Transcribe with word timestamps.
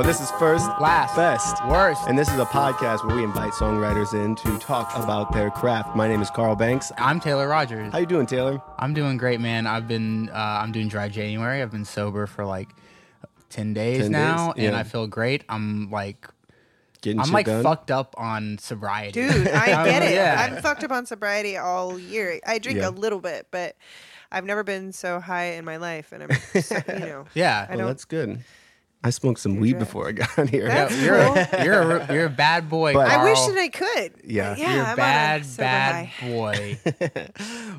Well, 0.00 0.06
this 0.06 0.22
is 0.22 0.30
first, 0.38 0.64
Last. 0.80 1.14
best, 1.14 1.62
Worst. 1.66 2.08
and 2.08 2.18
this 2.18 2.30
is 2.32 2.38
a 2.38 2.46
podcast 2.46 3.06
where 3.06 3.16
we 3.16 3.22
invite 3.22 3.52
songwriters 3.52 4.14
in 4.14 4.34
to 4.36 4.58
talk 4.58 4.96
about 4.96 5.30
their 5.30 5.50
craft. 5.50 5.94
My 5.94 6.08
name 6.08 6.22
is 6.22 6.30
Carl 6.30 6.56
Banks. 6.56 6.90
I'm 6.96 7.20
Taylor 7.20 7.46
Rogers. 7.46 7.92
How 7.92 7.98
you 7.98 8.06
doing, 8.06 8.24
Taylor? 8.24 8.62
I'm 8.78 8.94
doing 8.94 9.18
great, 9.18 9.40
man. 9.40 9.66
I've 9.66 9.86
been 9.86 10.30
uh, 10.30 10.32
I'm 10.34 10.72
doing 10.72 10.88
dry 10.88 11.10
January. 11.10 11.60
I've 11.60 11.70
been 11.70 11.84
sober 11.84 12.26
for 12.26 12.46
like 12.46 12.70
ten 13.50 13.74
days 13.74 14.04
10 14.04 14.10
now, 14.12 14.54
days? 14.54 14.64
and 14.64 14.72
Yeah. 14.72 14.78
I 14.80 14.84
feel 14.84 15.06
great. 15.06 15.44
I'm 15.50 15.90
like 15.90 16.26
Getting 17.02 17.20
I'm 17.20 17.30
like 17.30 17.44
done? 17.44 17.62
fucked 17.62 17.90
up 17.90 18.14
on 18.16 18.56
sobriety, 18.56 19.20
Dude, 19.28 19.48
I 19.48 19.66
get 19.84 20.02
it. 20.02 20.14
Yeah. 20.14 20.48
I'm 20.48 20.62
fucked 20.62 20.82
up 20.82 20.92
on 20.92 21.04
sobriety 21.04 21.58
all 21.58 21.98
year. 21.98 22.40
I 22.46 22.58
drink 22.58 22.78
Yeah. 22.78 22.88
a 22.88 22.90
little 22.90 23.20
bit, 23.20 23.48
but 23.50 23.76
I've 24.32 24.46
never 24.46 24.64
been 24.64 24.92
so 24.92 25.20
high 25.20 25.52
in 25.56 25.66
my 25.66 25.76
life, 25.76 26.12
and 26.12 26.22
I'm, 26.22 26.62
so, 26.62 26.76
you 26.88 26.98
know, 27.00 27.24
yeah. 27.34 27.66
I 27.68 27.72
Well, 27.72 27.78
don't- 27.80 27.86
that's 27.88 28.06
good. 28.06 28.42
I 29.02 29.08
smoked 29.10 29.40
some 29.40 29.56
weed 29.60 29.72
drugs. 29.72 29.84
before 29.86 30.08
I 30.08 30.12
got 30.12 30.48
here. 30.50 30.66
Yeah, 30.66 30.86
That's 30.86 31.00
you're 31.00 31.24
cool. 31.24 31.36
a, 31.60 31.64
you're 31.64 31.96
a, 31.96 32.12
you're 32.14 32.26
a 32.26 32.28
bad 32.30 32.68
boy. 32.68 32.92
But- 32.92 33.08
I 33.08 33.24
wish 33.24 33.40
that 33.46 33.56
I 33.56 33.68
could. 33.68 34.12
Yeah. 34.24 34.54
yeah, 34.58 34.74
You're 34.74 34.84
I'm 34.84 34.92
a 34.92 34.96
bad, 34.96 35.46
sober 35.46 35.62
bad 35.62 36.06
high. 36.06 36.28
boy. 36.28 36.78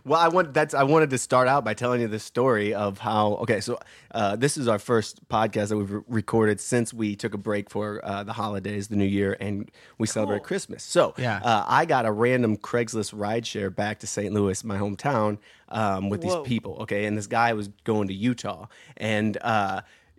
Well, 0.03 0.19
I 0.19 0.29
want 0.29 0.53
that's 0.55 0.73
I 0.73 0.81
wanted 0.83 1.11
to 1.11 1.19
start 1.19 1.47
out 1.47 1.63
by 1.63 1.75
telling 1.75 2.01
you 2.01 2.07
the 2.07 2.17
story 2.17 2.73
of 2.73 2.97
how. 2.97 3.33
Okay, 3.43 3.61
so 3.61 3.77
uh, 4.15 4.35
this 4.35 4.57
is 4.57 4.67
our 4.67 4.79
first 4.79 5.27
podcast 5.29 5.69
that 5.69 5.77
we've 5.77 5.91
re- 5.91 6.01
recorded 6.07 6.59
since 6.59 6.91
we 6.91 7.15
took 7.15 7.35
a 7.35 7.37
break 7.37 7.69
for 7.69 8.03
uh, 8.03 8.23
the 8.23 8.33
holidays, 8.33 8.87
the 8.87 8.95
New 8.95 9.05
Year, 9.05 9.37
and 9.39 9.69
we 9.99 10.07
celebrate 10.07 10.41
Christmas. 10.43 10.81
So 10.81 11.13
Yeah. 11.19 11.39
uh, 11.43 11.65
I 11.67 11.85
got 11.85 12.07
a 12.07 12.11
random 12.11 12.57
Craigslist 12.57 13.13
rideshare 13.13 13.73
back 13.73 13.99
to 13.99 14.07
St. 14.07 14.33
Louis, 14.33 14.63
my 14.63 14.77
hometown, 14.79 15.37
um, 15.69 16.09
with 16.09 16.23
Whoa. 16.23 16.37
these 16.41 16.47
people. 16.47 16.77
Okay, 16.81 17.05
and 17.05 17.15
this 17.15 17.27
guy 17.27 17.53
was 17.53 17.67
going 17.83 18.07
to 18.07 18.13
Utah, 18.15 18.65
and. 18.97 19.37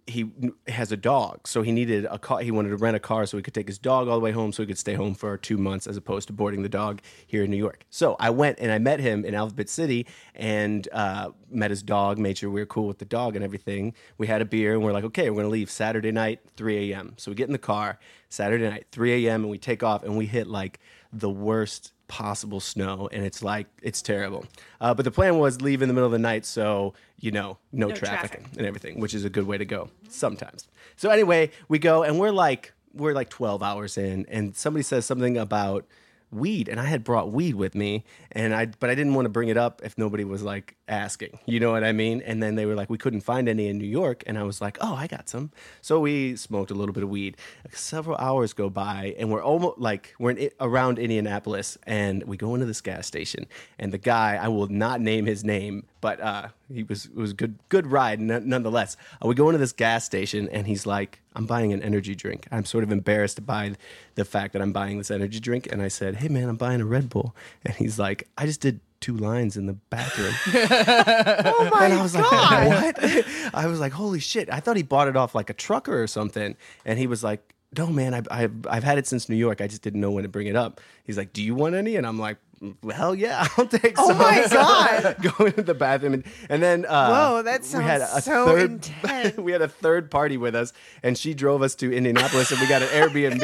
He 0.06 0.31
has 0.67 0.91
a 0.91 0.97
dog, 0.97 1.47
so 1.47 1.62
he 1.62 1.70
needed 1.70 2.06
a 2.11 2.19
car. 2.19 2.41
He 2.41 2.50
wanted 2.50 2.70
to 2.70 2.77
rent 2.77 2.97
a 2.97 3.00
car 3.00 3.25
so 3.25 3.36
he 3.36 3.42
could 3.42 3.55
take 3.55 3.69
his 3.69 3.78
dog 3.78 4.09
all 4.09 4.14
the 4.17 4.20
way 4.20 4.33
home, 4.33 4.53
so 4.53 4.62
he 4.62 4.67
could 4.67 4.78
stay 4.78 4.94
home 4.94 5.14
for 5.14 5.36
two 5.36 5.56
months, 5.56 5.86
as 5.86 5.97
opposed 5.97 6.27
to 6.27 6.33
boarding 6.33 6.62
the 6.62 6.69
dog 6.69 7.00
here 7.27 7.44
in 7.44 7.50
New 7.50 7.56
York. 7.56 7.84
So 7.89 8.17
I 8.19 8.31
went 8.31 8.59
and 8.59 8.72
I 8.72 8.78
met 8.78 8.98
him 8.98 9.25
in 9.25 9.34
Alphabet 9.34 9.69
City 9.69 10.06
and 10.34 10.89
uh, 10.92 11.31
met 11.50 11.70
his 11.70 11.83
dog, 11.83 12.19
made 12.19 12.39
sure 12.39 12.50
we 12.50 12.61
were 12.61 12.67
cool 12.67 12.89
with 12.89 12.98
the 12.98 13.05
dog 13.05 13.36
and 13.36 13.44
everything. 13.44 13.94
We 14.19 14.27
had 14.27 14.42
a 14.42 14.44
beer 14.44 14.72
and 14.75 14.83
we're 14.83 14.92
like, 14.92 15.05
okay, 15.05 15.31
we're 15.31 15.42
gonna 15.42 15.48
leave 15.48 15.70
Saturday 15.70 16.11
night, 16.11 16.41
3 16.56 16.92
a.m. 16.92 17.14
So 17.16 17.31
we 17.31 17.37
get 17.37 17.47
in 17.47 17.53
the 17.53 17.59
car 17.59 17.98
Saturday 18.28 18.69
night, 18.69 18.87
3 18.91 19.27
a.m. 19.27 19.42
and 19.42 19.50
we 19.50 19.59
take 19.59 19.83
off 19.83 20.03
and 20.03 20.16
we 20.16 20.27
hit 20.27 20.47
like 20.47 20.81
the 21.12 21.31
worst 21.31 21.92
possible 22.08 22.61
snow 22.61 23.08
and 23.12 23.25
it's 23.25 23.42
like 23.42 23.67
it's 23.83 24.03
terrible 24.03 24.45
uh, 24.81 24.92
but 24.92 25.05
the 25.05 25.11
plan 25.11 25.39
was 25.39 25.62
leave 25.62 25.81
in 25.81 25.89
the 25.89 25.95
middle 25.95 26.06
of 26.06 26.12
the 26.12 26.19
night 26.19 26.44
so 26.44 26.92
you 27.19 27.31
know 27.31 27.56
no, 27.72 27.91
traffic, 27.91 28.33
traffic. 28.33 28.56
and 28.59 28.67
everything 28.67 29.00
which 29.00 29.14
is 29.14 29.25
a 29.25 29.31
good 29.31 29.47
way 29.47 29.56
to 29.56 29.64
go 29.64 29.89
sometimes 30.09 30.69
so 30.97 31.09
anyway 31.09 31.50
we 31.69 31.78
go 31.78 32.03
and 32.03 32.19
we're 32.19 32.31
like 32.31 32.72
we're 32.92 33.14
like 33.14 33.31
12 33.31 33.62
hours 33.62 33.97
in 33.97 34.27
and 34.28 34.55
somebody 34.55 34.83
says 34.83 35.06
something 35.06 35.39
about 35.39 35.86
weed 36.33 36.69
and 36.69 36.80
i 36.80 36.84
had 36.84 37.05
brought 37.05 37.30
weed 37.30 37.55
with 37.55 37.75
me 37.75 38.05
and 38.33 38.55
i 38.55 38.66
but 38.66 38.91
i 38.91 38.94
didn't 38.94 39.14
want 39.14 39.25
to 39.27 39.30
bring 39.30 39.48
it 39.48 39.56
up 39.56 39.80
if 39.84 39.97
nobody 39.98 40.25
was 40.25 40.42
like 40.42 40.77
asking 40.88 41.38
you 41.47 41.61
know 41.61 41.72
what 41.72 41.84
i 41.84 41.92
mean? 41.92 42.20
And 42.22 42.42
then 42.42 42.55
they 42.55 42.66
were 42.66 42.75
like 42.75 42.91
we 42.91 42.98
couldn't 42.98 43.22
find 43.22 43.48
any 43.48 43.69
in 43.69 43.78
new 43.78 43.86
york 43.86 44.22
and 44.27 44.38
i 44.38 44.42
was 44.42 44.60
like 44.60 44.78
oh 44.80 44.94
i 44.94 45.06
got 45.06 45.28
some. 45.28 45.50
So 45.80 46.00
we 46.00 46.36
smoked 46.36 46.70
a 46.70 46.75
little 46.75 46.92
bit 46.92 47.03
of 47.03 47.08
weed. 47.08 47.36
Several 47.72 48.16
hours 48.16 48.53
go 48.53 48.69
by 48.70 49.14
and 49.19 49.30
we're 49.30 49.42
almost 49.42 49.78
like 49.78 50.14
we're 50.19 50.33
in, 50.33 50.50
around 50.60 50.98
indianapolis 50.98 51.78
and 51.86 52.22
we 52.25 52.36
go 52.36 52.55
into 52.55 52.66
this 52.66 52.80
gas 52.80 53.06
station 53.06 53.47
and 53.78 53.92
the 53.92 53.98
guy 53.98 54.38
i 54.41 54.48
will 54.48 54.69
not 54.69 55.00
name 55.00 55.27
his 55.27 55.44
name 55.44 55.84
but 56.03 56.20
uh, 56.20 56.48
he 56.70 56.82
was 56.82 57.06
it 57.06 57.15
was 57.16 57.31
a 57.31 57.34
good 57.34 57.59
good 57.71 57.87
ride 57.87 58.21
n- 58.21 58.47
nonetheless. 58.47 58.99
Uh, 59.25 59.28
we 59.28 59.34
go 59.34 59.49
into 59.49 59.56
this 59.59 59.72
gas 59.72 60.04
station 60.04 60.50
and 60.50 60.66
he's 60.66 60.84
like, 60.87 61.21
"I'm 61.34 61.47
buying 61.47 61.72
an 61.72 61.82
energy 61.82 62.15
drink." 62.15 62.47
I'm 62.53 62.66
sort 62.66 62.84
of 62.84 62.93
embarrassed 62.93 63.47
by 63.47 63.77
the 64.16 64.27
fact 64.27 64.53
that 64.53 64.60
I'm 64.60 64.72
buying 64.72 64.99
this 64.99 65.10
energy 65.10 65.41
drink, 65.41 65.66
and 65.72 65.81
I 65.81 65.88
said, 65.88 66.16
"Hey 66.16 66.28
man, 66.28 66.50
I'm 66.50 66.56
buying 66.56 66.82
a 66.82 66.84
Red 66.84 67.09
Bull," 67.09 67.34
and 67.65 67.75
he's 67.77 67.99
like, 67.99 68.28
"I 68.37 68.44
just 68.44 68.60
did." 68.60 68.81
Two 69.00 69.16
lines 69.16 69.56
in 69.56 69.66
the 69.66 69.72
bathroom. 69.72 70.32
Oh 70.87 71.69
my 71.72 71.87
And 71.87 71.94
I 71.94 72.03
was 72.03 72.12
god! 72.12 72.69
like, 72.69 73.03
what? 73.03 73.25
I 73.53 73.66
was 73.66 73.81
like, 73.81 73.91
holy 73.91 74.21
shit. 74.21 74.48
I 74.48 74.60
thought 74.60 74.77
he 74.77 74.84
bought 74.84 75.09
it 75.09 75.16
off 75.16 75.34
like 75.34 75.50
a 75.50 75.54
trucker 75.54 76.00
or 76.00 76.06
something. 76.06 76.56
And 76.84 77.00
he 77.00 77.09
was 77.09 77.25
like, 77.25 77.53
no, 77.77 77.87
man, 77.87 78.15
I've, 78.15 78.28
I've, 78.31 78.53
I've 78.69 78.84
had 78.84 78.99
it 78.99 79.06
since 79.06 79.28
New 79.28 79.37
York. 79.37 79.60
I 79.60 79.66
just 79.66 79.83
didn't 79.83 80.00
know 80.00 80.10
when 80.10 80.25
to 80.25 80.28
bring 80.28 80.47
it 80.47 80.56
up. 80.56 80.81
He's 81.05 81.16
like, 81.16 81.33
do 81.33 81.43
you 81.43 81.55
want 81.55 81.75
any? 81.75 81.97
And 81.97 82.06
I'm 82.06 82.19
like, 82.19 82.37
"Mm, 82.62 82.93
hell 82.93 83.15
yeah, 83.15 83.47
I'll 83.56 83.66
take 83.66 83.94
Oh 83.99 84.09
some. 84.09 84.16
Oh 84.16 84.21
my 84.22 84.47
God. 84.50 85.16
Go 85.38 85.47
into 85.47 85.62
the 85.62 85.75
bathroom. 85.75 86.15
And, 86.15 86.25
and 86.49 86.62
then, 86.62 86.84
uh, 86.84 87.09
Whoa, 87.31 87.43
that 87.43 87.62
we 87.75 87.83
had 87.83 88.03
a 88.03 88.21
so 88.21 88.47
third, 88.47 88.71
intense. 88.72 89.37
we 89.38 89.53
had 89.53 89.62
a 89.62 89.69
third 89.69 90.10
party 90.10 90.37
with 90.37 90.55
us 90.55 90.72
and 91.03 91.16
she 91.16 91.34
drove 91.34 91.62
us 91.62 91.75
to 91.77 91.93
Indianapolis 91.93 92.50
and 92.50 92.60
we 92.60 92.66
got 92.69 92.83
an 92.83 92.88
Airbnb. 92.88 93.41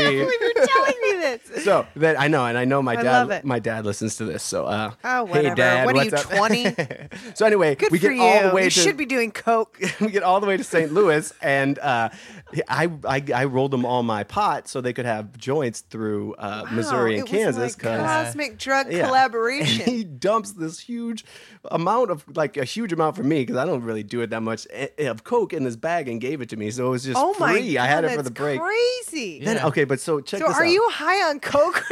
Believe 1.29 1.41
you're 1.49 1.55
telling 1.55 1.55
me 1.55 1.55
this. 1.55 1.65
So 1.65 1.87
that 2.01 2.21
I 2.21 2.29
know, 2.29 2.47
and 2.47 2.57
I 2.59 2.65
know 2.65 2.83
my 2.83 2.93
I 2.97 3.03
dad. 3.03 3.45
My 3.45 3.59
dad 3.59 3.85
listens 3.85 4.17
to 4.17 4.25
this. 4.25 4.43
So, 4.43 4.65
uh, 4.67 4.93
Oh, 5.05 5.27
hey, 5.27 5.55
dad, 5.55 5.87
What 5.87 5.95
are 5.97 6.05
what's 6.11 6.31
you, 6.31 6.37
20? 6.37 6.77
so 7.35 7.47
anyway, 7.47 7.75
Good 7.75 7.91
we 7.93 7.99
get 7.99 8.15
you. 8.15 8.23
all 8.23 8.49
the 8.49 8.55
way 8.55 8.65
you 8.65 8.71
to 8.71 8.81
should 8.81 8.97
be 8.97 9.07
doing 9.07 9.31
coke. 9.31 9.79
we 10.01 10.11
get 10.11 10.23
all 10.23 10.41
the 10.41 10.47
way 10.47 10.57
to 10.57 10.65
St. 10.65 10.93
Louis, 10.93 11.33
and 11.43 11.79
uh, 11.79 12.09
I, 12.69 12.91
I 13.07 13.23
I 13.35 13.45
rolled 13.45 13.71
them 13.71 13.85
all 13.85 14.03
my 14.03 14.25
pot 14.25 14.69
so 14.69 14.81
they 14.81 14.93
could 14.93 15.07
have 15.07 15.37
joints 15.37 15.81
through 15.81 16.35
uh, 16.35 16.65
Missouri 16.71 17.19
and 17.19 17.29
it 17.29 17.31
was 17.31 17.31
Kansas. 17.31 17.77
like 17.77 17.83
'cause- 17.83 18.01
cosmic 18.01 18.59
drug 18.59 18.93
yeah. 18.93 19.07
collaboration. 19.07 19.83
And 19.83 19.91
he 19.93 20.05
dumps 20.05 20.53
this 20.53 20.81
huge 20.81 21.25
amount 21.71 22.11
of 22.11 22.25
like 22.37 22.57
a 22.57 22.65
huge 22.65 22.93
amount 22.93 23.17
for 23.17 23.23
me 23.23 23.41
because 23.43 23.57
I 23.57 23.65
don't 23.67 23.83
really 23.83 24.03
do 24.03 24.21
it 24.23 24.31
that 24.31 24.43
much 24.43 24.67
eh, 24.71 24.89
of 25.09 25.25
coke 25.25 25.53
in 25.53 25.65
this 25.65 25.77
bag 25.77 26.09
and 26.09 26.21
gave 26.21 26.41
it 26.41 26.49
to 26.51 26.57
me, 26.57 26.71
so 26.71 26.87
it 26.87 26.91
was 26.91 27.05
just 27.05 27.17
oh 27.19 27.35
my 27.39 27.53
free. 27.55 27.75
god! 27.75 27.83
I 27.83 27.87
had 27.87 28.05
it 28.05 28.17
for 28.17 28.23
the 28.23 28.31
break. 28.31 28.61
Crazy. 28.61 29.41
Then 29.45 29.57
Yeah. 29.57 29.67
okay, 29.69 29.85
but 29.85 30.01
so 30.01 30.21
check 30.21 30.41
So 30.41 30.49
this 30.49 30.57
are 30.57 30.65
out. 30.65 30.71
you 30.71 30.89
high 30.91 31.18
on 31.23 31.41
coke? 31.41 31.85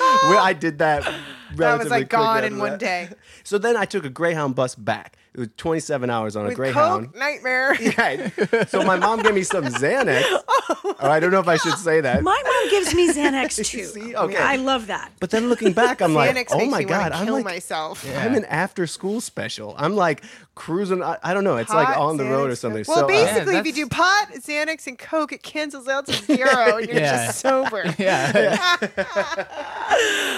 I 0.00 0.54
did 0.58 0.78
that. 0.78 1.08
That 1.56 1.78
was 1.78 1.88
like 1.90 2.08
gone 2.08 2.44
in 2.44 2.58
one 2.58 2.72
that. 2.72 2.80
day. 2.80 3.08
So 3.44 3.56
then 3.56 3.76
I 3.78 3.86
took 3.86 4.04
a 4.04 4.10
Greyhound 4.10 4.54
bus 4.54 4.74
back. 4.74 5.16
It 5.32 5.40
was 5.40 5.48
27 5.56 6.10
hours 6.10 6.36
on 6.36 6.44
a 6.44 6.48
With 6.48 6.56
Greyhound. 6.56 7.06
coke 7.12 7.16
nightmare. 7.16 7.74
Yeah. 7.80 8.64
So 8.66 8.82
my 8.82 8.96
mom 8.96 9.22
gave 9.22 9.34
me 9.34 9.42
some 9.42 9.64
Xanax. 9.82 10.22
Oh, 10.26 10.94
or 11.00 11.08
I 11.08 11.18
don't 11.20 11.30
know 11.30 11.40
if 11.40 11.48
I 11.48 11.56
should 11.56 11.74
say 11.78 12.00
that. 12.02 12.22
My 12.22 12.42
mom 12.44 12.70
gives 12.70 12.94
me 12.94 13.10
Xanax 13.10 13.56
too. 13.64 13.84
See? 13.84 14.14
Okay. 14.14 14.36
I 14.36 14.56
love 14.56 14.88
that. 14.88 15.12
But 15.20 15.30
then 15.30 15.48
looking 15.48 15.72
back, 15.72 16.02
I'm 16.02 16.12
like, 16.12 16.34
Xanax 16.36 16.46
oh 16.50 16.58
makes 16.58 16.70
my 16.70 16.78
me 16.80 16.84
god, 16.84 17.00
want 17.00 17.12
to 17.14 17.18
I'm 17.20 17.24
kill 17.26 17.34
like, 17.36 17.44
myself. 17.44 18.04
I'm 18.18 18.34
an 18.34 18.44
after 18.46 18.86
school 18.86 19.20
special. 19.22 19.74
I'm 19.78 19.94
like 19.96 20.24
cruising. 20.54 21.02
I, 21.02 21.16
I 21.22 21.32
don't 21.32 21.44
know. 21.44 21.56
It's 21.56 21.72
like 21.72 21.86
Pot, 21.88 21.96
on 21.98 22.16
the 22.18 22.24
road 22.24 22.50
or 22.50 22.54
Xanax, 22.54 22.58
something. 22.58 22.84
Coke. 22.84 22.96
Well, 22.96 22.98
so, 22.98 23.04
uh, 23.04 23.08
basically, 23.08 23.54
Yeah, 23.54 23.60
if 23.60 23.66
you 23.66 23.72
do 23.72 23.86
pot, 23.88 24.28
Xanax, 24.34 24.86
and 24.88 24.98
Coke, 24.98 25.32
it 25.32 25.42
cancels 25.42 25.88
out 25.88 26.04
to 26.06 26.12
zero, 26.12 26.76
and 26.78 26.86
you're 26.88 26.96
Yeah. 26.98 27.26
just 27.26 27.40
sober. 27.40 27.84
yeah. 27.98 28.76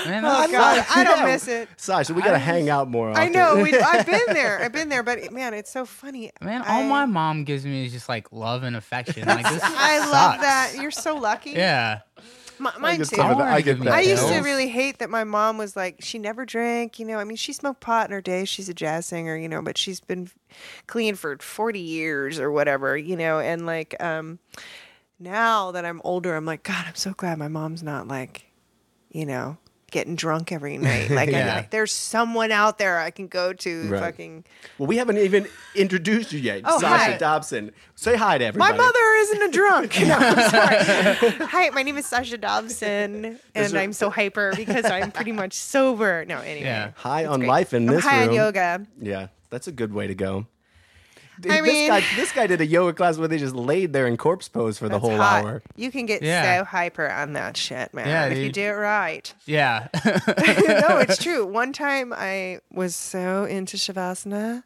Man, 0.06 0.25
Oh 0.25 0.47
that's- 0.47 0.50
God, 0.50 0.87
I 0.91 1.00
don't 1.05 1.25
miss 1.27 1.49
it. 1.49 1.69
Sasha, 1.77 2.15
we 2.15 2.22
gotta 2.22 2.38
hang 2.38 2.69
out 2.71 2.88
more. 2.88 3.11
I 3.12 3.28
know. 3.28 3.56
We, 3.62 3.75
I've 3.75 4.06
been 4.06 4.21
there. 4.28 4.61
I've 4.61 4.72
been 4.72 4.88
there, 4.88 5.03
but 5.03 5.33
man, 5.33 5.55
it's 5.55 5.71
so 5.71 5.84
funny. 5.84 6.31
Man, 6.41 6.62
all 6.62 6.83
I, 6.83 6.88
my 6.88 7.06
mom 7.06 7.44
gives 7.44 7.65
me 7.65 7.87
is 7.87 7.93
just 7.93 8.09
like 8.09 8.33
love 8.33 8.62
and 8.62 8.77
affection. 8.77 9.27
Like 9.27 9.49
this. 9.49 9.62
I 9.65 9.99
love 9.99 10.41
that. 10.41 10.75
You're 10.81 10.91
so 10.91 11.16
lucky. 11.16 11.50
Yeah. 11.50 12.00
M- 12.59 12.66
I 12.66 12.78
mine 12.78 12.99
get 12.99 13.09
too. 13.09 13.16
some 13.16 13.31
of 13.31 13.39
that. 13.39 13.44
wanna 13.44 13.56
I 13.56 13.60
get 13.62 13.78
that. 13.81 13.89
I 13.93 14.00
used 14.00 14.28
to 14.28 14.41
really 14.41 14.69
hate 14.69 14.99
that 14.99 15.09
my 15.09 15.25
mom 15.25 15.56
was 15.56 15.77
like 15.77 15.97
she 16.00 16.19
never 16.19 16.44
drank, 16.44 16.99
you 16.99 17.06
know. 17.06 17.19
I 17.19 17.25
mean, 17.25 17.37
she 17.37 17.53
smoked 17.55 17.81
pot 17.81 18.06
in 18.09 18.12
her 18.12 18.21
day. 18.21 18.44
She's 18.44 18.69
a 18.69 18.75
jazz 18.75 19.06
singer, 19.06 19.34
you 19.37 19.49
know, 19.49 19.62
but 19.62 19.78
she's 19.78 20.00
been 20.00 20.31
clean 20.87 21.15
for 21.15 21.39
40 21.39 21.81
years 21.81 22.39
or 22.39 22.50
whatever, 22.50 22.97
you 22.99 23.16
know, 23.16 23.39
and 23.39 23.65
like 23.65 23.94
um 24.03 24.39
now 25.19 25.71
that 25.71 25.84
I'm 25.84 26.00
older, 26.05 26.34
I'm 26.37 26.44
like 26.44 26.62
god, 26.62 26.84
I'm 26.87 26.94
so 26.97 27.12
glad 27.12 27.39
my 27.39 27.49
mom's 27.49 27.83
not 27.83 28.09
like, 28.09 28.47
you 29.10 29.25
know, 29.25 29.57
getting 29.91 30.15
drunk 30.16 30.53
every 30.53 30.77
night. 30.91 31.10
Like 31.10 31.31
Yeah. 31.31 31.57
I, 31.59 31.69
there's 31.71 31.92
someone 31.92 32.53
out 32.53 32.78
there 32.78 32.98
I 32.98 33.10
can 33.10 33.27
go 33.28 33.53
to 33.53 33.89
Right. 33.89 34.01
fucking 34.01 34.45
Well, 34.78 34.87
we 34.87 34.97
haven't 34.97 35.19
even 35.19 35.47
introduced 35.75 36.33
you 36.33 36.41
yet. 36.41 36.63
Oh, 36.65 36.78
Sasha 36.81 37.13
hi. 37.13 37.16
Dobson. 37.16 37.72
Say 37.95 38.16
hi 38.16 38.39
to 38.39 38.45
everyone. 38.45 38.71
My 38.71 38.77
mother 38.77 38.98
isn't 39.19 39.42
a 39.42 39.51
drunk. 39.51 39.98
No, 40.07 40.16
I'm 40.19 40.51
sorry. 40.51 41.31
Hi, 41.47 41.71
my 41.71 41.83
name 41.83 41.97
is 41.98 42.07
Sasha 42.07 42.39
Dobson, 42.39 43.39
and 43.54 43.75
I'm 43.77 43.92
so 43.92 44.10
hyper 44.10 44.53
because 44.57 44.84
I'm 44.87 45.10
pretty 45.13 45.33
much 45.33 45.53
sober. 45.53 46.25
No, 46.27 46.39
anyway. 46.39 46.66
Yeah. 46.66 46.92
High 46.97 47.27
on 47.27 47.41
great. 47.41 47.48
life 47.48 47.75
in 47.75 47.89
I'm 47.89 47.95
this 47.97 48.04
high 48.04 48.21
room. 48.21 48.28
on 48.31 48.34
yoga. 48.34 48.87
Yeah, 49.01 49.27
that's 49.51 49.66
a 49.69 49.72
good 49.72 49.92
way 49.92 50.07
to 50.07 50.15
go. 50.15 50.47
I 51.48 51.60
this 51.60 51.72
mean- 51.72 51.89
guy, 51.89 52.03
this 52.16 52.33
guy 52.33 52.47
did 52.47 52.60
a 52.60 52.66
yoga 52.66 52.92
class 52.92 53.19
where 53.19 53.28
they 53.28 53.39
just 53.39 53.54
laid 53.54 53.92
there 53.92 54.07
in 54.07 54.16
corpse 54.16 54.48
pose 54.48 54.78
for 54.78 54.89
the 54.89 54.98
whole 54.98 55.16
hot. 55.16 55.45
hour. 55.45 55.63
You 55.77 55.91
can 55.91 56.07
get 56.07 56.22
Yeah. 56.22 56.59
so 56.60 56.65
hyper 56.65 57.09
on 57.10 57.33
that 57.34 57.57
shit, 57.57 57.95
man. 57.95 58.07
Yeah, 58.09 58.27
if 58.27 58.39
you 58.39 58.45
dude. 58.45 58.53
do 58.54 58.63
it 58.63 58.71
right. 58.72 59.33
Yeah. 59.47 59.89
no, 60.04 60.98
it's 60.98 61.22
true. 61.22 61.47
One 61.47 61.72
time 61.72 62.13
I 62.16 62.60
was 62.72 62.95
so 62.95 63.45
into 63.45 63.77
Shavasana 63.77 64.65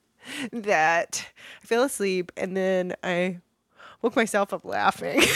that 0.52 1.26
I 1.62 1.66
fell 1.66 1.82
asleep 1.82 2.32
and 2.36 2.56
then 2.56 2.94
I 3.02 3.38
woke 4.04 4.14
myself 4.16 4.52
up 4.52 4.64
laughing. 4.66 5.16
Isn't 5.22 5.28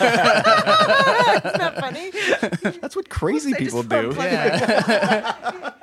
that 0.00 1.76
funny? 1.78 2.10
That's 2.80 2.96
what 2.96 3.08
crazy 3.08 3.54
I 3.54 3.58
just 3.58 3.60
people 3.60 3.82
do. 3.84 4.08
unplugged 4.10 4.32
yeah. 4.32 5.72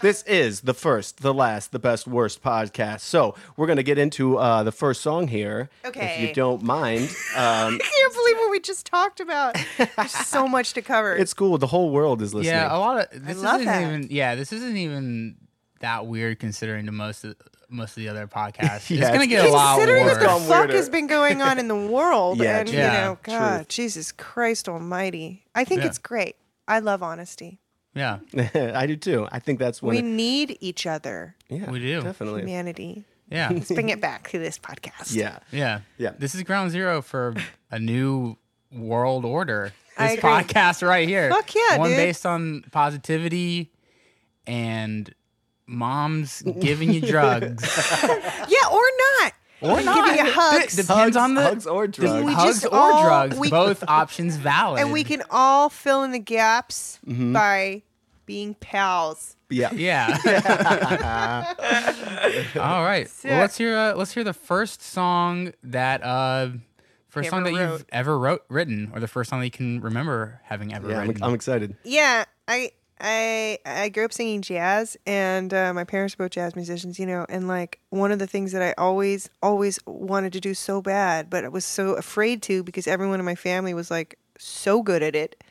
This 0.00 0.22
is 0.22 0.62
the 0.62 0.72
first, 0.72 1.20
the 1.20 1.34
last, 1.34 1.72
the 1.72 1.78
best, 1.78 2.06
worst 2.06 2.42
podcast. 2.42 3.00
So 3.00 3.34
we're 3.56 3.66
gonna 3.66 3.82
get 3.82 3.98
into 3.98 4.38
uh, 4.38 4.62
the 4.62 4.72
first 4.72 5.02
song 5.02 5.28
here, 5.28 5.68
if 5.82 5.88
Okay. 5.90 6.26
you 6.26 6.32
don't 6.32 6.62
mind. 6.62 7.02
Um, 7.36 7.74
I 7.74 7.78
can't 7.78 8.14
believe 8.14 8.36
what 8.38 8.50
we 8.50 8.60
just 8.60 8.86
talked 8.86 9.20
about. 9.20 9.56
There's 9.96 10.12
so 10.12 10.46
much 10.48 10.72
to 10.74 10.82
cover. 10.82 11.14
it's 11.14 11.34
cool. 11.34 11.58
The 11.58 11.66
whole 11.66 11.90
world 11.90 12.22
is 12.22 12.32
listening. 12.32 12.54
Yeah, 12.54 12.74
a 12.74 12.78
lot 12.78 13.12
of 13.12 13.26
this 13.26 13.36
love 13.42 13.60
isn't 13.60 13.66
that. 13.72 13.82
even. 13.82 14.06
Yeah, 14.10 14.34
this 14.36 14.52
isn't 14.52 14.76
even 14.76 15.36
that 15.80 16.06
weird 16.06 16.38
considering 16.38 16.86
to 16.86 16.92
most 16.92 17.24
of 17.24 17.36
most 17.74 17.90
of 17.90 17.96
the 17.96 18.08
other 18.08 18.26
podcasts. 18.28 18.88
Yeah, 18.90 19.00
it's 19.08 19.10
gonna 19.10 19.26
get 19.26 19.44
a 19.44 19.50
lot 19.50 19.76
Considering 19.76 20.04
what 20.04 20.20
the 20.20 20.26
fuck 20.28 20.48
weirder. 20.48 20.72
has 20.76 20.88
been 20.88 21.06
going 21.06 21.42
on 21.42 21.58
in 21.58 21.68
the 21.68 21.76
world, 21.96 22.38
Yeah, 22.38 22.58
and 22.60 22.68
true. 22.68 22.76
you 22.78 22.82
Yeah, 22.84 23.04
know, 23.04 23.18
God, 23.22 23.56
truth. 23.58 23.68
Jesus 23.68 24.12
Christ 24.12 24.68
Almighty, 24.68 25.44
I 25.54 25.64
think 25.64 25.80
Yeah. 25.82 25.88
it's 25.88 25.98
great. 25.98 26.36
I 26.66 26.78
love 26.78 27.02
honesty. 27.02 27.58
Yeah, 27.94 28.18
I 28.54 28.86
do 28.86 28.96
too. 28.96 29.28
I 29.30 29.38
think 29.38 29.58
that's 29.58 29.80
when 29.82 29.92
we 29.94 29.98
it, 30.00 30.04
need 30.04 30.56
each 30.60 30.86
other, 30.86 31.36
yeah, 31.48 31.70
we 31.70 31.78
do. 31.78 32.00
definitely. 32.02 32.40
humanity. 32.42 33.04
yeah, 33.30 33.50
Let's 33.52 33.70
bring 33.70 33.88
it 33.90 34.00
back 34.00 34.30
to 34.30 34.38
this 34.38 34.58
podcast. 34.58 35.14
Yeah, 35.14 35.38
yeah, 35.52 35.80
Yeah. 35.98 36.10
This 36.18 36.34
is 36.34 36.42
ground 36.42 36.70
zero 36.72 37.02
for 37.02 37.34
a 37.70 37.78
new 37.78 38.36
world 38.72 39.24
order. 39.24 39.72
This 39.96 40.18
podcast 40.18 40.84
right 40.84 41.06
here. 41.06 41.30
Fuck 41.30 41.54
yeah, 41.54 41.78
One 41.78 41.90
dude. 41.90 41.96
based 41.98 42.26
on 42.26 42.64
positivity 42.72 43.70
and 44.44 45.14
moms 45.66 46.42
giving 46.60 46.92
you 46.92 47.00
drugs. 47.00 47.62
Yeah, 48.48 48.68
or 48.70 48.82
not. 49.22 49.32
Or 49.60 49.76
Giving 49.78 50.26
you 50.26 50.30
hugs. 50.32 50.76
D- 50.76 50.82
depends 50.82 50.88
Hugs- 50.88 51.16
on 51.16 51.34
the 51.34 51.42
hugs 51.42 51.66
or 51.66 51.86
drugs. 51.86 52.24
We 52.26 52.32
hugs 52.34 52.60
just 52.60 52.66
or 52.72 52.74
all- 52.78 53.02
drugs. 53.04 53.38
we- 53.38 53.48
both 53.62 53.82
options 53.88 54.36
valid. 54.36 54.82
and 54.82 54.92
we 54.92 55.04
can 55.04 55.22
all 55.30 55.70
fill 55.70 56.02
in 56.02 56.10
the 56.12 56.18
gaps 56.18 56.98
Mm-hmm. 57.06 57.32
by 57.32 57.82
being 58.26 58.54
pals. 58.54 59.36
yeah. 59.50 59.72
Yeah. 59.72 61.54
All 62.56 62.82
right. 62.84 63.08
Sick. 63.08 63.30
Well, 63.30 63.40
let's 63.40 63.56
hear. 63.58 63.76
Uh, 63.76 63.94
let's 63.94 64.12
hear 64.12 64.24
the 64.24 64.32
first 64.32 64.82
song 64.82 65.52
that 65.62 66.02
uh, 66.02 66.50
first 67.08 67.30
song 67.30 67.44
that 67.44 67.52
wrote. 67.54 67.70
you've 67.72 67.84
ever 67.90 68.18
wrote 68.18 68.42
written, 68.48 68.90
or 68.94 69.00
the 69.00 69.08
first 69.08 69.30
song 69.30 69.40
that 69.40 69.46
you 69.46 69.50
can 69.50 69.80
remember 69.80 70.40
having 70.44 70.74
ever 70.74 70.90
Yeah, 70.90 71.00
I'm, 71.00 71.08
written. 71.08 71.22
I'm 71.22 71.34
excited. 71.34 71.76
Yeah, 71.84 72.24
I 72.48 72.72
I 73.06 73.58
I 73.66 73.90
grew 73.90 74.06
up 74.06 74.14
singing 74.14 74.40
jazz, 74.40 74.96
and 75.06 75.52
uh, 75.52 75.74
my 75.74 75.84
parents 75.84 76.18
were 76.18 76.24
both 76.24 76.32
jazz 76.32 76.56
musicians, 76.56 76.98
you 76.98 77.04
know. 77.04 77.26
And 77.28 77.46
like 77.46 77.78
one 77.90 78.10
of 78.10 78.18
the 78.18 78.26
things 78.26 78.52
that 78.52 78.62
I 78.62 78.74
always 78.78 79.28
always 79.42 79.78
wanted 79.86 80.32
to 80.32 80.40
do 80.40 80.54
so 80.54 80.80
bad, 80.80 81.28
but 81.28 81.44
I 81.44 81.48
was 81.48 81.66
so 81.66 81.94
afraid 81.94 82.42
to 82.44 82.62
because 82.64 82.86
everyone 82.86 83.20
in 83.20 83.26
my 83.26 83.34
family 83.34 83.74
was 83.74 83.90
like 83.90 84.18
so 84.38 84.82
good 84.82 85.02
at 85.02 85.14
it 85.14 85.44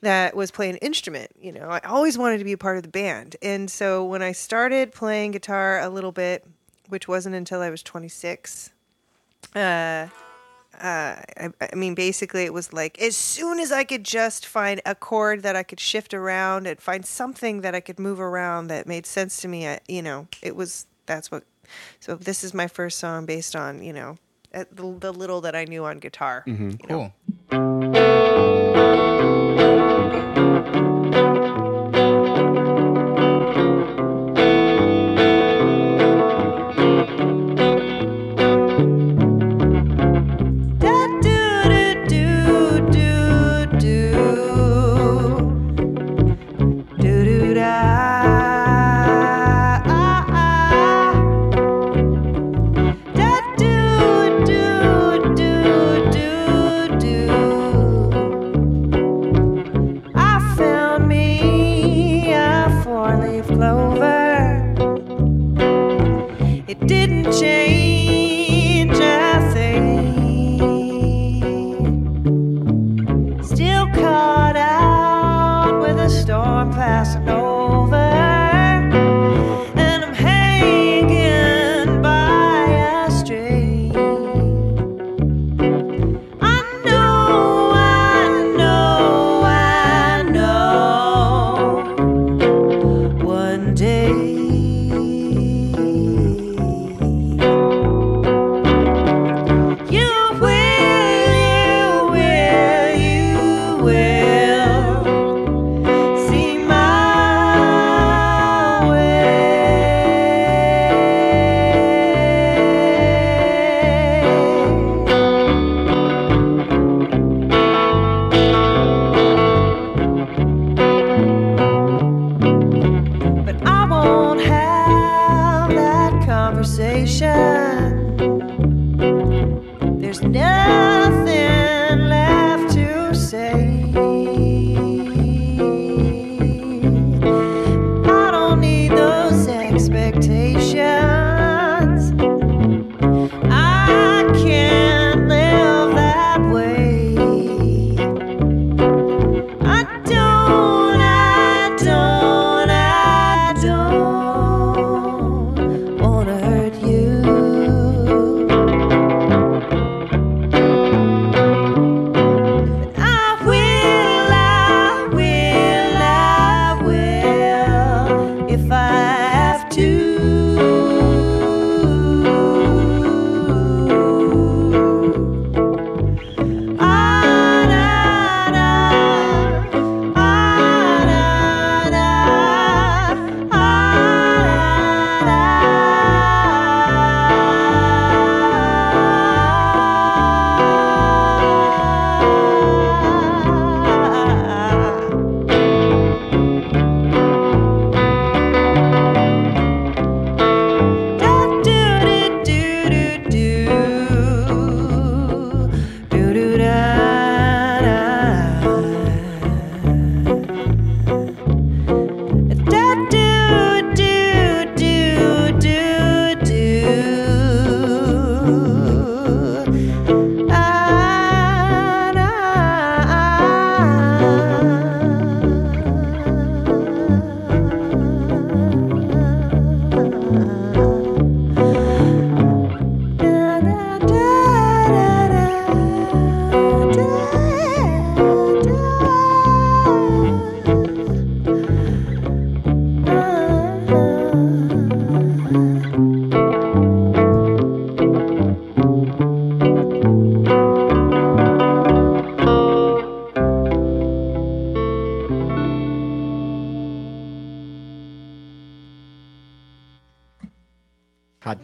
that 0.00 0.34
was 0.34 0.50
play 0.50 0.70
an 0.70 0.76
instrument. 0.76 1.30
You 1.38 1.52
know, 1.52 1.68
I 1.68 1.80
always 1.80 2.16
wanted 2.16 2.38
to 2.38 2.44
be 2.44 2.52
a 2.52 2.58
part 2.58 2.78
of 2.78 2.82
the 2.82 2.88
band, 2.88 3.36
and 3.42 3.70
so 3.70 4.02
when 4.06 4.22
I 4.22 4.32
started 4.32 4.92
playing 4.92 5.32
guitar 5.32 5.78
a 5.78 5.90
little 5.90 6.12
bit, 6.12 6.46
which 6.88 7.06
wasn't 7.06 7.34
until 7.34 7.60
I 7.60 7.68
was 7.68 7.82
26. 7.82 8.70
Uh, 9.54 10.06
uh, 10.80 11.22
I, 11.36 11.50
I 11.72 11.74
mean, 11.74 11.94
basically, 11.94 12.44
it 12.44 12.52
was 12.52 12.72
like 12.72 13.00
as 13.00 13.16
soon 13.16 13.58
as 13.58 13.72
I 13.72 13.84
could 13.84 14.04
just 14.04 14.46
find 14.46 14.80
a 14.84 14.94
chord 14.94 15.42
that 15.42 15.56
I 15.56 15.62
could 15.62 15.80
shift 15.80 16.14
around 16.14 16.66
and 16.66 16.80
find 16.80 17.04
something 17.04 17.62
that 17.62 17.74
I 17.74 17.80
could 17.80 17.98
move 17.98 18.20
around 18.20 18.68
that 18.68 18.86
made 18.86 19.06
sense 19.06 19.40
to 19.42 19.48
me, 19.48 19.68
I, 19.68 19.80
you 19.88 20.02
know, 20.02 20.28
it 20.42 20.56
was 20.56 20.86
that's 21.06 21.30
what. 21.30 21.44
So 21.98 22.14
this 22.14 22.44
is 22.44 22.54
my 22.54 22.68
first 22.68 22.98
song 22.98 23.26
based 23.26 23.56
on 23.56 23.82
you 23.82 23.92
know 23.92 24.18
the, 24.52 24.96
the 25.00 25.12
little 25.12 25.40
that 25.42 25.56
I 25.56 25.64
knew 25.64 25.84
on 25.84 25.98
guitar. 25.98 26.44
you 26.46 26.78
know. 26.88 27.12
cool. 27.50 28.15
Day. 93.76 94.45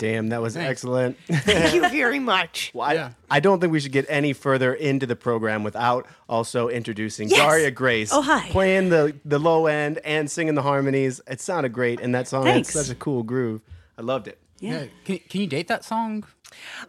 Damn, 0.03 0.31
that 0.31 0.43
was 0.43 0.57
excellent. 0.57 1.17
Thank 1.29 1.75
you 1.75 1.89
very 1.89 2.19
much. 2.19 2.73
Well, 2.75 2.89
I, 2.89 2.95
Yeah. 2.95 3.11
I 3.31 3.39
don't 3.39 3.61
think 3.61 3.73
we 3.73 3.79
should 3.79 3.93
get 3.93 4.05
any 4.09 4.33
further 4.33 4.75
into 4.75 5.07
the 5.07 5.15
program 5.15 5.63
without 5.63 6.09
also 6.29 6.67
introducing 6.69 7.29
Yes. 7.29 7.39
Daria 7.39 7.71
Grace. 7.71 8.11
Oh, 8.13 8.21
hi. 8.21 8.49
Playing 8.51 8.89
the, 8.89 9.15
the 9.25 9.39
low 9.39 9.67
end 9.67 10.01
and 10.05 10.29
singing 10.29 10.57
the 10.57 10.63
harmonies. 10.63 11.21
It 11.29 11.41
sounded 11.41 11.73
great, 11.73 12.01
and 12.01 12.13
that 12.17 12.27
song 12.27 12.43
Thanks. 12.45 12.75
had 12.75 12.87
such 12.87 12.93
a 12.93 12.97
cool 12.99 13.23
groove. 13.23 13.61
I 13.97 14.03
loved 14.03 14.27
it. 14.27 14.39
Yeah. 14.59 14.87
Can, 15.05 15.19
can 15.29 15.41
you 15.41 15.47
date 15.47 15.69
that 15.69 15.85
song? 15.85 16.25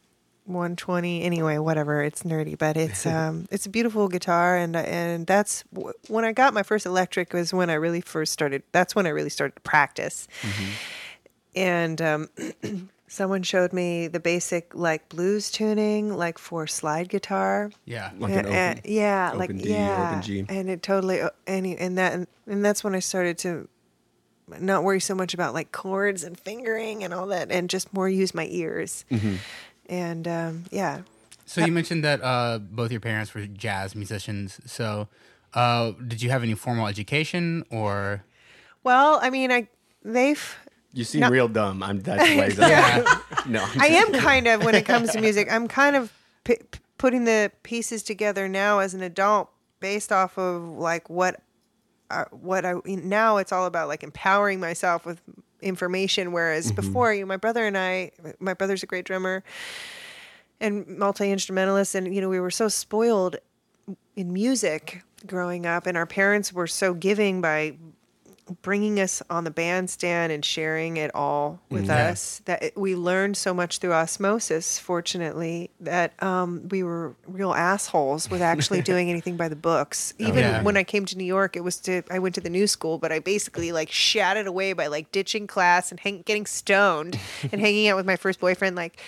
120. 0.54 1.24
Anyway, 1.24 1.58
whatever. 1.58 2.02
It's 2.02 2.24
nerdy, 2.24 2.58
but 2.58 2.78
it's 2.78 3.06
um, 3.18 3.48
it's 3.52 3.66
a 3.66 3.70
beautiful 3.70 4.08
guitar, 4.08 4.58
and 4.58 4.76
and 4.76 5.28
that's 5.28 5.64
when 6.08 6.26
I 6.26 6.32
got 6.32 6.54
my 6.54 6.64
first 6.64 6.86
electric 6.86 7.34
was 7.34 7.54
when 7.54 7.70
I 7.70 7.74
really 7.76 8.02
first 8.02 8.34
started. 8.34 8.64
That's 8.72 8.96
when 8.96 9.06
I 9.06 9.10
really 9.10 9.30
started 9.30 9.56
to 9.56 9.62
practice, 9.62 10.28
and 11.56 12.02
um. 12.02 12.30
Someone 13.08 13.44
showed 13.44 13.74
me 13.74 14.08
the 14.08 14.22
basic 14.22 14.74
like 14.74 15.10
blues 15.10 15.52
tuning, 15.52 16.16
like 16.16 16.38
for 16.38 16.66
slide 16.66 17.10
guitar. 17.10 17.70
Yeah. 17.84 18.12
Like 18.18 18.32
Yeah, 18.32 18.40
an 18.40 18.46
open, 18.46 18.82
yeah, 18.86 19.28
open 19.28 19.40
like 19.40 19.58
D, 19.58 19.70
yeah, 19.70 20.08
open 20.12 20.22
G. 20.22 20.46
and 20.48 20.70
it 20.70 20.82
totally 20.82 21.20
uh, 21.20 21.32
any 21.46 21.76
and 21.76 21.98
that 21.98 22.14
and, 22.14 22.28
and 22.48 22.64
that's 22.64 22.86
when 22.86 22.96
I 22.96 23.00
started 23.00 23.38
to 23.40 23.68
not 24.60 24.84
worry 24.84 25.00
so 25.00 25.16
much 25.16 25.34
about 25.34 25.54
like 25.54 25.72
chords 25.72 26.24
and 26.24 26.40
fingering 26.40 27.04
and 27.04 27.14
all 27.14 27.28
that, 27.28 27.52
and 27.52 27.70
just 27.70 27.94
more 27.94 28.10
use 28.10 28.34
my 28.34 28.48
ears. 28.50 29.06
Mm-hmm. 29.12 29.36
And 29.92 30.26
um, 30.28 30.64
yeah, 30.72 31.02
So 31.46 31.64
you 31.66 31.72
mentioned 31.72 32.04
that 32.06 32.24
uh, 32.24 32.60
both 32.60 32.92
your 32.92 33.02
parents 33.02 33.34
were 33.36 33.46
jazz 33.46 33.94
musicians. 33.94 34.60
So 34.66 35.10
uh, 35.54 35.92
did 36.08 36.22
you 36.24 36.30
have 36.32 36.42
any 36.44 36.54
formal 36.56 36.88
education 36.88 37.64
or? 37.70 38.24
well, 38.84 39.20
I 39.22 39.30
mean, 39.30 39.52
I 39.52 39.68
they've 40.04 40.42
You 40.94 41.04
seem 41.04 41.22
No. 41.22 41.30
real 41.30 41.48
dumb. 41.50 41.84
I'm 41.84 42.00
that's 42.00 42.24
why. 42.58 42.68
Yeah. 42.70 43.04
No, 43.46 43.64
I'm 43.64 43.82
I 43.82 43.90
just- 43.90 44.14
am 44.16 44.22
kind 44.22 44.48
of 44.48 44.64
when 44.64 44.76
it 44.76 44.86
comes 44.86 45.12
to 45.12 45.20
music. 45.28 45.52
I'm 45.52 45.68
kind 45.68 45.96
of 45.98 46.12
p- 46.46 46.56
p- 46.72 46.80
putting 46.98 47.26
the 47.26 47.52
pieces 47.64 48.02
together 48.02 48.48
now 48.48 48.80
as 48.80 48.94
an 48.94 49.02
adult, 49.04 49.50
based 49.82 50.12
off 50.14 50.38
of 50.38 50.64
like 50.64 51.10
what, 51.10 51.42
uh, 52.10 52.26
what 52.32 52.66
I 52.66 52.76
now 52.86 53.38
it's 53.38 53.52
all 53.52 53.66
about 53.66 53.88
like 53.90 54.04
empowering 54.04 54.60
myself 54.62 55.06
with 55.06 55.20
information. 55.62 56.32
Whereas 56.32 56.68
mm-hmm. 56.68 56.76
before, 56.76 57.14
you, 57.14 57.22
know, 57.22 57.28
my 57.28 57.38
brother 57.38 57.66
and 57.66 57.78
I, 57.78 58.12
my 58.40 58.54
brother's 58.54 58.84
a 58.84 58.88
great 58.88 59.06
drummer 59.06 59.44
and 60.60 60.88
multi 60.88 61.32
instrumentalist, 61.32 61.96
and 61.96 62.14
you 62.14 62.22
know 62.22 62.30
we 62.30 62.40
were 62.40 62.52
so 62.52 62.68
spoiled 62.68 63.38
in 64.16 64.32
music 64.32 65.04
growing 65.26 65.66
up, 65.66 65.88
and 65.88 65.98
our 65.98 66.06
parents 66.06 66.54
were 66.54 66.68
so 66.68 66.94
giving 66.94 67.42
by 67.42 67.76
bringing 68.62 69.00
us 69.00 69.22
on 69.30 69.44
the 69.44 69.52
bandstand 69.52 70.32
and 70.32 70.44
sharing 70.44 70.98
it 70.98 71.10
all 71.16 71.60
with 71.70 71.86
Yeah. 71.88 72.10
us 72.10 72.42
that 72.46 72.64
it, 72.64 72.78
we 72.78 72.96
learned 72.96 73.38
so 73.38 73.54
much 73.54 73.78
through 73.78 73.94
osmosis 73.94 74.78
fortunately 74.80 75.70
that 75.80 76.22
um, 76.22 76.68
we 76.70 76.84
were 76.84 77.16
real 77.28 77.54
assholes 77.54 78.30
with 78.30 78.42
actually 78.42 78.82
doing 78.92 79.10
anything 79.10 79.38
by 79.38 79.48
the 79.48 79.56
books 79.56 80.14
even 80.18 80.44
Yeah. 80.44 80.64
when 80.64 80.76
i 80.78 80.84
came 80.84 81.06
to 81.06 81.18
new 81.18 81.24
york 81.26 81.56
it 81.56 81.64
was 81.64 81.78
to 81.82 82.02
i 82.12 82.20
went 82.20 82.36
to 82.36 82.42
the 82.42 82.50
new 82.50 82.68
school 82.68 82.98
but 82.98 83.12
i 83.12 83.20
basically 83.20 83.72
like 83.72 83.90
shat 83.92 84.38
it 84.38 84.48
away 84.48 84.74
by 84.74 84.88
like 84.88 85.12
ditching 85.12 85.48
class 85.48 85.92
and 85.92 86.00
hang, 86.00 86.22
getting 86.24 86.46
stoned 86.46 87.18
and 87.52 87.62
hanging 87.68 87.88
out 87.88 87.96
with 87.96 88.06
my 88.06 88.16
first 88.16 88.40
boyfriend 88.40 88.76
like 88.76 89.00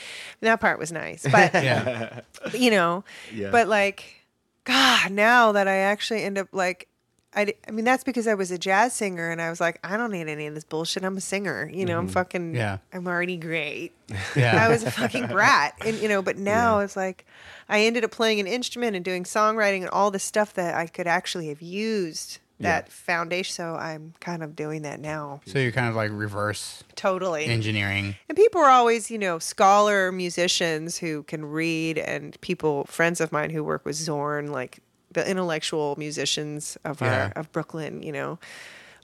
that 0.41 0.59
part 0.61 0.79
was 0.79 0.91
nice 0.91 1.25
but 1.31 1.53
Yeah. 1.63 2.21
you 2.53 2.71
know 2.71 3.03
but 3.51 3.67
like 3.67 4.25
god 4.63 5.11
now 5.11 5.51
that 5.51 5.67
i 5.67 5.75
actually 5.75 6.23
end 6.23 6.37
up 6.37 6.47
like 6.53 6.87
I, 7.35 7.53
I 7.67 7.71
mean 7.71 7.85
that's 7.85 8.03
because 8.03 8.27
I 8.27 8.33
was 8.33 8.51
a 8.51 8.57
jazz 8.57 8.93
singer 8.93 9.29
and 9.29 9.41
I 9.41 9.49
was 9.49 9.59
like 9.59 9.79
I 9.83 9.97
don't 9.97 10.11
need 10.11 10.27
any 10.27 10.47
of 10.47 10.55
this 10.55 10.63
bullshit. 10.63 11.03
I'm 11.03 11.17
a 11.17 11.21
singer 11.21 11.69
you 11.73 11.85
know 11.85 11.97
I'm 11.97 12.05
mm-hmm. 12.05 12.13
fucking 12.13 12.55
Yeah. 12.55 12.77
I'm 12.91 13.07
already 13.07 13.37
great. 13.37 13.93
Yeah. 14.35 14.63
I 14.63 14.69
was 14.69 14.83
a 14.83 14.91
fucking 14.91 15.27
brat. 15.27 15.75
And 15.85 15.97
you 15.97 16.07
know 16.07 16.21
but 16.21 16.37
now 16.37 16.79
it's 16.79 16.95
like 16.95 17.25
I 17.69 17.81
ended 17.81 18.03
up 18.03 18.11
playing 18.11 18.39
an 18.39 18.47
instrument 18.47 18.95
and 18.95 19.03
doing 19.03 19.23
songwriting 19.23 19.81
and 19.81 19.89
all 19.89 20.11
the 20.11 20.19
stuff 20.19 20.53
that 20.53 20.75
I 20.75 20.87
could 20.87 21.07
actually 21.07 21.49
have 21.49 21.61
used 21.61 22.39
that 22.63 22.89
foundation. 22.89 23.53
So 23.53 23.75
I'm 23.75 24.13
kind 24.19 24.43
of 24.43 24.55
doing 24.55 24.81
that 24.83 24.99
now. 24.99 25.41
So 25.45 25.59
you're 25.59 25.71
kind 25.71 25.87
of 25.87 25.95
like 25.95 26.11
reverse 26.11 26.83
totally. 26.95 27.45
engineering. 27.45 28.15
and 28.29 28.35
people 28.35 28.61
are 28.61 28.69
always, 28.69 29.11
you 29.11 29.17
know, 29.17 29.39
scholar 29.39 30.11
musicians 30.11 30.97
who 30.97 31.23
can 31.23 31.45
read, 31.45 31.97
and 31.97 32.39
people, 32.41 32.85
friends 32.85 33.21
of 33.21 33.31
mine 33.31 33.49
who 33.49 33.63
work 33.63 33.85
with 33.85 33.95
Zorn, 33.95 34.51
like 34.51 34.79
the 35.13 35.27
intellectual 35.29 35.95
musicians 35.97 36.77
of 36.83 37.01
Yeah. 37.01 37.31
our 37.35 37.41
of 37.41 37.51
Brooklyn, 37.51 38.01
you 38.03 38.11
know, 38.11 38.39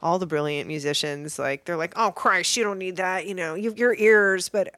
all 0.02 0.20
the 0.20 0.26
brilliant 0.28 0.68
musicians. 0.68 1.38
Like 1.40 1.66
they're 1.66 1.78
like, 1.78 1.94
oh 1.96 2.12
Christ, 2.12 2.56
you 2.58 2.64
don't 2.64 2.78
need 2.80 2.96
that, 2.98 3.26
you 3.28 3.36
know, 3.36 3.56
you 3.56 3.74
your 3.76 3.94
ears, 3.96 4.50
but 4.50 4.74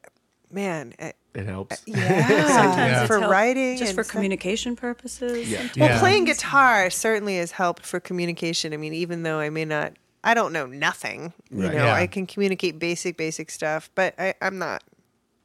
man, 0.52 0.94
uh, 1.00 1.12
it 1.34 1.46
helps. 1.46 1.82
yeah, 1.86 1.98
Yeah. 2.30 3.06
for 3.08 3.20
help- 3.20 3.32
writing, 3.32 3.78
just 3.78 3.92
and 3.92 3.96
for 3.96 4.04
stuff. 4.04 4.12
communication 4.12 4.76
purposes. 4.76 5.50
Yeah. 5.50 5.68
Well, 5.78 5.90
Yeah. 5.90 6.00
playing 6.00 6.26
guitar 6.26 6.90
certainly 6.90 7.38
has 7.38 7.52
helped 7.52 7.86
for 7.86 8.00
communication. 8.02 8.74
I 8.74 8.78
mean, 8.78 8.94
even 8.94 9.24
though 9.24 9.40
I 9.40 9.50
may 9.50 9.64
not, 9.64 9.94
I 10.24 10.34
don't 10.34 10.52
know 10.52 10.66
nothing. 10.66 11.32
You 11.50 11.70
know, 11.70 11.72
Yeah. 11.86 11.94
I 11.94 12.06
can 12.08 12.28
communicate 12.28 12.80
basic, 12.80 13.16
basic 13.16 13.50
stuff, 13.50 13.90
but 13.96 14.14
I, 14.20 14.34
I'm 14.42 14.58
not. 14.60 14.84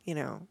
You 0.04 0.14
know, 0.16 0.46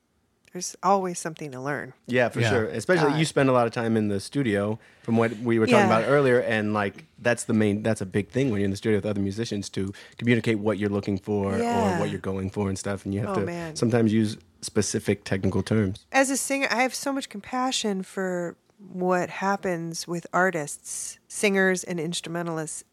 there's 0.55 0.73
always 0.81 1.19
something 1.19 1.51
to 1.51 1.59
learn. 1.59 1.91
Yeah, 2.07 2.29
for 2.29 2.39
Yeah. 2.39 2.49
sure. 2.49 2.63
Especially 2.67 3.09
God. 3.09 3.19
you 3.19 3.25
spend 3.25 3.49
a 3.49 3.51
lot 3.51 3.67
of 3.67 3.73
time 3.73 3.97
in 3.97 4.07
the 4.07 4.21
studio, 4.21 4.79
from 5.03 5.17
what 5.17 5.37
we 5.39 5.59
were 5.59 5.65
talking 5.67 5.89
Yeah. 5.89 5.97
about 5.99 6.09
earlier, 6.09 6.39
and 6.39 6.73
like 6.73 7.03
that's 7.21 7.43
the 7.43 7.53
main. 7.53 7.83
That's 7.83 7.99
a 7.99 8.05
big 8.05 8.29
thing 8.29 8.51
when 8.51 8.61
you're 8.61 8.65
in 8.65 8.71
the 8.71 8.77
studio 8.77 8.97
with 8.99 9.05
other 9.05 9.19
musicians 9.19 9.69
to 9.71 9.91
communicate 10.17 10.59
what 10.59 10.77
you're 10.79 10.89
looking 10.89 11.17
for 11.17 11.57
Yeah. 11.57 11.97
or 11.97 11.99
what 11.99 12.09
you're 12.09 12.21
going 12.21 12.49
for 12.51 12.69
and 12.69 12.79
stuff, 12.79 13.03
and 13.03 13.13
you 13.13 13.19
have 13.19 13.31
Oh, 13.31 13.35
to 13.41 13.45
man. 13.45 13.75
sometimes 13.75 14.13
use 14.13 14.37
specific 14.61 15.25
technical 15.25 15.61
terms. 15.61 16.05
As 16.13 16.29
a 16.29 16.37
singer, 16.37 16.69
I 16.71 16.83
have 16.83 16.95
so 16.95 17.11
much 17.11 17.27
compassion 17.27 18.01
for 18.01 18.55
what 18.79 19.29
happens 19.29 20.07
with 20.07 20.25
artists, 20.31 21.19
singers, 21.27 21.83
and 21.83 21.99
instrumentalists, 21.99 22.85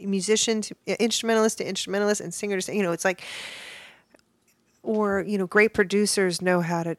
musicians, 0.00 0.72
instrumentalists 0.98 1.58
to 1.58 1.68
instrumentalists, 1.68 2.20
and 2.20 2.34
singers. 2.34 2.68
You 2.68 2.82
know, 2.82 2.90
it's 2.90 3.04
like, 3.04 3.22
or 4.88 5.22
you 5.26 5.36
know, 5.36 5.46
great 5.46 5.74
producers 5.74 6.40
know 6.40 6.62
how 6.62 6.82
to 6.82 6.96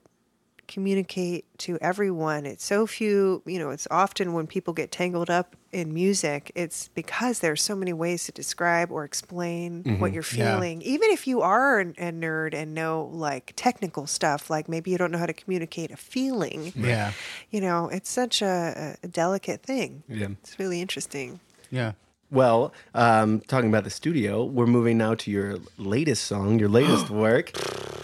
communicate 0.68 1.46
to 1.58 1.80
everyone. 1.82 2.46
It's 2.46 2.64
so 2.64 2.86
few, 2.86 3.42
you 3.48 3.58
know, 3.58 3.72
it's 3.72 3.88
often 3.90 4.34
when 4.34 4.46
people 4.46 4.72
get 4.72 4.92
tangled 4.92 5.32
up 5.32 5.56
in 5.72 5.92
music, 5.92 6.52
it's 6.54 6.90
because 6.90 7.40
there's 7.40 7.64
so 7.64 7.76
many 7.76 7.92
ways 7.92 8.26
to 8.26 8.32
describe 8.32 8.92
or 8.92 9.04
explain 9.04 9.78
what 9.78 9.86
mm-hmm. 9.86 10.14
you're 10.14 10.24
Yeah. 10.36 10.54
feeling. 10.54 10.84
Even 10.84 11.10
if 11.10 11.26
you 11.26 11.42
are 11.42 11.80
a 11.80 11.86
nerd 11.86 12.54
and 12.54 12.76
know 12.76 13.10
like 13.12 13.54
technical 13.56 14.06
stuff, 14.06 14.52
like 14.52 14.70
maybe 14.70 14.92
you 14.92 15.00
don't 15.00 15.12
know 15.12 15.18
how 15.18 15.26
to 15.26 15.34
communicate 15.34 15.90
a 15.90 15.98
feeling, 15.98 16.72
Yeah. 16.76 17.14
you 17.50 17.60
know, 17.60 17.90
it's 17.90 18.12
such 18.12 18.44
a, 18.44 18.96
a 19.02 19.08
delicate 19.08 19.64
thing. 19.64 20.04
Yeah. 20.08 20.28
It's 20.44 20.60
really 20.60 20.80
interesting. 20.80 21.40
Yeah. 21.72 21.94
Well, 22.32 22.74
um, 22.94 23.40
talking 23.42 23.70
about 23.70 23.84
the 23.86 23.90
studio, 23.90 24.44
we're 24.46 24.68
moving 24.68 25.00
now 25.00 25.16
to 25.16 25.32
your 25.32 25.58
latest 25.78 26.26
song, 26.26 26.60
your 26.60 26.70
latest 26.70 27.10
work. 27.26 27.52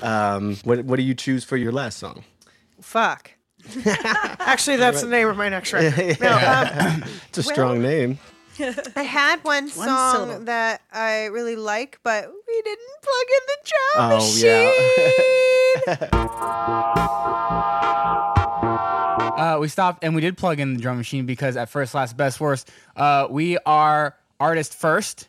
Um, 0.04 0.56
what 0.64 0.84
what 0.86 0.96
do 0.98 1.04
you 1.04 1.14
choose 1.14 1.44
for 1.44 1.58
your 1.58 1.72
last 1.72 2.00
song? 2.00 2.24
Fuck. 2.82 3.32
Actually, 3.86 4.78
that's 4.78 5.02
the 5.02 5.08
name 5.10 5.28
of 5.28 5.38
my 5.38 5.50
next 5.50 5.74
record. 5.74 6.18
No, 6.22 6.34
um, 6.38 7.04
It's 7.30 7.38
a 7.40 7.44
strong 7.44 7.82
name. 7.82 8.20
I 8.96 9.02
had 9.04 9.44
one, 9.44 9.64
One 9.64 9.70
song 9.72 10.28
syllable. 10.28 10.46
that 10.46 10.82
I 10.92 11.26
really 11.26 11.56
like, 11.58 12.00
but 12.04 12.32
we 12.48 12.62
didn't 12.62 13.02
plug 13.02 13.26
in 13.38 13.42
the 13.48 13.58
drum 13.70 14.12
Oh, 14.12 14.18
machine. 14.18 14.72
Uh, 19.56 19.60
we 19.60 19.68
stopped 19.68 20.04
and 20.04 20.16
we 20.16 20.22
did 20.22 20.38
plug 20.38 20.60
in 20.60 20.74
the 20.74 20.82
drum 20.82 20.98
machine 20.98 21.26
because 21.26 21.56
at 21.56 21.70
first, 21.70 21.94
last, 21.94 22.18
best, 22.18 22.40
worst, 22.40 22.70
uh, 22.96 23.28
we 23.30 23.58
are 23.66 24.16
artist 24.40 24.74
first. 24.74 25.28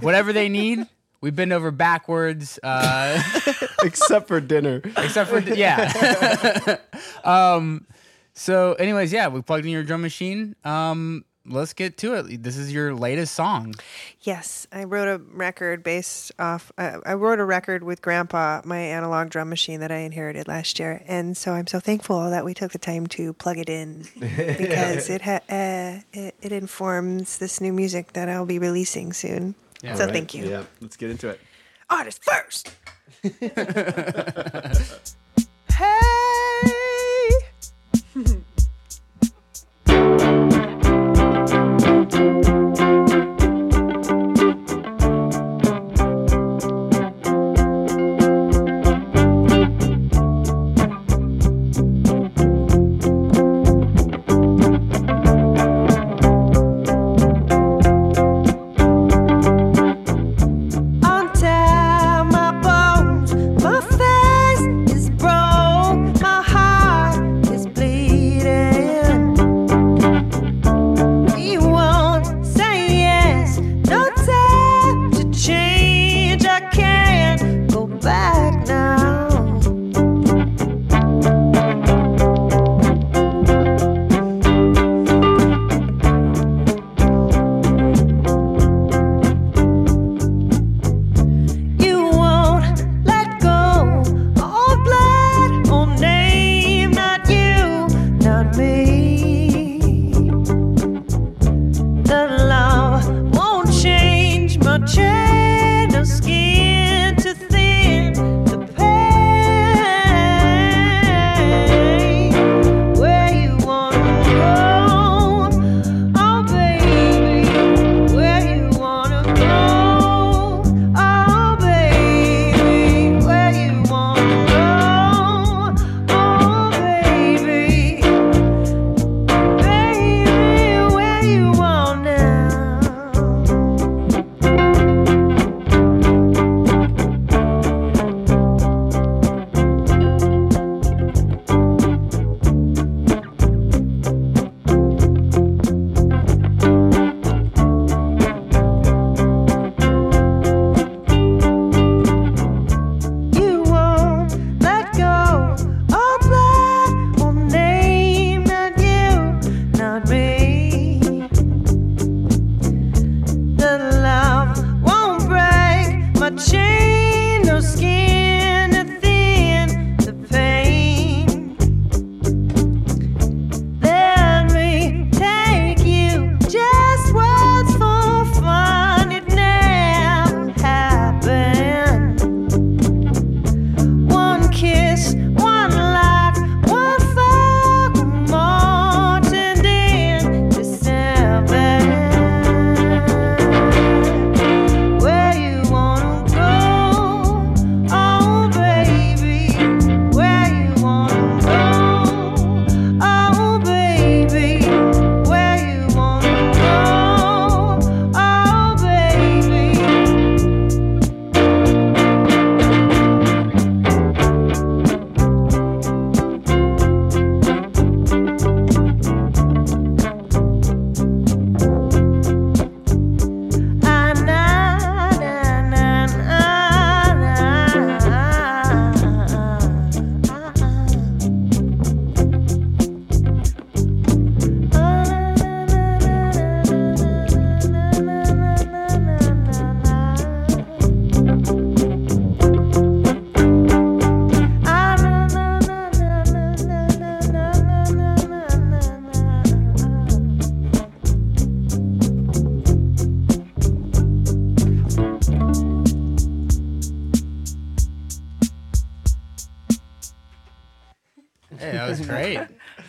Whatever 0.00 0.32
they 0.32 0.48
need, 0.48 0.86
we 1.20 1.30
bend 1.30 1.52
over 1.52 1.70
backwards. 1.70 2.58
Uh, 2.62 3.22
Except 3.82 4.28
for 4.28 4.40
dinner. 4.40 4.80
except 4.96 5.30
for 5.30 5.40
yeah. 5.40 6.76
um, 7.24 7.86
so, 8.34 8.74
anyways, 8.74 9.12
yeah, 9.12 9.28
we 9.28 9.42
plugged 9.42 9.64
in 9.64 9.70
your 9.70 9.82
drum 9.82 10.02
machine. 10.02 10.56
Um, 10.64 11.24
let's 11.46 11.72
get 11.72 11.96
to 11.98 12.14
it. 12.14 12.42
This 12.42 12.56
is 12.56 12.72
your 12.72 12.94
latest 12.94 13.34
song. 13.34 13.74
Yes, 14.22 14.66
I 14.72 14.84
wrote 14.84 15.08
a 15.08 15.18
record 15.18 15.82
based 15.82 16.32
off. 16.38 16.70
Uh, 16.78 16.98
I 17.04 17.14
wrote 17.14 17.38
a 17.40 17.44
record 17.44 17.82
with 17.82 18.00
Grandpa, 18.02 18.62
my 18.64 18.78
analog 18.78 19.30
drum 19.30 19.48
machine 19.48 19.80
that 19.80 19.90
I 19.90 19.98
inherited 19.98 20.48
last 20.48 20.78
year, 20.78 21.02
and 21.06 21.36
so 21.36 21.52
I'm 21.52 21.66
so 21.66 21.80
thankful 21.80 22.30
that 22.30 22.44
we 22.44 22.54
took 22.54 22.72
the 22.72 22.78
time 22.78 23.06
to 23.08 23.32
plug 23.34 23.58
it 23.58 23.68
in 23.68 24.06
because 24.18 25.10
it 25.10 25.22
ha- 25.22 25.40
uh, 25.48 26.00
it, 26.12 26.34
it 26.40 26.52
informs 26.52 27.38
this 27.38 27.60
new 27.60 27.72
music 27.72 28.12
that 28.14 28.28
I'll 28.28 28.46
be 28.46 28.58
releasing 28.58 29.12
soon. 29.12 29.54
Yeah. 29.82 29.94
so 29.94 30.02
All 30.02 30.06
right. 30.06 30.12
thank 30.14 30.34
you. 30.34 30.48
Yeah, 30.48 30.64
let's 30.80 30.96
get 30.96 31.10
into 31.10 31.28
it. 31.28 31.40
Artist 31.90 32.22
first. 32.24 32.70
hey, 35.72 37.30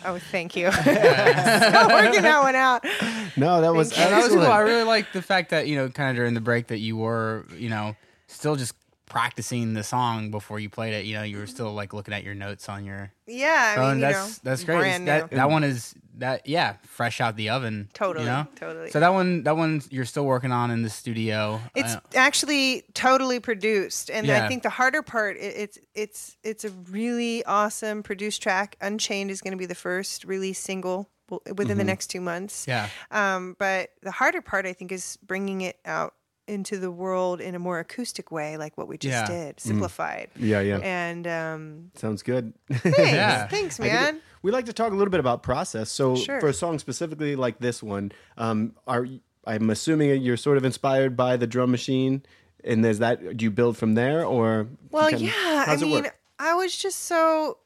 Oh, 0.04 0.18
thank 0.18 0.54
you. 0.56 0.70
Still 0.80 0.92
working 0.92 2.22
that 2.22 2.40
one 2.42 2.54
out. 2.54 2.84
No, 3.36 3.60
that 3.60 3.72
was 3.74 3.90
that 3.90 4.22
was 4.22 4.28
cool. 4.32 4.42
I 4.42 4.60
really 4.60 4.84
like 4.84 5.12
the 5.12 5.22
fact 5.22 5.50
that 5.50 5.66
you 5.66 5.76
know, 5.76 5.88
kind 5.88 6.10
of 6.10 6.16
during 6.16 6.34
the 6.34 6.40
break, 6.40 6.68
that 6.68 6.78
you 6.78 6.96
were, 6.96 7.46
you 7.56 7.68
know, 7.70 7.96
still 8.26 8.56
just 8.56 8.74
practicing 9.06 9.74
the 9.74 9.82
song 9.84 10.30
before 10.30 10.58
you 10.58 10.68
played 10.68 10.94
it. 10.94 11.04
You 11.04 11.14
know, 11.14 11.22
you 11.22 11.38
were 11.38 11.46
still 11.46 11.72
like 11.72 11.92
looking 11.92 12.14
at 12.14 12.24
your 12.24 12.34
notes 12.34 12.68
on 12.68 12.84
your 12.84 13.12
Yeah, 13.26 13.72
I 13.72 13.76
phone. 13.76 13.86
mean, 13.86 13.96
you 13.96 14.00
that's 14.12 14.44
know, 14.44 14.50
that's 14.50 14.64
great. 14.64 14.78
brand 14.78 15.08
that 15.08 15.30
new. 15.30 15.36
that 15.36 15.50
one 15.50 15.64
is 15.64 15.94
that 16.18 16.46
yeah, 16.46 16.76
fresh 16.84 17.20
out 17.20 17.36
the 17.36 17.50
oven. 17.50 17.88
Totally, 17.92 18.24
You 18.26 18.30
know? 18.30 18.46
totally. 18.56 18.90
So 18.90 19.00
that 19.00 19.12
one, 19.12 19.42
that 19.44 19.56
one, 19.56 19.82
you're 19.90 20.04
still 20.04 20.24
working 20.26 20.52
on 20.52 20.70
in 20.70 20.82
the 20.82 20.90
studio. 20.90 21.60
It's 21.74 21.94
Uh, 21.94 22.00
actually 22.14 22.84
totally 22.94 23.40
produced, 23.40 24.10
and 24.10 24.26
Yeah. 24.26 24.44
I 24.44 24.48
think 24.48 24.62
the 24.62 24.70
harder 24.70 25.02
part 25.02 25.36
i 25.36 25.40
it's 25.40 25.78
it's 25.94 26.36
it's 26.42 26.64
a 26.64 26.70
really 26.90 27.44
awesome 27.44 28.02
produced 28.02 28.42
track. 28.42 28.76
Unchained 28.80 29.30
is 29.30 29.40
going 29.40 29.52
to 29.52 29.58
be 29.58 29.66
the 29.66 29.74
first 29.74 30.24
release 30.24 30.58
single 30.58 31.08
w- 31.28 31.54
within 31.56 31.78
the 31.78 31.84
next 31.84 32.08
two 32.08 32.20
months. 32.20 32.66
Mm-hmm. 32.66 32.70
yeah. 33.14 33.34
Um, 33.36 33.56
but 33.58 33.90
the 34.02 34.10
harder 34.10 34.40
part, 34.42 34.66
I 34.66 34.72
think, 34.72 34.92
is 34.92 35.18
bringing 35.26 35.62
it 35.62 35.78
out 35.84 36.14
into 36.46 36.78
the 36.78 36.90
world 36.90 37.40
in 37.40 37.54
a 37.54 37.58
more 37.58 37.78
acoustic 37.78 38.30
way, 38.30 38.58
like 38.58 38.76
what 38.76 38.86
we 38.86 38.98
just 38.98 39.30
Yeah. 39.30 39.44
did, 39.46 39.60
simplified. 39.60 40.28
Yeah, 40.36 40.60
yeah. 40.60 40.78
And 40.82 41.26
um, 41.26 41.90
Sounds 41.94 42.22
good. 42.22 42.52
thanks, 42.70 42.98
Yeah. 42.98 43.46
thanks, 43.48 43.80
I 43.80 43.84
get 43.84 43.94
it. 43.94 44.12
man. 44.12 44.20
We 44.44 44.50
like 44.50 44.66
to 44.66 44.74
talk 44.74 44.92
a 44.92 44.94
little 44.94 45.10
bit 45.10 45.20
about 45.20 45.42
process. 45.42 45.90
So 45.90 46.16
Sure. 46.16 46.38
for 46.38 46.48
a 46.48 46.52
song 46.52 46.78
specifically 46.78 47.34
like 47.34 47.60
this 47.60 47.82
one, 47.82 48.12
um, 48.36 48.74
are 48.86 49.06
I'm 49.46 49.70
assuming 49.70 50.20
you're 50.20 50.36
sort 50.36 50.58
of 50.58 50.64
inspired 50.66 51.16
by 51.16 51.38
the 51.38 51.46
drum 51.46 51.70
machine, 51.70 52.22
and 52.62 52.84
is 52.84 52.98
that 52.98 53.38
do 53.38 53.42
you 53.44 53.50
build 53.50 53.78
from 53.78 53.94
there 53.94 54.22
or? 54.24 54.68
Well, 54.90 55.04
kind 55.04 55.14
of- 55.14 55.20
yeah. 55.22 55.64
I 55.66 55.76
mean, 55.76 55.90
work? 56.02 56.18
I 56.38 56.54
was 56.56 56.76
just 56.76 57.06
so, 57.06 57.56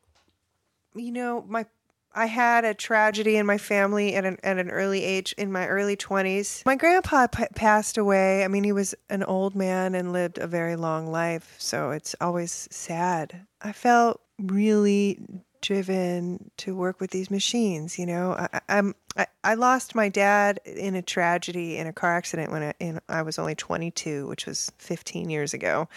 you 0.94 1.10
know, 1.10 1.44
my 1.48 1.66
I 2.14 2.26
had 2.26 2.64
a 2.64 2.74
tragedy 2.74 3.36
in 3.36 3.44
my 3.44 3.58
family 3.58 4.14
at 4.14 4.24
an 4.24 4.38
at 4.44 4.58
an 4.58 4.70
early 4.70 5.02
age 5.02 5.34
in 5.36 5.50
my 5.50 5.66
early 5.66 5.96
twenties. 5.96 6.62
My 6.64 6.76
grandpa 6.76 7.26
p- 7.26 7.44
passed 7.56 7.98
away. 7.98 8.44
I 8.44 8.48
mean, 8.48 8.62
he 8.62 8.72
was 8.72 8.94
an 9.10 9.24
old 9.24 9.56
man 9.56 9.96
and 9.96 10.12
lived 10.12 10.38
a 10.38 10.46
very 10.46 10.76
long 10.76 11.08
life, 11.10 11.56
so 11.58 11.90
it's 11.90 12.14
always 12.20 12.68
sad. 12.70 13.46
I 13.62 13.72
felt 13.72 14.20
really 14.38 15.18
driven 15.60 16.50
to 16.58 16.74
work 16.74 17.00
with 17.00 17.10
these 17.10 17.30
machines. 17.30 17.98
You 17.98 18.06
know, 18.06 18.32
I, 18.32 18.60
I'm 18.68 18.94
I, 19.16 19.26
I 19.42 19.54
lost 19.54 19.94
my 19.94 20.08
dad 20.08 20.60
in 20.64 20.94
a 20.94 21.02
tragedy 21.02 21.76
in 21.76 21.86
a 21.86 21.92
car 21.92 22.16
accident 22.16 22.52
when 22.52 22.62
I, 22.62 22.74
in, 22.78 23.00
I 23.08 23.22
was 23.22 23.38
only 23.38 23.54
22, 23.54 24.26
which 24.28 24.46
was 24.46 24.72
15 24.78 25.28
years 25.28 25.52
ago, 25.52 25.88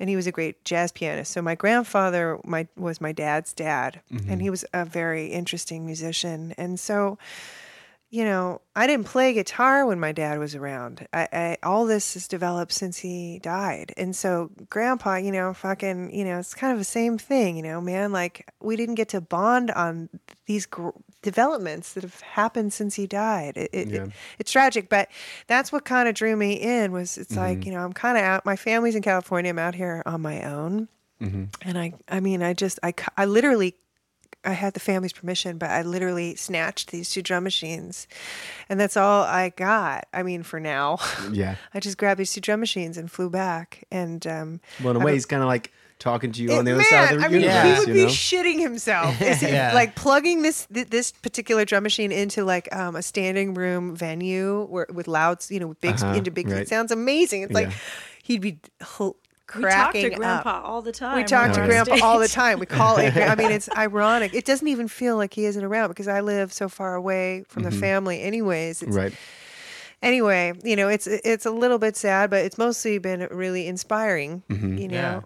and 0.00 0.08
he 0.08 0.16
was 0.16 0.26
a 0.26 0.32
great 0.32 0.64
jazz 0.64 0.90
pianist. 0.92 1.32
So 1.32 1.42
my 1.42 1.54
grandfather 1.54 2.38
my 2.44 2.66
was 2.76 3.00
my 3.00 3.12
dad's 3.12 3.52
dad, 3.52 4.00
and 4.10 4.20
mm-hmm. 4.20 4.40
he 4.40 4.50
was 4.50 4.64
a 4.72 4.84
very 4.84 5.28
interesting 5.28 5.84
musician, 5.84 6.54
and 6.56 6.80
so 6.80 7.18
you 8.08 8.24
know, 8.24 8.60
I 8.76 8.86
didn't 8.86 9.06
play 9.06 9.32
guitar 9.32 9.84
when 9.84 9.98
my 9.98 10.12
dad 10.12 10.38
was 10.38 10.54
around. 10.54 11.06
I, 11.12 11.28
I 11.32 11.56
all 11.62 11.86
this 11.86 12.14
has 12.14 12.28
developed 12.28 12.72
since 12.72 12.98
he 12.98 13.40
died, 13.40 13.92
and 13.96 14.14
so 14.14 14.50
grandpa, 14.70 15.16
you 15.16 15.32
know, 15.32 15.52
fucking, 15.52 16.14
you 16.14 16.24
know, 16.24 16.38
it's 16.38 16.54
kind 16.54 16.72
of 16.72 16.78
the 16.78 16.84
same 16.84 17.18
thing, 17.18 17.56
you 17.56 17.62
know, 17.62 17.80
man. 17.80 18.12
Like 18.12 18.48
we 18.60 18.76
didn't 18.76 18.94
get 18.94 19.08
to 19.10 19.20
bond 19.20 19.70
on 19.72 20.08
these 20.46 20.66
gr- 20.66 20.90
developments 21.22 21.94
that 21.94 22.04
have 22.04 22.20
happened 22.20 22.72
since 22.72 22.94
he 22.94 23.06
died. 23.08 23.56
It, 23.56 23.70
it, 23.72 23.88
Yeah. 23.88 24.04
it- 24.04 24.10
it's 24.38 24.52
tragic, 24.52 24.88
but 24.88 25.08
that's 25.48 25.72
what 25.72 25.84
kind 25.84 26.08
of 26.08 26.14
drew 26.14 26.36
me 26.36 26.52
in. 26.54 26.92
Was 26.92 27.18
it's 27.18 27.36
like 27.36 27.58
mm-hmm. 27.58 27.68
you 27.70 27.74
know, 27.74 27.84
I'm 27.84 27.92
kind 27.92 28.16
of 28.16 28.22
out. 28.22 28.46
My 28.46 28.56
family's 28.56 28.94
in 28.94 29.02
California. 29.02 29.50
I'm 29.50 29.58
out 29.58 29.74
here 29.74 30.04
on 30.06 30.20
my 30.22 30.42
own, 30.44 30.86
mm-hmm. 31.20 31.44
and 31.62 31.76
I, 31.76 31.92
I 32.08 32.20
mean, 32.20 32.42
I 32.42 32.52
just, 32.54 32.78
I, 32.84 32.94
I 33.16 33.24
literally 33.24 33.74
I 34.46 34.52
had 34.52 34.74
the 34.74 34.80
family's 34.80 35.12
permission, 35.12 35.58
but 35.58 35.68
I 35.70 35.82
literally 35.82 36.36
snatched 36.36 36.90
these 36.92 37.10
two 37.10 37.20
drum 37.22 37.44
machines, 37.44 38.06
and 38.68 38.78
that's 38.80 38.96
all 38.96 39.24
I 39.24 39.50
got. 39.50 40.06
I 40.14 40.22
mean, 40.22 40.42
for 40.42 40.60
now, 40.60 40.98
Yeah. 41.32 41.56
I 41.74 41.80
just 41.80 41.98
grabbed 41.98 42.20
these 42.20 42.32
two 42.32 42.40
drum 42.40 42.60
machines 42.60 42.96
and 42.96 43.10
flew 43.10 43.28
back. 43.28 43.84
And 43.90 44.26
um, 44.26 44.60
Well, 44.82 44.94
in 44.96 45.02
a 45.02 45.04
way, 45.04 45.10
a- 45.12 45.14
he's 45.14 45.26
kind 45.26 45.42
of 45.42 45.48
like 45.48 45.72
talking 45.98 46.30
to 46.30 46.42
you 46.42 46.50
it- 46.50 46.58
on 46.58 46.64
the 46.64 46.72
other 46.72 46.78
man, 46.82 46.88
side 47.08 47.14
of 47.14 47.20
the 47.20 47.26
I 47.26 47.28
mean, 47.28 47.40
universe. 47.40 47.78
he 47.84 47.90
would 47.90 47.94
be 47.94 48.02
know? 48.02 48.08
shitting 48.08 48.60
himself. 48.60 49.20
Is 49.22 49.42
Yeah. 49.42 49.72
like 49.74 49.94
plugging 49.94 50.42
this 50.42 50.66
th- 50.66 50.88
this 50.90 51.10
particular 51.12 51.64
drum 51.64 51.82
machine 51.82 52.12
into 52.12 52.44
like 52.44 52.74
um, 52.74 52.96
a 52.96 53.02
standing 53.02 53.54
room 53.54 53.96
venue 53.96 54.64
where 54.66 54.86
with 54.92 55.08
louds, 55.08 55.50
you 55.50 55.58
know, 55.58 55.68
with 55.68 55.80
big 55.80 55.94
Uh-huh, 55.94 56.14
into 56.14 56.30
big. 56.30 56.48
right. 56.48 56.60
It 56.62 56.68
sounds 56.68 56.92
amazing. 56.92 57.42
It's 57.42 57.52
like 57.54 57.72
he'd 58.22 58.40
be 58.42 58.58
h- 59.50 59.56
We 59.56 59.62
talk 59.62 59.70
cracking 59.70 60.10
to 60.10 60.16
Grandpa 60.16 60.58
up. 60.58 60.64
all 60.68 60.82
the 60.82 60.92
time. 60.92 61.16
We 61.16 61.24
talk 61.24 61.52
to 61.52 61.60
we're 61.60 61.66
Grandpa 61.66 61.98
all 62.02 62.18
the 62.18 62.28
time. 62.28 62.58
We 62.58 62.66
call 62.66 62.98
it. 62.98 63.16
I 63.16 63.34
mean, 63.34 63.50
it's 63.58 63.68
ironic. 63.76 64.34
It 64.34 64.44
doesn't 64.44 64.68
even 64.68 64.88
feel 64.88 65.16
like 65.16 65.34
he 65.34 65.44
isn't 65.46 65.62
around 65.64 65.88
because 65.88 66.08
I 66.08 66.20
live 66.20 66.52
so 66.52 66.68
far 66.68 66.94
away 66.94 67.44
from 67.48 67.62
the 67.62 67.70
family. 67.70 68.22
Anyways, 68.22 68.82
it's, 68.82 68.90
Mm-hmm. 68.90 68.98
Right. 68.98 69.14
anyway, 70.02 70.52
you 70.64 70.76
know, 70.76 70.88
it's 70.88 71.06
it's 71.06 71.46
a 71.46 71.50
little 71.50 71.78
bit 71.78 71.96
sad, 71.96 72.30
but 72.30 72.44
it's 72.44 72.58
mostly 72.58 72.98
been 72.98 73.26
really 73.30 73.66
inspiring. 73.66 74.42
Mm-hmm. 74.50 74.78
You 74.78 74.88
know, 74.88 74.94
Yeah. 74.94 75.20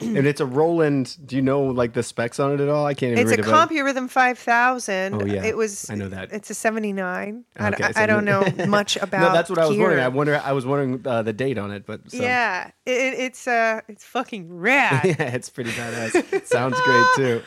And 0.00 0.26
it's 0.26 0.40
a 0.40 0.46
Roland. 0.46 1.16
Do 1.26 1.36
you 1.36 1.42
know 1.42 1.64
like 1.64 1.92
the 1.92 2.02
specs 2.02 2.40
on 2.40 2.52
it 2.52 2.60
at 2.60 2.68
all? 2.68 2.86
I 2.86 2.94
can't 2.94 3.12
even 3.12 3.24
it's 3.24 3.32
a 3.32 3.36
read 3.36 3.46
about 3.46 3.70
it. 3.70 3.74
CompuRhythm 3.74 4.08
5000. 4.08 5.14
Oh, 5.14 5.26
yeah. 5.26 5.44
It 5.44 5.54
was. 5.54 5.90
I 5.90 5.94
know 5.96 6.08
that. 6.08 6.32
It's 6.32 6.48
a 6.48 6.54
79. 6.54 7.44
I, 7.58 7.68
Okay, 7.68 7.84
I, 7.84 8.04
I 8.04 8.06
don't 8.06 8.24
know 8.24 8.42
much 8.66 8.96
about. 8.96 9.20
No, 9.20 9.32
that's 9.32 9.50
what 9.50 9.58
I 9.58 9.66
was 9.66 9.76
wondering. 9.76 10.02
I 10.02 10.08
wonder. 10.08 10.40
I 10.42 10.52
was 10.52 10.64
wondering 10.64 11.06
uh, 11.06 11.22
the 11.22 11.34
date 11.34 11.58
on 11.58 11.72
it, 11.72 11.84
but 11.84 12.10
so. 12.10 12.22
Yeah, 12.22 12.70
it, 12.86 12.90
it, 12.90 13.18
it's 13.20 13.46
uh, 13.46 13.82
it's 13.86 14.04
fucking 14.04 14.50
rad. 14.50 15.04
yeah, 15.04 15.34
it's 15.34 15.50
pretty 15.50 15.70
badass. 15.72 16.46
Sounds 16.46 16.80
great 16.80 17.06
too. 17.16 17.42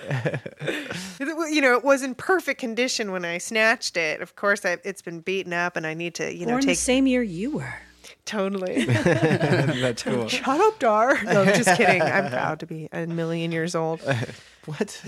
You 1.49 1.61
know, 1.61 1.73
it 1.75 1.83
was 1.83 2.03
in 2.03 2.15
perfect 2.15 2.59
condition 2.59 3.11
when 3.11 3.25
I 3.25 3.39
snatched 3.39 3.97
it. 3.97 4.21
Of 4.21 4.35
course, 4.35 4.65
I, 4.65 4.77
it's 4.83 5.01
been 5.01 5.19
beaten 5.21 5.51
up, 5.51 5.75
and 5.75 5.85
I 5.85 5.93
need 5.93 6.15
to, 6.15 6.33
you 6.33 6.45
know, 6.45 6.53
Born 6.53 6.61
the 6.61 6.67
take 6.67 6.77
same 6.77 7.07
year 7.07 7.23
you 7.23 7.51
were. 7.57 7.73
Totally. 8.29 8.85
That's 8.85 10.03
cool. 10.03 10.27
Shut 10.27 10.59
up, 10.61 10.79
Dar. 10.79 11.21
No, 11.23 11.41
I'm 11.41 11.47
just 11.47 11.75
kidding. 11.77 12.01
I'm 12.01 12.29
proud 12.31 12.59
to 12.59 12.67
be 12.67 12.87
a 12.91 13.07
million 13.07 13.51
years 13.51 13.75
old. 13.75 14.01
What? 14.65 15.01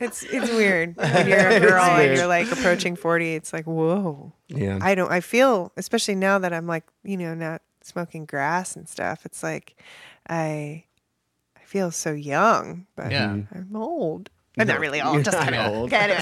It's 0.00 0.22
it's 0.22 0.50
weird 0.50 0.96
when 0.96 1.28
you're 1.28 1.48
a 1.48 1.60
girl 1.60 1.82
and 1.82 2.16
you're 2.16 2.26
like 2.26 2.50
approaching 2.50 2.96
forty. 2.96 3.34
It's 3.34 3.52
like 3.52 3.66
whoa. 3.66 4.32
Yeah. 4.48 4.78
I 4.80 4.94
don't. 4.94 5.12
I 5.12 5.20
feel, 5.20 5.72
especially 5.76 6.14
now 6.14 6.38
that 6.38 6.52
I'm 6.52 6.66
like, 6.66 6.84
you 7.04 7.16
know, 7.18 7.34
not 7.34 7.60
smoking 7.82 8.24
grass 8.24 8.76
and 8.76 8.88
stuff. 8.88 9.26
It's 9.26 9.42
like 9.42 9.76
I, 10.28 10.84
I 11.56 11.60
feel 11.64 11.90
so 11.90 12.12
young, 12.12 12.86
but 12.96 13.12
Yeah. 13.12 13.28
Mm-hmm. 13.28 13.58
I'm 13.58 13.76
old. 13.76 14.30
I'm 14.58 14.66
not 14.66 14.80
really 14.80 15.00
old. 15.02 15.24
Just 15.24 15.36
kind 15.38 15.54
of 15.54 15.72
old. 15.72 15.90
Kidding. 15.90 16.16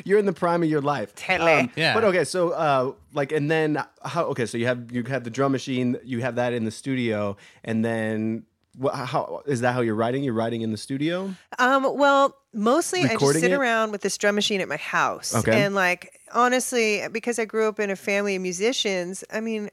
You're 0.04 0.18
in 0.18 0.26
the 0.26 0.32
prime 0.32 0.62
of 0.62 0.68
your 0.68 0.80
life. 0.82 1.14
Totally. 1.14 1.70
Yeah. 1.76 1.94
But 1.94 2.04
okay, 2.04 2.24
so 2.24 2.50
uh, 2.50 2.92
like, 3.12 3.32
and 3.32 3.50
then 3.50 3.82
how? 4.04 4.24
Okay, 4.26 4.46
so 4.46 4.58
you 4.58 4.66
have 4.66 4.92
you 4.92 5.02
have 5.04 5.24
the 5.24 5.30
drum 5.30 5.52
machine. 5.52 5.98
You 6.04 6.20
have 6.20 6.36
that 6.36 6.52
in 6.52 6.64
the 6.64 6.70
studio, 6.70 7.36
and 7.64 7.84
then 7.84 8.44
what? 8.76 8.94
How 8.94 9.42
is 9.46 9.62
that? 9.62 9.72
How 9.72 9.80
you're 9.80 9.94
writing? 9.94 10.22
You're 10.22 10.34
writing 10.34 10.62
in 10.62 10.70
the 10.70 10.76
studio. 10.76 11.34
Um, 11.58 11.96
well, 11.96 12.36
mostly 12.52 13.00
I 13.00 13.04
just 13.04 13.14
Recording 13.14 13.42
sit 13.42 13.52
it? 13.52 13.54
around 13.54 13.90
with 13.90 14.02
this 14.02 14.18
drum 14.18 14.34
machine 14.34 14.60
at 14.60 14.68
my 14.68 14.76
house. 14.76 15.34
Okay. 15.34 15.62
And 15.64 15.74
like 15.74 16.20
honestly, 16.32 17.02
because 17.10 17.38
I 17.38 17.46
grew 17.46 17.68
up 17.68 17.80
in 17.80 17.90
a 17.90 17.96
family 17.96 18.36
of 18.36 18.42
musicians, 18.42 19.24
I 19.32 19.40
mean, 19.40 19.70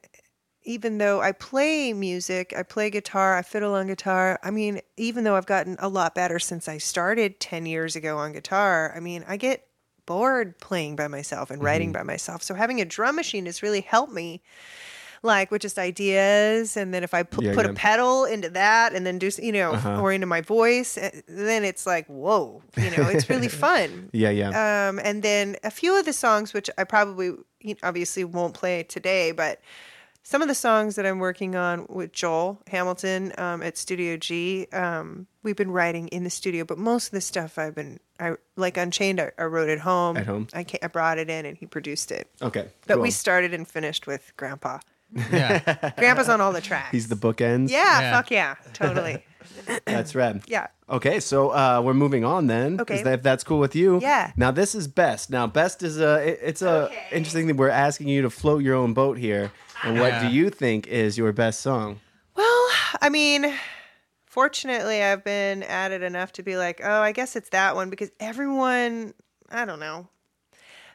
even 0.65 0.97
though 0.97 1.21
I 1.21 1.31
play 1.31 1.93
music, 1.93 2.53
I 2.57 2.63
play 2.63 2.89
guitar, 2.89 3.37
I 3.37 3.41
fiddle 3.41 3.73
on 3.75 3.87
guitar. 3.87 4.39
I 4.43 4.51
mean, 4.51 4.81
even 4.97 5.23
though 5.23 5.35
I've 5.35 5.45
gotten 5.45 5.75
a 5.79 5.87
lot 5.89 6.15
better 6.15 6.39
since 6.39 6.67
I 6.67 6.77
started 6.77 7.39
10 7.39 7.65
years 7.65 7.95
ago 7.95 8.17
on 8.17 8.33
guitar, 8.33 8.93
I 8.95 8.99
mean, 8.99 9.23
I 9.27 9.37
get 9.37 9.67
bored 10.05 10.59
playing 10.59 10.95
by 10.95 11.07
myself 11.07 11.49
and 11.51 11.63
writing 11.63 11.89
Mm-hmm. 11.89 11.99
by 11.99 12.03
myself. 12.03 12.43
So 12.43 12.53
having 12.55 12.81
a 12.81 12.85
drum 12.85 13.15
machine 13.15 13.45
has 13.45 13.63
really 13.63 13.81
helped 13.81 14.13
me 14.13 14.41
like 15.25 15.51
with 15.51 15.61
just 15.61 15.79
ideas 15.79 16.75
and 16.75 16.93
then 16.93 17.01
if 17.01 17.13
i 17.13 17.19
Yeah, 17.19 17.53
put 17.53 17.65
yeah. 17.65 17.71
a 17.71 17.73
pedal 17.73 18.25
into 18.25 18.49
that 18.49 18.93
and 18.93 19.07
then 19.07 19.19
do 19.19 19.29
you 19.41 19.53
know 19.53 19.71
Uh-huh. 19.71 20.01
or 20.01 20.11
into 20.11 20.27
my 20.27 20.41
voice 20.41 20.97
eh, 20.97 21.11
then 21.29 21.63
it's 21.63 21.85
like 21.87 22.05
whoa 22.07 22.61
you 22.75 22.91
know 22.91 23.07
it's 23.07 23.29
really 23.29 23.47
fun 23.65 24.09
Yeah, 24.11 24.31
yeah. 24.31 24.49
um, 24.89 24.99
and 24.99 25.23
then 25.23 25.55
a 25.63 25.71
few 25.71 25.97
of 25.97 26.03
the 26.03 26.11
songs 26.11 26.53
which 26.53 26.69
i 26.77 26.83
probably 26.83 27.27
you 27.61 27.73
know, 27.75 27.75
obviously 27.83 28.25
won't 28.25 28.53
play 28.53 28.83
today 28.83 29.31
but 29.31 29.61
some 30.23 30.41
of 30.41 30.47
the 30.47 30.55
songs 30.55 30.95
that 30.95 31.05
i'm 31.05 31.19
working 31.19 31.55
on 31.55 31.85
with 31.89 32.11
joel 32.11 32.61
hamilton 32.67 33.31
um, 33.37 33.61
at 33.61 33.77
studio 33.77 34.17
g 34.17 34.67
um, 34.73 35.27
we've 35.43 35.55
been 35.55 35.71
writing 35.71 36.07
in 36.09 36.23
the 36.23 36.29
studio 36.29 36.63
but 36.65 36.77
most 36.77 37.07
of 37.07 37.11
the 37.11 37.21
stuff 37.21 37.57
i've 37.57 37.75
been 37.75 37.99
i 38.19 38.33
like 38.55 38.77
unchained 38.77 39.19
i, 39.19 39.31
I 39.37 39.43
wrote 39.43 39.69
it 39.69 39.79
home 39.79 40.17
At 40.17 40.25
home? 40.25 40.47
I, 40.53 40.65
I 40.81 40.87
brought 40.87 41.17
it 41.19 41.29
in 41.29 41.45
and 41.45 41.57
he 41.57 41.65
produced 41.65 42.11
it 42.11 42.27
okay. 42.41 42.67
but 42.87 42.95
cool. 42.95 43.03
we 43.03 43.11
started 43.11 43.53
and 43.53 43.67
finished 43.67 44.07
with 44.07 44.31
grandpa 44.37 44.79
Yeah. 45.31 45.91
grandpa's 45.97 46.29
on 46.29 46.41
all 46.41 46.51
the 46.53 46.61
tracks 46.61 46.91
He's 46.91 47.07
the 47.07 47.15
bookends. 47.15 47.69
yeah, 47.69 47.99
Yeah. 48.01 48.11
fuck 48.13 48.31
yeah, 48.31 48.55
totally. 48.73 49.23
that's 49.85 50.15
rad. 50.15 50.41
Yeah. 50.47 50.67
Okay, 50.89 51.19
so 51.19 51.49
uh, 51.49 51.81
we're 51.83 51.93
moving 51.93 52.23
on 52.23 52.47
then. 52.47 52.79
Okay. 52.79 52.95
Is 52.95 53.03
that, 53.03 53.13
if 53.15 53.23
that's 53.23 53.43
cool 53.43 53.59
with 53.59 53.75
you. 53.75 53.99
Yeah. 54.01 54.31
Now 54.37 54.51
this 54.51 54.73
is 54.73 54.87
best. 54.87 55.29
Now 55.29 55.47
best 55.47 55.83
is 55.83 55.99
a. 55.99 56.29
it- 56.29 56.39
it's 56.41 56.61
a 56.61 56.85
Okay. 56.85 57.03
interesting 57.11 57.47
that 57.47 57.57
We're 57.57 57.69
asking 57.69 58.07
you 58.07 58.21
to 58.23 58.29
float 58.29 58.63
your 58.63 58.75
own 58.75 58.93
boat 58.93 59.17
here. 59.17 59.51
And 59.83 59.99
what 59.99 60.21
do 60.21 60.27
you 60.31 60.49
think 60.49 60.87
is 60.87 61.17
your 61.17 61.31
best 61.31 61.61
song? 61.61 61.99
Well, 62.35 62.67
I 63.01 63.09
mean, 63.09 63.53
fortunately, 64.25 65.03
I've 65.03 65.23
been 65.23 65.63
at 65.63 65.91
it 65.91 66.01
enough 66.01 66.31
to 66.33 66.43
be 66.43 66.57
like, 66.57 66.81
oh, 66.83 67.01
I 67.01 67.11
guess 67.11 67.35
it's 67.35 67.49
that 67.49 67.75
one 67.75 67.89
because 67.89 68.09
everyone, 68.19 69.13
I 69.49 69.65
don't 69.65 69.79
know. 69.79 70.07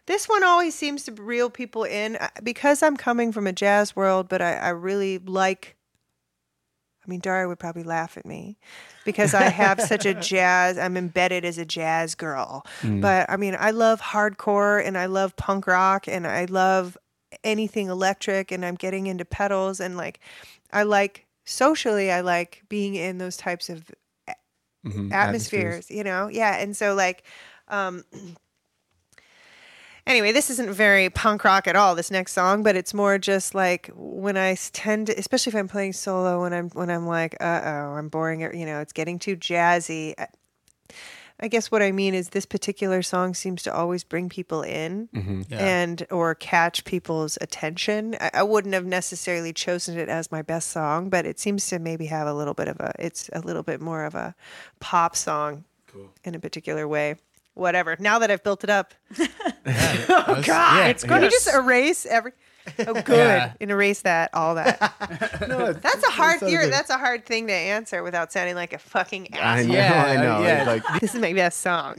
This 0.06 0.26
one 0.28 0.42
always 0.42 0.74
seems 0.74 1.04
to 1.04 1.12
reel 1.12 1.50
people 1.50 1.84
in 1.84 2.16
uh, 2.16 2.28
because 2.42 2.82
I'm 2.82 2.96
coming 2.96 3.30
from 3.30 3.46
a 3.46 3.52
jazz 3.52 3.94
world, 3.94 4.28
but 4.28 4.40
I, 4.40 4.54
I 4.54 4.68
really 4.70 5.18
like. 5.18 5.76
I 7.04 7.10
mean, 7.10 7.20
Daria 7.20 7.48
would 7.48 7.58
probably 7.58 7.84
laugh 7.84 8.18
at 8.18 8.26
me 8.26 8.58
because 9.06 9.32
I 9.32 9.44
have 9.44 9.80
such 9.80 10.04
a 10.04 10.12
jazz. 10.20 10.76
I'm 10.76 10.96
embedded 10.96 11.44
as 11.44 11.56
a 11.56 11.64
jazz 11.64 12.14
girl, 12.14 12.66
but 12.82 13.30
I 13.30 13.38
mean, 13.38 13.56
I 13.58 13.70
love 13.70 14.00
hardcore 14.00 14.84
and 14.84 14.98
I 14.98 15.06
love 15.06 15.34
punk 15.36 15.66
rock 15.66 16.06
and 16.06 16.26
I 16.26 16.44
love 16.46 16.98
anything 17.44 17.88
electric 17.88 18.50
and 18.52 18.64
I'm 18.64 18.74
getting 18.74 19.06
into 19.06 19.24
pedals 19.24 19.80
and 19.80 19.96
like 19.96 20.20
I 20.72 20.82
like 20.82 21.26
socially 21.44 22.10
I 22.10 22.20
like 22.20 22.62
being 22.68 22.94
in 22.94 23.18
those 23.18 23.36
types 23.36 23.68
of 23.70 23.90
Mhm, 24.84 25.12
atmospheres, 25.12 25.90
you 25.90 26.04
know? 26.04 26.28
Yeah. 26.28 26.56
And 26.56 26.76
so 26.76 26.94
like 26.94 27.24
um 27.68 28.04
anyway, 30.06 30.32
this 30.32 30.50
isn't 30.50 30.72
very 30.72 31.10
punk 31.10 31.44
rock 31.44 31.66
at 31.66 31.76
all, 31.76 31.94
this 31.94 32.10
next 32.10 32.32
song, 32.32 32.62
but 32.62 32.76
it's 32.76 32.94
more 32.94 33.18
just 33.18 33.54
like 33.54 33.90
when 33.94 34.36
I 34.36 34.54
tend 34.72 35.08
to 35.08 35.18
especially 35.18 35.50
if 35.50 35.56
I'm 35.56 35.68
playing 35.68 35.92
solo 35.92 36.42
when 36.42 36.52
I'm 36.52 36.70
when 36.70 36.90
I'm 36.90 37.06
like, 37.06 37.36
uh 37.40 37.60
oh, 37.64 37.94
I'm 37.96 38.08
boring 38.08 38.40
it, 38.40 38.54
you 38.54 38.66
know, 38.66 38.80
it's 38.80 38.92
getting 38.92 39.18
too 39.18 39.36
jazzy. 39.36 40.14
I, 41.40 41.44
I 41.44 41.48
guess 41.48 41.70
what 41.70 41.82
I 41.82 41.92
mean 41.92 42.14
is 42.14 42.30
this 42.30 42.46
particular 42.46 43.02
song 43.02 43.34
seems 43.34 43.62
to 43.62 43.74
always 43.74 44.04
bring 44.04 44.28
people 44.28 44.62
in 44.62 45.08
mm-hmm. 45.14 45.42
Yeah. 45.48 45.58
and 45.58 46.06
or 46.10 46.34
catch 46.34 46.84
people's 46.84 47.38
attention. 47.40 48.16
I, 48.20 48.30
I 48.34 48.42
wouldn't 48.42 48.74
have 48.74 48.86
necessarily 48.86 49.52
chosen 49.52 49.98
it 49.98 50.08
as 50.08 50.30
my 50.30 50.42
best 50.42 50.70
song, 50.70 51.08
but 51.10 51.26
it 51.26 51.38
seems 51.38 51.66
to 51.68 51.78
maybe 51.78 52.06
have 52.06 52.26
a 52.26 52.34
little 52.34 52.54
bit 52.54 52.68
of 52.68 52.80
a 52.80 52.92
it's 52.98 53.30
a 53.32 53.40
little 53.40 53.62
bit 53.62 53.80
more 53.80 54.04
of 54.04 54.14
a 54.14 54.34
pop 54.80 55.16
song 55.16 55.64
in 56.24 56.34
a 56.34 56.38
particular 56.38 56.86
way. 56.86 57.16
Whatever. 57.54 57.96
Now 57.98 58.20
that 58.20 58.30
I've 58.30 58.44
built 58.44 58.62
it 58.62 58.70
up, 58.70 58.94
oh 59.18 60.42
God, 60.46 60.46
yeah, 60.46 60.86
it's 60.86 61.02
going 61.02 61.22
yeah. 61.22 61.28
to 61.28 61.32
just 61.32 61.52
erase 61.52 62.06
every. 62.06 62.32
Oh, 62.86 62.94
good. 63.02 63.16
Yeah. 63.16 63.52
And 63.60 63.70
erase 63.70 64.02
that, 64.02 64.30
all 64.34 64.54
that. 64.56 64.78
No, 65.48 65.72
That's 65.72 66.02
a 66.06 66.10
hard 66.10 66.40
so 66.40 66.46
theory. 66.46 66.64
good. 66.64 66.72
That's 66.72 66.90
a 66.90 66.98
hard 66.98 67.24
thing 67.26 67.46
to 67.46 67.52
answer 67.52 68.02
without 68.02 68.32
sounding 68.32 68.54
like 68.54 68.72
a 68.72 68.78
fucking 68.78 69.34
asshole. 69.34 69.48
I 69.48 69.62
know, 69.66 69.72
Yeah, 69.74 70.04
I 70.04 70.16
know. 70.16 70.42
yeah. 70.42 70.64
Like 70.64 71.00
This 71.00 71.14
is 71.14 71.20
my 71.20 71.32
best 71.32 71.60
song. 71.60 71.96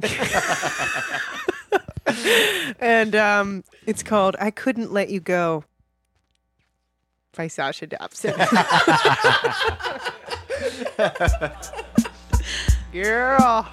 and 2.80 3.16
um, 3.16 3.64
it's 3.86 4.04
called 4.04 4.36
"I 4.40 4.52
Couldn't 4.52 4.92
Let 4.92 5.10
You 5.10 5.20
Go" 5.20 5.64
by 7.36 7.48
Sasha 7.48 7.88
Dobson. 7.88 8.34
Girl. 12.92 13.70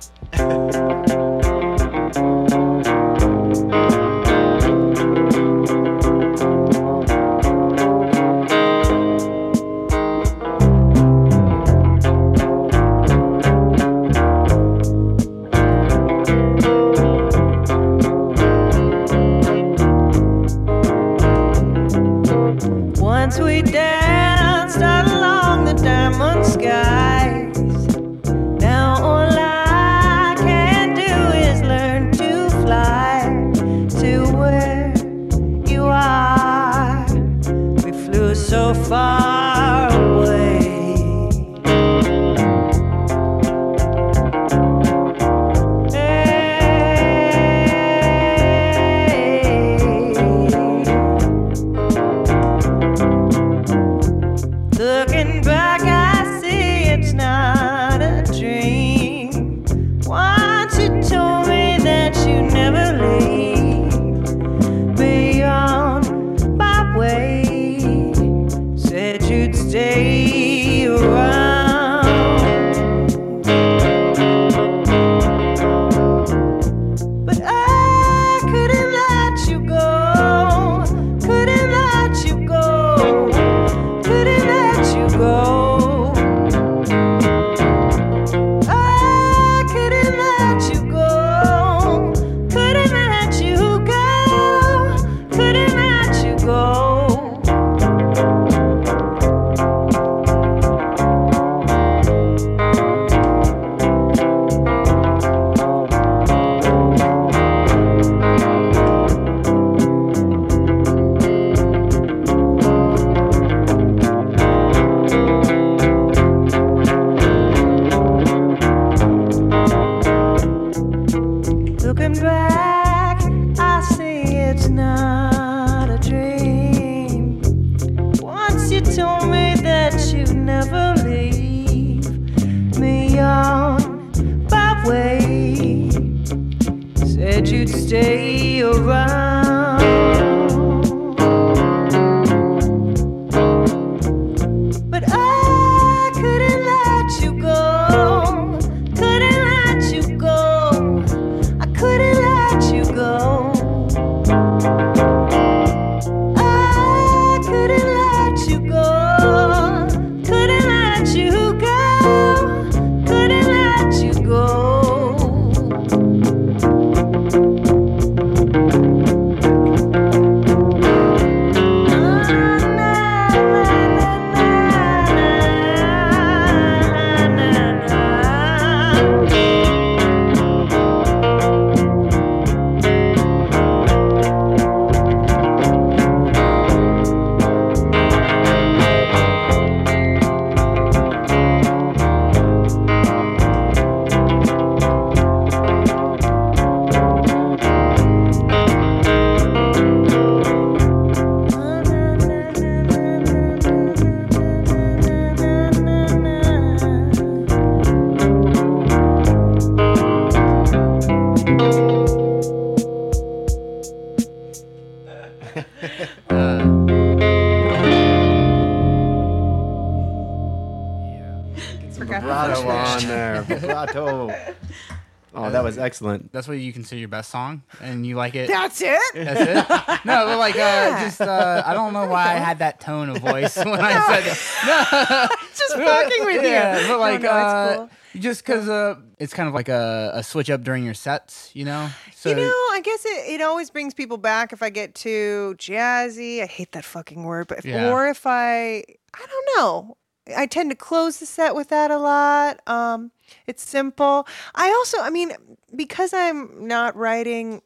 Excellent. 225.86 226.32
That's 226.32 226.46
what 226.48 226.58
you 226.58 226.72
consider 226.72 226.98
your 226.98 227.08
best 227.08 227.30
song, 227.30 227.62
and 227.80 228.06
you 228.06 228.16
like 228.16 228.34
it. 228.34 228.48
That's 228.48 228.80
it? 228.82 229.00
That's 229.14 229.40
it. 229.40 230.04
No, 230.04 230.26
but 230.26 230.38
like, 230.38 230.56
uh, 230.56 231.00
just 231.04 231.20
uh, 231.20 231.62
I 231.64 231.72
don't 231.74 231.92
know 231.92 232.06
why 232.06 232.24
I 232.24 232.38
had 232.38 232.58
that 232.58 232.80
tone 232.80 233.08
of 233.08 233.18
voice 233.18 233.56
when 233.56 233.80
I 233.80 233.92
said 234.06 234.24
that. 234.24 235.28
No, 235.30 235.36
Just 235.56 235.72
fucking 235.76 236.24
with 236.26 236.42
you. 236.42 236.48
Yeah, 236.50 236.86
but 236.88 236.98
like, 237.00 237.22
no, 237.22 237.28
it's 237.28 237.34
uh, 237.34 237.74
cool. 237.76 237.90
just 238.20 238.44
because 238.44 238.68
uh, 238.68 238.96
it's 239.18 239.32
kind 239.32 239.48
of 239.48 239.54
like 239.54 239.68
a, 239.68 240.10
a 240.14 240.22
switch 240.22 240.50
up 240.50 240.62
during 240.62 240.84
your 240.84 240.94
sets, 240.94 241.50
you 241.54 241.64
know. 241.64 241.88
So 242.14 242.30
you 242.30 242.36
know, 242.36 242.42
I 242.72 242.80
guess 242.82 243.04
it, 243.06 243.34
it 243.34 243.40
always 243.42 243.70
brings 243.70 243.94
people 243.94 244.16
back 244.18 244.52
if 244.52 244.62
I 244.62 244.70
get 244.70 244.94
too 244.94 245.54
jazzy. 245.58 246.42
I 246.42 246.46
hate 246.46 246.72
that 246.72 246.84
fucking 246.84 247.24
word, 247.24 247.46
but 247.48 247.58
if, 247.58 247.64
Yeah. 247.64 247.92
or 247.92 248.08
if 248.08 248.26
I, 248.26 248.84
I 249.14 249.26
don't 249.26 249.56
know. 249.56 249.96
I 250.36 250.46
tend 250.46 250.70
to 250.70 250.76
close 250.76 251.18
the 251.20 251.26
set 251.26 251.54
with 251.54 251.68
that 251.68 251.92
a 251.92 251.98
lot. 251.98 252.58
Um, 252.66 253.12
it's 253.46 253.62
simple. 253.68 254.26
I 254.54 254.68
also, 254.68 255.00
I 255.00 255.10
mean, 255.10 255.32
because 255.74 256.12
I'm 256.12 256.66
not 256.66 256.96
writing 256.96 257.62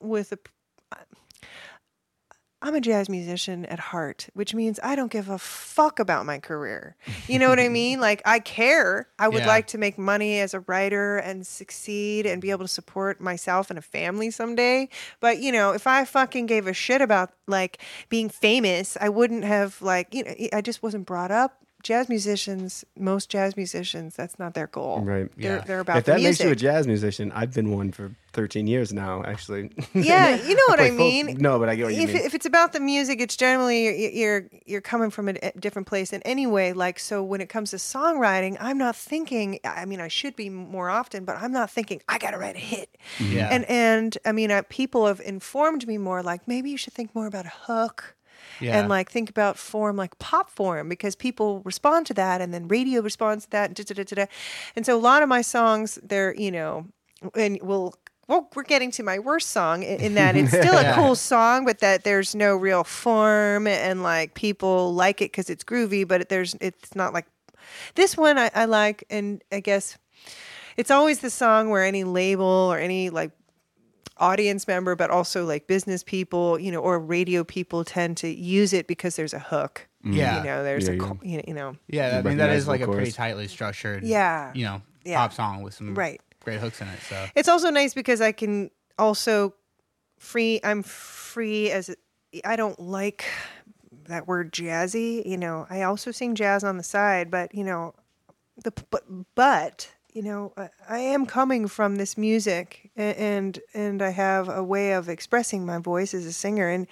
with 0.00 0.32
a. 0.32 0.38
I'm 2.62 2.74
a 2.74 2.80
jazz 2.80 3.10
musician 3.10 3.66
at 3.66 3.78
heart, 3.78 4.28
which 4.32 4.54
means 4.54 4.80
I 4.82 4.96
don't 4.96 5.12
give 5.12 5.28
a 5.28 5.36
fuck 5.36 5.98
about 5.98 6.24
my 6.24 6.38
career. 6.38 6.96
You 7.28 7.38
know 7.38 7.50
what 7.50 7.60
I 7.60 7.68
mean? 7.68 8.00
Like 8.04 8.22
I 8.24 8.38
care. 8.38 9.08
I 9.18 9.28
would 9.28 9.42
Yeah. 9.42 9.48
like 9.48 9.66
to 9.68 9.78
make 9.78 9.98
money 9.98 10.40
as 10.40 10.54
a 10.54 10.60
writer 10.60 11.18
and 11.18 11.46
succeed 11.46 12.24
and 12.24 12.40
be 12.40 12.50
able 12.50 12.64
to 12.64 12.68
support 12.72 13.20
myself 13.20 13.68
and 13.68 13.78
a 13.78 13.82
family 13.82 14.30
someday. 14.30 14.88
But 15.20 15.40
you 15.40 15.52
know, 15.52 15.72
if 15.72 15.86
I 15.86 16.06
fucking 16.06 16.46
gave 16.46 16.66
a 16.66 16.72
shit 16.72 17.02
about 17.02 17.32
like 17.46 17.82
being 18.08 18.30
famous, 18.30 18.96
I 18.98 19.10
wouldn't 19.10 19.44
have 19.44 19.82
like 19.82 20.14
you 20.14 20.24
know, 20.24 20.34
I 20.54 20.62
just 20.62 20.82
wasn't 20.82 21.04
brought 21.06 21.30
up. 21.30 21.60
Jazz 21.84 22.08
musicians, 22.08 22.84
most 22.98 23.28
jazz 23.30 23.56
musicians, 23.56 24.16
that's 24.16 24.38
not 24.38 24.54
their 24.54 24.66
goal. 24.66 25.00
Right. 25.02 25.30
They're, 25.36 25.56
Yeah. 25.58 25.64
they're 25.64 25.80
about 25.80 25.98
if 25.98 26.04
the 26.06 26.12
that 26.12 26.20
makes 26.22 26.40
you 26.40 26.50
a 26.50 26.56
jazz 26.56 26.86
musician, 26.88 27.30
I've 27.32 27.52
been 27.54 27.70
one 27.70 27.92
for 27.92 28.10
13 28.32 28.66
years 28.66 28.92
now, 28.92 29.22
actually. 29.22 29.70
yeah, 29.94 30.34
you 30.34 30.54
know 30.56 30.62
what 30.68 30.80
I 30.80 30.88
Play 30.88 30.96
folk- 30.96 31.26
mean. 31.26 31.36
No, 31.38 31.58
but 31.58 31.68
I 31.68 31.76
get 31.76 31.84
what 31.84 31.94
you 31.94 32.02
if, 32.02 32.08
mean. 32.14 32.22
if 32.24 32.34
it's 32.34 32.46
about 32.46 32.72
the 32.72 32.80
music, 32.80 33.20
it's 33.20 33.36
generally 33.36 33.84
you're 33.84 34.10
you're, 34.10 34.48
you're 34.66 34.80
coming 34.80 35.10
from 35.10 35.28
a, 35.28 35.34
a 35.42 35.52
different 35.60 35.86
place. 35.86 36.12
And 36.12 36.22
anyway, 36.26 36.72
like 36.72 36.98
so, 36.98 37.22
when 37.22 37.40
it 37.40 37.48
comes 37.50 37.70
to 37.70 37.76
songwriting, 37.76 38.56
I'm 38.60 38.78
not 38.78 38.96
thinking. 38.96 39.60
I 39.62 39.84
mean, 39.84 40.00
I 40.00 40.08
should 40.08 40.34
be 40.36 40.48
more 40.50 40.88
often, 40.88 41.24
but 41.24 41.36
I'm 41.36 41.52
not 41.52 41.70
thinking 41.70 42.00
I 42.08 42.16
got 42.18 42.30
to 42.32 42.38
write 42.38 42.56
a 42.56 42.60
hit. 42.60 42.96
Yeah. 43.20 43.48
And 43.52 43.64
and 43.66 44.18
I 44.24 44.32
mean, 44.32 44.50
uh, 44.50 44.62
people 44.70 45.06
have 45.06 45.20
informed 45.20 45.86
me 45.86 45.98
more. 45.98 46.22
Like 46.22 46.48
maybe 46.48 46.70
you 46.70 46.78
should 46.78 46.94
think 46.94 47.14
more 47.14 47.26
about 47.26 47.44
a 47.46 47.52
hook. 47.66 48.16
Yeah. 48.60 48.78
And 48.78 48.88
like 48.88 49.10
think 49.10 49.30
about 49.30 49.58
form 49.58 49.96
like 49.96 50.18
pop 50.18 50.50
form 50.50 50.88
because 50.88 51.16
people 51.16 51.60
respond 51.64 52.06
to 52.06 52.14
that 52.14 52.40
and 52.40 52.52
then 52.52 52.68
radio 52.68 53.00
responds 53.00 53.44
to 53.44 53.50
that 53.50 53.66
and, 53.70 53.74
da-da-da-da-da. 53.76 54.26
and 54.76 54.86
so 54.86 54.96
a 54.96 55.00
lot 55.00 55.22
of 55.22 55.28
my 55.28 55.42
songs 55.42 55.98
they're 56.02 56.34
you 56.34 56.50
know 56.50 56.86
and 57.34 57.58
we'll 57.62 57.94
well, 58.28 58.48
we're 58.54 58.62
getting 58.62 58.90
to 58.92 59.02
my 59.02 59.18
worst 59.18 59.50
song 59.50 59.82
in, 59.82 60.00
in 60.00 60.14
that 60.14 60.36
it's 60.36 60.50
still 60.50 60.76
a 60.76 60.92
cool 60.94 61.14
song, 61.14 61.64
but 61.64 61.80
that 61.80 62.04
there's 62.04 62.34
no 62.34 62.56
real 62.56 62.84
form 62.84 63.66
and 63.66 64.02
like 64.02 64.34
people 64.34 64.94
like 64.94 65.20
it 65.20 65.30
because 65.30 65.50
it's 65.50 65.64
groovy, 65.64 66.06
but 66.06 66.28
there's 66.28 66.54
it's 66.60 66.94
not 66.94 67.12
like 67.12 67.26
this 67.94 68.16
one 68.16 68.38
I, 68.38 68.50
I 68.54 68.64
like, 68.64 69.04
and 69.10 69.42
I 69.52 69.60
guess 69.60 69.98
it's 70.76 70.90
always 70.90 71.20
the 71.20 71.30
song 71.30 71.70
where 71.70 71.84
any 71.84 72.04
label 72.04 72.44
or 72.44 72.78
any 72.78 73.10
like 73.10 73.32
audience 74.18 74.66
member, 74.68 74.94
but 74.96 75.10
also 75.10 75.44
like 75.44 75.66
business 75.66 76.02
people, 76.02 76.58
you 76.58 76.70
know, 76.70 76.80
or 76.80 76.98
radio 77.00 77.44
people 77.44 77.84
tend 77.84 78.16
to 78.18 78.28
use 78.28 78.72
it 78.72 78.86
because 78.86 79.16
there's 79.16 79.34
a 79.34 79.38
hook. 79.38 79.88
Yeah. 80.04 80.38
you 80.38 80.44
know, 80.44 80.62
there's 80.62 80.86
Yeah, 80.86 80.94
a 80.94 80.96
yeah. 80.96 81.12
you 81.22 81.36
know, 81.38 81.42
you 81.48 81.54
know, 81.54 81.76
Yeah, 81.88 82.18
I 82.18 82.22
mean 82.28 82.36
that 82.36 82.50
is 82.50 82.68
like 82.68 82.82
a 82.82 82.86
pretty 82.86 83.10
tightly 83.12 83.48
structured, 83.48 84.04
Yeah. 84.04 84.52
you 84.54 84.64
know, 84.66 84.82
Yeah. 85.04 85.16
pop 85.18 85.32
song 85.32 85.62
with 85.62 85.74
some 85.74 85.94
Right. 85.94 86.20
great 86.40 86.60
hooks 86.60 86.80
in 86.82 86.88
it. 86.88 87.00
So 87.08 87.26
It's 87.34 87.48
also 87.48 87.70
nice 87.70 87.94
because 87.94 88.20
I 88.20 88.32
can 88.32 88.70
also 88.98 89.54
free. 90.18 90.60
I'm 90.62 90.82
free 90.82 91.70
as 91.70 91.94
I 92.44 92.56
don't 92.56 92.78
like 92.78 93.24
that 94.08 94.26
word 94.28 94.52
jazzy. 94.52 95.24
You 95.24 95.38
know, 95.38 95.66
I 95.70 95.82
also 95.82 96.10
sing 96.10 96.34
jazz 96.34 96.62
on 96.64 96.76
the 96.76 96.82
side, 96.84 97.30
but 97.30 97.54
you 97.54 97.64
know, 97.64 97.94
the 98.62 98.72
but 98.90 99.04
but 99.34 99.90
you 100.14 100.22
know, 100.22 100.52
I, 100.56 100.68
I 100.88 100.98
am 101.00 101.26
coming 101.26 101.66
from 101.68 101.96
this 101.96 102.16
music, 102.16 102.90
and 102.96 103.58
and 103.74 104.00
I 104.00 104.10
have 104.10 104.48
a 104.48 104.62
way 104.62 104.92
of 104.92 105.08
expressing 105.08 105.66
my 105.66 105.78
voice 105.78 106.14
as 106.14 106.24
a 106.24 106.32
singer, 106.32 106.68
and 106.68 106.86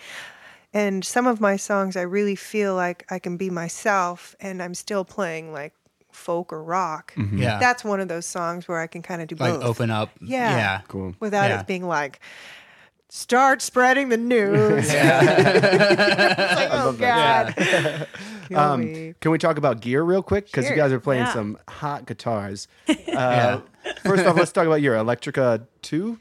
and 0.75 1.05
some 1.05 1.27
of 1.27 1.41
my 1.41 1.57
songs 1.57 1.97
I 1.97 2.03
really 2.03 2.35
feel 2.35 2.75
like 2.75 3.07
I 3.11 3.19
can 3.19 3.37
be 3.37 3.49
myself, 3.49 4.35
and 4.41 4.63
I'm 4.63 4.75
still 4.75 5.05
playing 5.05 5.53
like 5.53 5.73
folk 6.11 6.53
or 6.53 6.63
rock. 6.63 7.15
Mm-hmm. 7.17 7.39
yeah, 7.39 7.59
That's 7.59 7.85
one 7.85 8.01
of 8.01 8.09
those 8.09 8.27
songs 8.27 8.69
where 8.69 8.81
I 8.81 8.87
can 8.87 9.03
kind 9.03 9.23
of 9.23 9.29
do 9.29 9.37
like 9.37 9.55
both 9.55 9.63
open 9.65 9.91
up. 9.91 10.11
Yeah. 10.21 10.57
yeah, 10.57 10.81
cool. 10.89 11.15
without 11.21 11.49
Yeah. 11.49 11.61
it 11.61 11.67
being 11.67 11.87
like 11.87 12.21
start 13.17 13.61
spreading 13.61 14.09
the 14.09 14.17
news. 14.17 14.89
It's 14.93 14.95
like, 16.57 16.69
oh 16.73 16.93
God. 16.99 17.55
Kill 17.57 18.07
Um, 18.59 19.15
can 19.21 19.31
we 19.31 19.39
talk 19.39 19.57
about 19.59 19.81
gear 19.81 20.03
real 20.03 20.23
quick? 20.23 20.47
Because 20.47 20.65
you 20.65 20.69
Sure. 20.71 20.77
guys 20.77 20.93
are 20.93 21.01
playing 21.01 21.25
Yeah. 21.25 21.33
some 21.33 21.59
hot 21.69 22.07
guitars. 22.07 22.69
Uh, 23.13 23.61
First 24.05 24.25
off, 24.27 24.37
let's 24.37 24.53
talk 24.53 24.67
about 24.67 24.81
your 24.81 24.95
Electrica 24.97 25.67
2. 25.83 26.19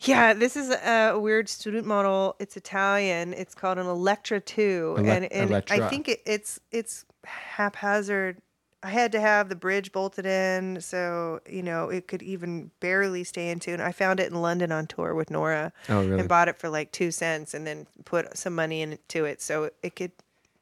Yeah, 0.00 0.32
this 0.34 0.56
is 0.56 0.70
a 0.70 1.16
weird 1.16 1.48
student 1.48 1.86
model. 1.86 2.34
It's 2.40 2.56
Italian. 2.56 3.32
It's 3.34 3.54
called 3.54 3.78
an 3.78 3.86
Electra 3.86 4.40
2. 4.40 4.96
Ele- 4.98 5.06
and 5.06 5.24
and 5.32 5.42
I 5.42 5.46
Electra. 5.46 5.88
think 5.88 6.08
it, 6.08 6.20
it's 6.26 6.58
it's 6.72 7.04
haphazard. 7.24 8.38
I 8.84 8.90
had 8.90 9.12
to 9.12 9.20
have 9.20 9.48
the 9.48 9.54
bridge 9.56 9.92
bolted 9.92 10.26
in 10.26 10.80
so, 10.80 11.40
you 11.48 11.62
know, 11.62 11.88
it 11.88 12.08
could 12.08 12.22
even 12.22 12.70
barely 12.80 13.22
stay 13.24 13.50
in 13.50 13.60
tune. 13.60 13.80
I 13.80 13.92
found 13.92 14.18
it 14.18 14.30
in 14.32 14.40
London 14.42 14.72
on 14.72 14.86
tour 14.86 15.14
with 15.14 15.30
Norah 15.30 15.72
Oh, 15.88 16.00
really? 16.04 16.18
and 16.20 16.28
bought 16.28 16.48
it 16.48 16.58
for 16.58 16.68
like 16.68 16.90
two 16.90 17.10
cents 17.12 17.54
and 17.54 17.64
then 17.66 17.86
put 18.04 18.36
some 18.36 18.54
money 18.54 18.82
into 18.82 19.24
it 19.24 19.40
so 19.40 19.70
it 19.82 19.94
could 19.94 20.10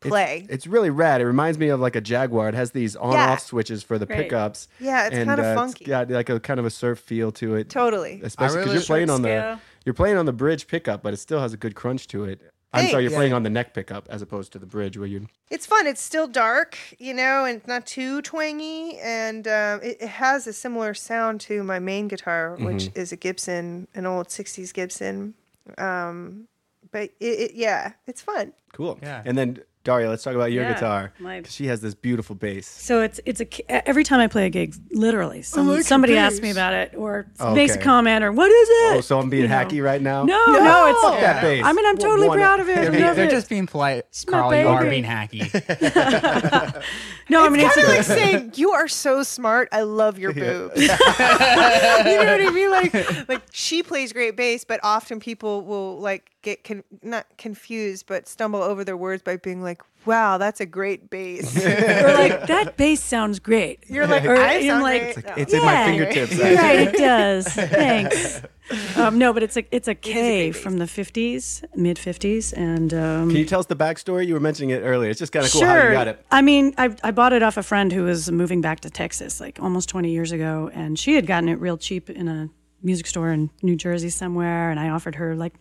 play. 0.01 0.47
It's 0.51 0.67
really 0.67 0.91
rad. 0.91 1.21
It 1.21 1.27
reminds 1.27 1.59
me 1.59 1.69
of 1.69 1.81
like 1.81 1.97
a 1.97 2.01
Jaguar. 2.01 2.49
It 2.51 2.55
has 2.55 2.73
these 2.73 2.95
on-off 2.97 3.15
Yeah. 3.15 3.37
switches 3.37 3.83
for 3.83 3.99
the 3.99 4.07
Great. 4.07 4.17
pickups. 4.25 4.69
Yeah, 4.79 5.07
it's 5.07 5.17
and, 5.17 5.29
kinda 5.29 5.43
uh, 5.43 5.55
funky. 5.55 5.85
It's 5.85 5.89
got 5.89 6.11
like 6.11 6.29
a 6.29 6.41
kind 6.41 6.61
of 6.61 6.67
a 6.67 6.71
surf 6.71 6.99
feel 6.99 7.33
to 7.33 7.55
it. 7.55 7.69
totally. 7.71 8.21
Especially 8.23 8.57
because 8.59 8.67
really- 8.67 8.75
you're 8.79 8.87
playing 8.87 9.07
Short 9.09 9.15
on 9.17 9.23
the 9.23 9.59
you're 9.87 9.95
playing 9.95 10.19
on 10.19 10.27
the 10.27 10.33
bridge 10.35 10.67
pickup, 10.67 11.03
but 11.03 11.15
it 11.15 11.17
still 11.19 11.41
has 11.41 11.55
a 11.55 11.57
good 11.57 11.75
crunch 11.75 12.07
to 12.09 12.25
it. 12.25 12.41
I'm 12.73 12.89
sorry, 12.89 13.03
you're 13.03 13.13
playing 13.13 13.33
on 13.33 13.43
the 13.43 13.51
neck 13.51 13.75
pickup 13.75 14.07
as 14.09 14.23
opposed 14.23 14.53
to 14.53 14.59
the 14.61 14.67
bridge 14.67 14.97
where 14.97 15.07
you. 15.09 15.27
It's 15.51 15.67
fun. 15.67 15.87
It's 15.89 16.01
still 16.01 16.29
dark, 16.29 16.79
you 16.99 17.13
know, 17.13 17.45
and 17.45 17.57
it's 17.59 17.67
not 17.67 17.85
too 17.85 18.23
twangy. 18.23 18.99
And 19.03 19.47
um, 19.49 19.81
it, 19.83 19.97
it 20.01 20.09
has 20.09 20.47
a 20.47 20.53
similar 20.53 20.95
sound 20.95 21.41
to 21.43 21.65
my 21.65 21.79
main 21.81 22.07
guitar, 22.09 22.55
which 22.57 22.85
Mm-hmm. 22.85 23.01
is 23.01 23.11
a 23.13 23.17
Gibson, 23.17 23.89
an 23.95 24.07
old 24.07 24.29
60s 24.29 24.73
Gibson. 24.73 25.35
Um, 25.79 26.47
but 26.93 27.11
it, 27.21 27.25
it, 27.27 27.55
yeah, 27.55 27.93
it's 28.07 28.23
fun. 28.23 28.53
Cool. 28.73 28.99
Yeah. 29.03 29.23
And 29.25 29.37
then 29.37 29.61
Daria, 29.83 30.11
let's 30.11 30.23
talk 30.23 30.35
about 30.35 30.53
your 30.53 30.65
Yeah, 30.65 30.75
guitar. 30.75 31.13
my- 31.19 31.43
she 31.49 31.67
has 31.69 31.81
this 31.81 31.95
beautiful 31.95 32.37
bass. 32.37 32.67
So 32.69 33.01
it's 33.01 33.19
it's 33.25 33.41
a 33.41 33.89
every 33.89 34.05
time 34.05 34.21
I 34.21 34.27
play 34.27 34.45
a 34.45 34.51
gig, 34.51 34.75
literally, 34.93 35.41
some, 35.41 35.69
like 35.69 35.85
somebody 35.85 36.19
asks 36.19 36.43
me 36.43 36.51
about 36.51 36.75
it 36.75 36.95
or 36.95 37.27
Oh, 37.41 37.55
makes 37.55 37.77
a 37.77 37.79
comment 37.79 38.23
or 38.23 38.31
what 38.31 38.51
is 38.51 38.69
it? 38.69 38.97
Oh, 38.99 39.01
so 39.01 39.19
I'm 39.19 39.31
being 39.31 39.45
You 39.45 39.49
know. 39.49 39.55
hacky 39.55 39.83
right 39.83 40.03
now. 40.03 40.25
No, 40.25 40.37
no, 40.53 40.87
it's 40.87 41.01
Fuck 41.01 41.21
that 41.21 41.41
bass. 41.41 41.65
I 41.65 41.73
mean, 41.73 41.87
I'm 41.87 41.97
totally 41.97 42.29
one- 42.29 42.37
proud 42.39 42.61
of 42.61 42.69
it. 42.69 42.77
I 42.77 42.89
They're, 42.91 43.15
they're 43.15 43.31
just 43.31 43.49
being 43.49 43.67
polite, 43.67 44.05
my 44.27 44.31
Carl. 44.33 44.55
You 44.55 44.69
are 44.69 44.85
being 44.85 45.05
hacky. 45.05 45.49
no, 47.31 47.45
I 47.45 47.49
mean 47.49 47.65
it's 47.65 47.75
Kind 47.75 47.87
of 47.89 47.95
like 47.95 48.05
saying, 48.05 48.53
"You 48.57 48.73
are 48.73 48.87
so 48.89 49.23
smart. 49.23 49.69
I 49.73 49.81
love 49.83 50.19
your 50.19 50.35
boobs." 50.35 50.77
you 50.81 50.89
know 50.89 50.95
what 50.99 52.41
I 52.41 52.51
mean? 52.53 52.71
Like, 52.71 53.29
like 53.29 53.43
she 53.53 53.83
plays 53.83 54.13
great 54.13 54.37
bass, 54.37 54.65
but 54.65 54.81
often 54.83 55.21
people 55.21 55.63
will 55.63 55.99
like 55.99 56.33
get 56.43 56.65
con- 56.65 56.85
not 57.03 57.27
confused, 57.39 58.07
but 58.07 58.27
stumble 58.29 58.63
over 58.63 58.83
their 58.85 58.97
words 58.97 59.23
by 59.23 59.37
being 59.37 59.63
like, 59.63 59.70
"Wow, 60.07 60.39
that's 60.39 60.61
a 60.61 60.67
great 60.67 61.11
bass." 61.11 61.57
or 61.67 62.15
like 62.15 62.47
that 62.47 62.77
bass 62.77 63.03
sounds 63.03 63.39
great. 63.39 63.85
You're 63.89 64.07
like, 64.07 64.25
Or 64.25 64.37
"I 64.37 64.55
I'm 64.57 64.67
sound 64.67 64.83
like, 64.83 65.15
great." 65.15 65.27
No. 65.27 65.35
It's 65.37 65.53
in 65.53 65.65
my 65.65 65.85
fingertips. 65.87 66.37
You're 66.37 66.57
right, 66.57 66.81
it 66.89 66.95
does. 66.97 67.47
Thanks. 67.49 68.43
Um, 68.97 69.19
no, 69.19 69.33
but 69.33 69.43
it's 69.43 69.57
a 69.57 69.65
it's 69.75 69.89
a 69.89 69.97
Kay 69.97 70.13
great 70.13 70.53
bass. 70.53 70.63
from 70.63 70.79
the 70.79 70.85
'50s, 70.85 71.65
mid 71.75 71.97
'50s, 71.97 72.53
and 72.57 72.95
um, 72.95 73.29
Can 73.29 73.37
you 73.37 73.45
tell 73.45 73.59
us 73.59 73.67
the 73.67 73.75
backstory? 73.75 74.29
You 74.29 74.35
were 74.35 74.39
mentioning 74.39 74.71
it 74.71 74.83
earlier. 74.85 75.11
It's 75.11 75.19
just 75.19 75.33
kind 75.33 75.45
of 75.45 75.51
cool 75.51 75.63
sure. 75.63 75.69
how 75.69 75.87
you 75.89 75.93
got 75.93 76.07
it. 76.07 76.25
I 76.31 76.41
mean, 76.41 76.73
I 76.79 76.95
I 77.03 77.11
bought 77.11 77.33
it 77.33 77.43
off 77.43 77.57
a 77.57 77.65
friend 77.65 77.93
who 77.93 78.05
was 78.05 78.31
moving 78.31 78.61
back 78.61 78.79
to 78.81 78.91
Texas 78.91 79.41
like 79.41 79.59
almost 79.61 79.89
20 79.89 80.13
years 80.13 80.31
ago, 80.31 80.71
and 80.73 80.97
she 80.97 81.17
had 81.17 81.27
gotten 81.27 81.49
it 81.49 81.59
real 81.59 81.77
cheap 81.77 82.09
in 82.09 82.29
a 82.29 82.49
music 82.81 83.09
store 83.09 83.33
in 83.33 83.51
New 83.61 83.75
Jersey 83.75 84.09
somewhere, 84.09 84.71
and 84.71 84.79
I 84.79 84.91
offered 84.91 85.17
her 85.17 85.35
like 85.35 85.55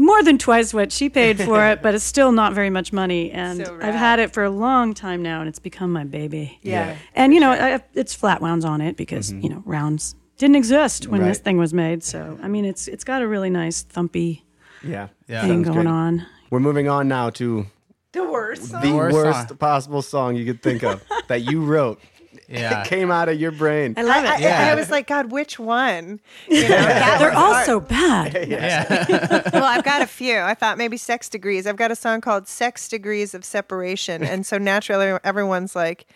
more 0.00 0.22
than 0.22 0.38
twice 0.38 0.72
what 0.72 0.90
she 0.90 1.10
paid 1.10 1.38
for 1.44 1.66
it, 1.66 1.82
but 1.82 1.94
it's 1.94 2.04
still 2.04 2.32
not 2.32 2.54
very 2.54 2.70
much 2.70 2.92
money. 2.92 3.30
And 3.30 3.64
So 3.66 3.78
I've 3.82 3.94
had 3.94 4.18
it 4.18 4.32
for 4.32 4.42
a 4.42 4.50
long 4.50 4.94
time 4.94 5.22
now, 5.22 5.40
and 5.40 5.48
it's 5.48 5.58
become 5.58 5.92
my 5.92 6.04
baby. 6.04 6.58
Yeah. 6.62 6.96
And 7.14 7.34
you 7.34 7.40
know, 7.40 7.50
I, 7.50 7.80
it's 7.94 8.14
flat 8.14 8.40
wounds 8.40 8.64
on 8.64 8.80
it 8.80 8.96
because 8.96 9.30
mm-hmm. 9.30 9.42
you 9.42 9.50
know 9.50 9.62
rounds 9.66 10.14
didn't 10.38 10.56
exist 10.56 11.06
when 11.06 11.22
this 11.22 11.38
thing 11.38 11.58
was 11.58 11.74
made. 11.74 12.02
So 12.02 12.38
I 12.42 12.48
mean, 12.48 12.64
it's 12.64 12.88
it's 12.88 13.04
got 13.04 13.20
a 13.22 13.28
really 13.28 13.50
nice 13.50 13.84
thumpy 13.84 14.42
Yeah. 14.82 15.08
Yeah. 15.28 15.42
thing 15.42 15.64
Sounds 15.64 15.68
going 15.68 15.86
great. 15.86 15.86
on. 15.86 16.26
We're 16.48 16.60
moving 16.60 16.88
on 16.88 17.06
now 17.06 17.28
to 17.30 17.66
The 18.12 18.24
worst. 18.24 18.72
the 18.72 18.92
Worst 18.92 19.14
worst, 19.14 19.48
song. 19.48 19.58
possible 19.58 20.02
song 20.02 20.34
you 20.34 20.44
could 20.46 20.62
think 20.62 20.82
of 20.82 21.04
that 21.28 21.42
you 21.42 21.62
wrote. 21.62 22.00
Yeah. 22.48 22.82
It 22.82 22.86
came 22.88 23.10
out 23.10 23.28
of 23.28 23.40
your 23.40 23.50
brain. 23.50 23.94
I 23.96 24.02
love 24.02 24.24
I, 24.24 24.36
it. 24.36 24.40
Yeah. 24.42 24.68
I 24.70 24.74
was 24.74 24.90
like, 24.90 25.06
God, 25.06 25.32
which 25.32 25.58
one? 25.58 26.20
You 26.48 26.62
know, 26.68 26.68
They're 26.68 27.32
all 27.32 27.54
hard. 27.54 27.66
so 27.66 27.80
bad. 27.80 28.48
yeah. 28.48 29.48
well, 29.52 29.64
I've 29.64 29.84
got 29.84 30.02
a 30.02 30.06
few. 30.06 30.38
I 30.38 30.54
thought 30.54 30.78
maybe 30.78 30.96
Sex 30.96 31.28
Degrees. 31.28 31.66
I've 31.66 31.76
got 31.76 31.90
a 31.90 31.96
song 31.96 32.20
called 32.20 32.48
Sex 32.48 32.88
Degrees 32.88 33.34
of 33.34 33.44
Separation. 33.44 34.22
And 34.22 34.46
so 34.46 34.58
naturally, 34.58 35.18
everyone's 35.24 35.74
like, 35.74 36.06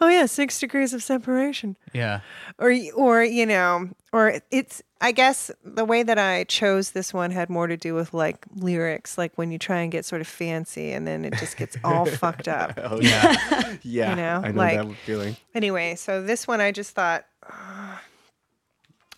oh, 0.00 0.08
yeah, 0.08 0.26
Six 0.26 0.58
Degrees 0.60 0.92
of 0.92 1.02
Separation. 1.02 1.76
yeah. 1.92 2.20
Or, 2.58 2.74
or 2.94 3.22
you 3.24 3.46
know, 3.46 3.88
or 4.12 4.40
it's, 4.50 4.82
I 5.04 5.12
guess 5.12 5.50
the 5.62 5.84
way 5.84 6.02
that 6.02 6.18
I 6.18 6.44
chose 6.44 6.92
this 6.92 7.12
one 7.12 7.30
had 7.30 7.50
more 7.50 7.66
to 7.66 7.76
do 7.76 7.94
with 7.94 8.14
like 8.14 8.46
lyrics, 8.56 9.18
like 9.18 9.36
when 9.36 9.50
you 9.50 9.58
try 9.58 9.80
and 9.80 9.92
get 9.92 10.06
sort 10.06 10.22
of 10.22 10.26
fancy 10.26 10.92
and 10.92 11.06
then 11.06 11.26
it 11.26 11.34
just 11.34 11.58
gets 11.58 11.76
all 11.84 12.06
fucked 12.22 12.48
up. 12.48 12.78
Oh 12.82 13.00
yeah, 13.02 13.76
yeah. 13.82 14.10
You 14.10 14.16
know, 14.16 14.40
I 14.42 14.50
know 14.50 14.58
like- 14.58 14.78
that 14.88 14.96
feeling. 15.04 15.36
Anyway, 15.54 15.94
so 15.96 16.22
this 16.22 16.48
one 16.48 16.62
I 16.62 16.72
just 16.72 16.92
thought 16.94 17.26
uh, 17.46 17.98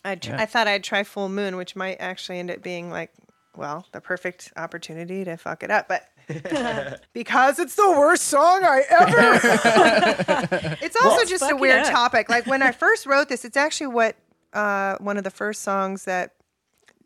I 0.03 0.15
tr- 0.15 0.31
Yeah. 0.31 0.41
I 0.41 0.45
thought 0.45 0.67
I'd 0.67 0.83
try 0.83 1.03
Full 1.03 1.29
Moon, 1.29 1.55
which 1.55 1.73
might 1.73 1.95
actually 2.01 2.39
end 2.39 2.51
up 2.51 2.61
being 2.61 2.89
like 2.91 3.11
well, 3.55 3.85
the 3.93 4.01
perfect 4.01 4.51
opportunity 4.57 5.23
to 5.23 5.37
fuck 5.37 5.63
it 5.63 5.71
up. 5.71 5.87
But 5.87 6.03
because 7.13 7.59
it's 7.59 7.75
the 7.75 7.91
worst 7.97 8.23
song 8.23 8.63
I 8.63 8.81
ever. 8.89 10.77
it's 10.81 10.97
also 11.01 11.23
just 11.25 11.43
a 11.43 11.45
fuck 11.45 11.51
it 11.51 11.59
weird 11.59 11.85
topic. 11.85 12.27
Like 12.29 12.45
when 12.45 12.61
I 12.61 12.71
first 12.73 13.05
wrote 13.05 13.29
this, 13.29 13.45
it's 13.45 13.55
actually 13.57 13.87
what 13.87 14.17
uh, 14.53 14.97
one 14.99 15.17
of 15.17 15.23
the 15.23 15.31
first 15.31 15.61
songs 15.61 16.05
that 16.05 16.33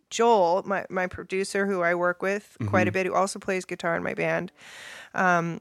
Joel, 0.10 0.64
my, 0.66 0.86
my 0.90 1.08
producer 1.08 1.66
who 1.66 1.82
I 1.82 1.96
work 1.96 2.22
with 2.22 2.58
quite 2.68 2.88
a 2.88 2.92
bit, 2.92 3.06
who 3.06 3.14
also 3.14 3.40
plays 3.40 3.66
guitar 3.66 3.96
in 3.96 4.04
my 4.04 4.14
band, 4.14 4.52
um, 5.16 5.60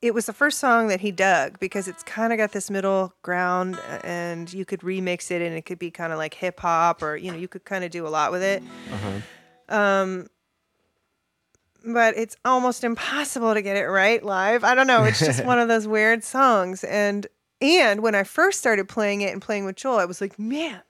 it 0.00 0.12
was 0.12 0.26
the 0.26 0.32
first 0.32 0.58
song 0.58 0.88
that 0.88 1.00
he 1.00 1.10
dug 1.10 1.58
because 1.58 1.88
it's 1.88 2.02
kind 2.02 2.32
of 2.32 2.36
got 2.36 2.52
this 2.52 2.70
middle 2.70 3.14
ground 3.22 3.76
uh, 3.88 4.00
and 4.04 4.52
you 4.52 4.64
could 4.64 4.80
remix 4.80 5.30
it 5.30 5.40
and 5.40 5.56
it 5.56 5.62
could 5.62 5.78
be 5.78 5.90
kind 5.90 6.12
of 6.12 6.18
like 6.18 6.34
hip 6.34 6.60
hop 6.60 7.02
or, 7.02 7.16
you 7.16 7.32
know, 7.32 7.38
you 7.38 7.48
could 7.48 7.64
kind 7.64 7.84
of 7.84 7.90
do 7.90 8.06
a 8.06 8.08
lot 8.10 8.30
with 8.30 8.42
it. 8.42 8.62
Um, 9.70 10.28
but 11.86 12.16
it's 12.16 12.36
almost 12.44 12.84
impossible 12.84 13.54
to 13.54 13.62
get 13.62 13.76
it 13.76 13.86
right 13.86 14.22
live. 14.22 14.62
I 14.62 14.74
don't 14.74 14.86
know. 14.86 15.04
It's 15.04 15.20
just 15.20 15.44
one 15.46 15.58
of 15.58 15.68
those 15.68 15.88
weird 15.88 16.22
songs. 16.22 16.84
And 16.84 17.26
and 17.64 18.02
when 18.02 18.14
I 18.14 18.22
first 18.24 18.58
started 18.58 18.88
playing 18.88 19.22
it 19.22 19.32
and 19.32 19.40
playing 19.42 19.64
with 19.64 19.76
Joel, 19.76 19.98
I 19.98 20.04
was 20.04 20.20
like, 20.20 20.38
man, 20.38 20.80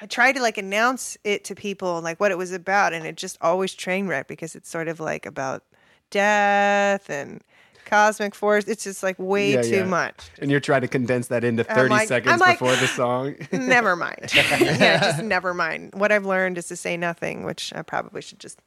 I 0.00 0.06
tried 0.06 0.36
to 0.36 0.40
like 0.42 0.56
announce 0.56 1.18
it 1.24 1.44
to 1.44 1.54
people 1.54 2.00
like 2.00 2.20
what 2.20 2.30
it 2.30 2.38
was 2.38 2.52
about, 2.52 2.92
and 2.94 3.04
it 3.04 3.16
just 3.16 3.36
always 3.40 3.74
train 3.74 4.06
wreck 4.06 4.28
because 4.28 4.54
it's 4.54 4.68
sort 4.70 4.88
of 4.88 5.00
like 5.00 5.26
about 5.26 5.64
death 6.10 7.08
and 7.10 7.42
cosmic 7.84 8.34
force. 8.34 8.64
It's 8.66 8.84
just 8.84 9.02
like 9.02 9.16
way 9.18 9.54
Yeah, 9.54 9.62
too 9.62 9.70
yeah. 9.76 9.84
much. 9.84 10.30
And 10.40 10.50
you're 10.50 10.60
trying 10.60 10.82
to 10.82 10.88
condense 10.88 11.28
that 11.28 11.42
into 11.44 11.64
30 11.64 11.88
like- 11.90 12.08
seconds 12.08 12.40
like- 12.40 12.58
before 12.58 12.76
the 12.76 12.86
song. 12.86 13.34
never 13.52 13.96
mind. 13.96 14.30
yeah, 14.34 15.00
just 15.00 15.22
never 15.24 15.52
mind. 15.54 15.94
What 15.94 16.12
I've 16.12 16.26
learned 16.26 16.58
is 16.58 16.68
to 16.68 16.76
say 16.76 16.96
nothing, 16.96 17.44
which 17.44 17.72
I 17.74 17.82
probably 17.82 18.22
should 18.22 18.38
just. 18.38 18.60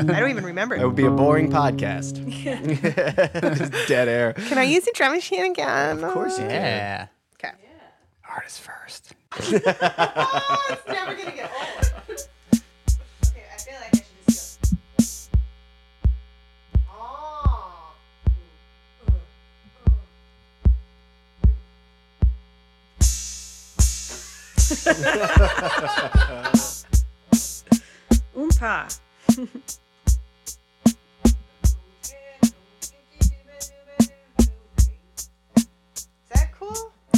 I 0.10 0.20
don't 0.20 0.30
even 0.30 0.44
remember. 0.44 0.74
It. 0.74 0.78
That 0.78 0.86
would 0.86 0.96
be 0.96 1.04
a 1.06 1.10
boring 1.10 1.50
podcast. 1.50 2.14
Just 3.56 3.72
dead 3.88 4.08
air. 4.08 4.32
Can 4.34 4.58
I 4.58 4.64
use 4.64 4.84
the 4.84 4.92
drum 4.94 5.12
machine 5.12 5.50
again? 5.50 6.02
Of 6.04 6.12
course 6.12 6.38
you 6.38 6.44
can. 6.46 6.50
Yeah. 6.50 7.06
Okay. 7.34 7.52
Artist 8.28 8.60
first. 8.60 9.12
Oh, 9.38 9.38
it's 10.70 10.86
never 10.86 11.14
gonna 11.14 11.30
get 11.30 11.50
old. 11.54 12.28
Okay, 13.24 13.44
I 13.52 13.58
feel 13.58 13.74
like 13.80 13.94
I 13.94 13.98
should 13.98 14.24
just 14.28 14.60
go. 14.62 14.78
Oh. 16.90 17.82
Oompa. 28.36 29.00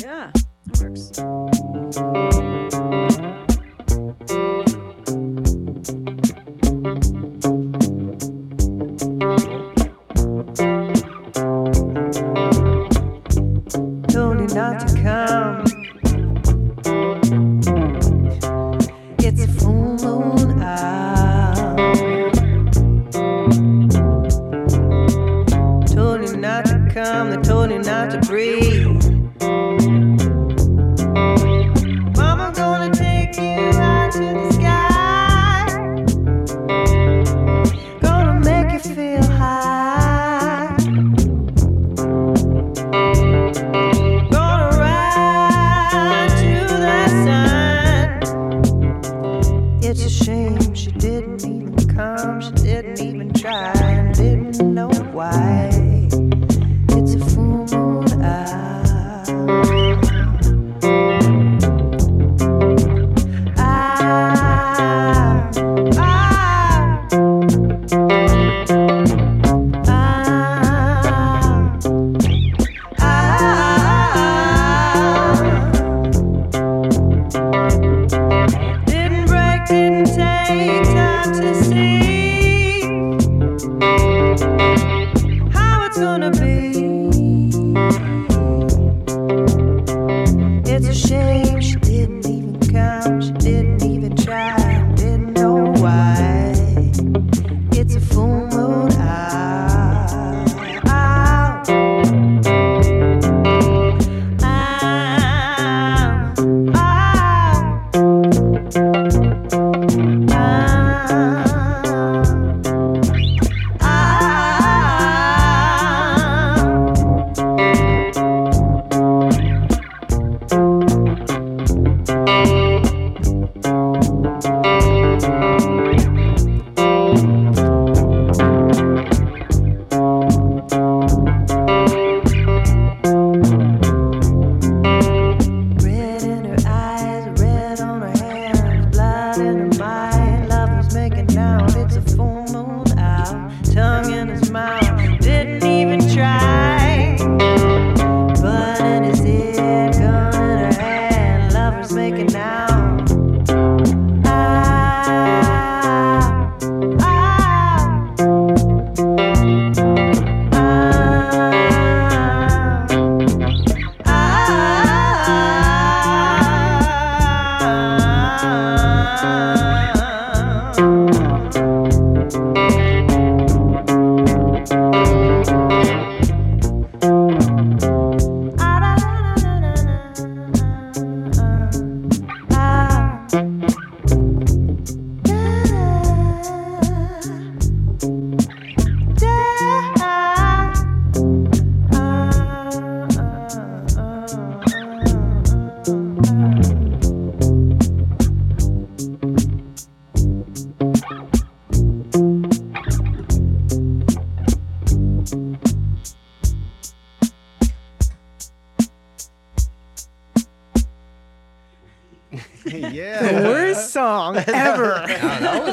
Yeah, 0.08 0.32
that 0.64 0.80
works. 0.80 2.37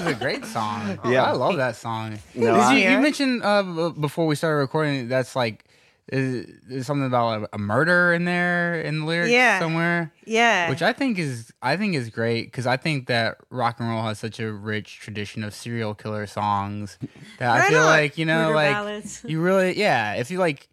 Was 0.05 0.15
a 0.15 0.19
great 0.19 0.45
song. 0.45 0.99
Yeah. 1.05 1.23
I 1.23 1.31
love 1.31 1.57
that 1.57 1.75
song. 1.75 2.19
No, 2.33 2.55
I- 2.55 2.75
you, 2.75 2.89
you 2.91 2.99
mentioned 2.99 3.43
uh, 3.43 3.89
before 3.91 4.25
we 4.27 4.35
started 4.35 4.57
recording 4.57 5.07
that's 5.07 5.35
like 5.35 5.65
is, 6.11 6.45
is 6.69 6.85
something 6.85 7.07
about 7.07 7.43
a, 7.43 7.49
a 7.55 7.57
murder 7.57 8.13
in 8.13 8.25
there 8.25 8.79
in 8.81 8.99
the 8.99 9.05
lyrics 9.05 9.31
Yeah. 9.31 9.59
somewhere, 9.59 10.13
Yeah. 10.25 10.69
which 10.69 10.81
I 10.83 10.93
think 10.93 11.17
is 11.17 11.51
I 11.63 11.77
think 11.77 11.95
is 11.95 12.09
great 12.09 12.45
because 12.45 12.67
I 12.67 12.77
think 12.77 13.07
that 13.07 13.37
rock 13.49 13.79
and 13.79 13.89
roll 13.89 14.03
has 14.03 14.19
such 14.19 14.39
a 14.39 14.51
rich 14.51 14.99
tradition 14.99 15.43
of 15.43 15.53
serial 15.53 15.95
killer 15.95 16.27
songs 16.27 16.99
that 17.39 17.49
I 17.49 17.69
feel 17.69 17.79
on. 17.79 17.85
like 17.87 18.17
you 18.19 18.25
know 18.25 18.43
Murder 18.45 18.55
like 18.55 18.71
ballads. 18.71 19.25
you 19.27 19.41
really 19.41 19.77
yeah 19.79 20.13
if 20.13 20.29
you 20.31 20.37
like. 20.39 20.67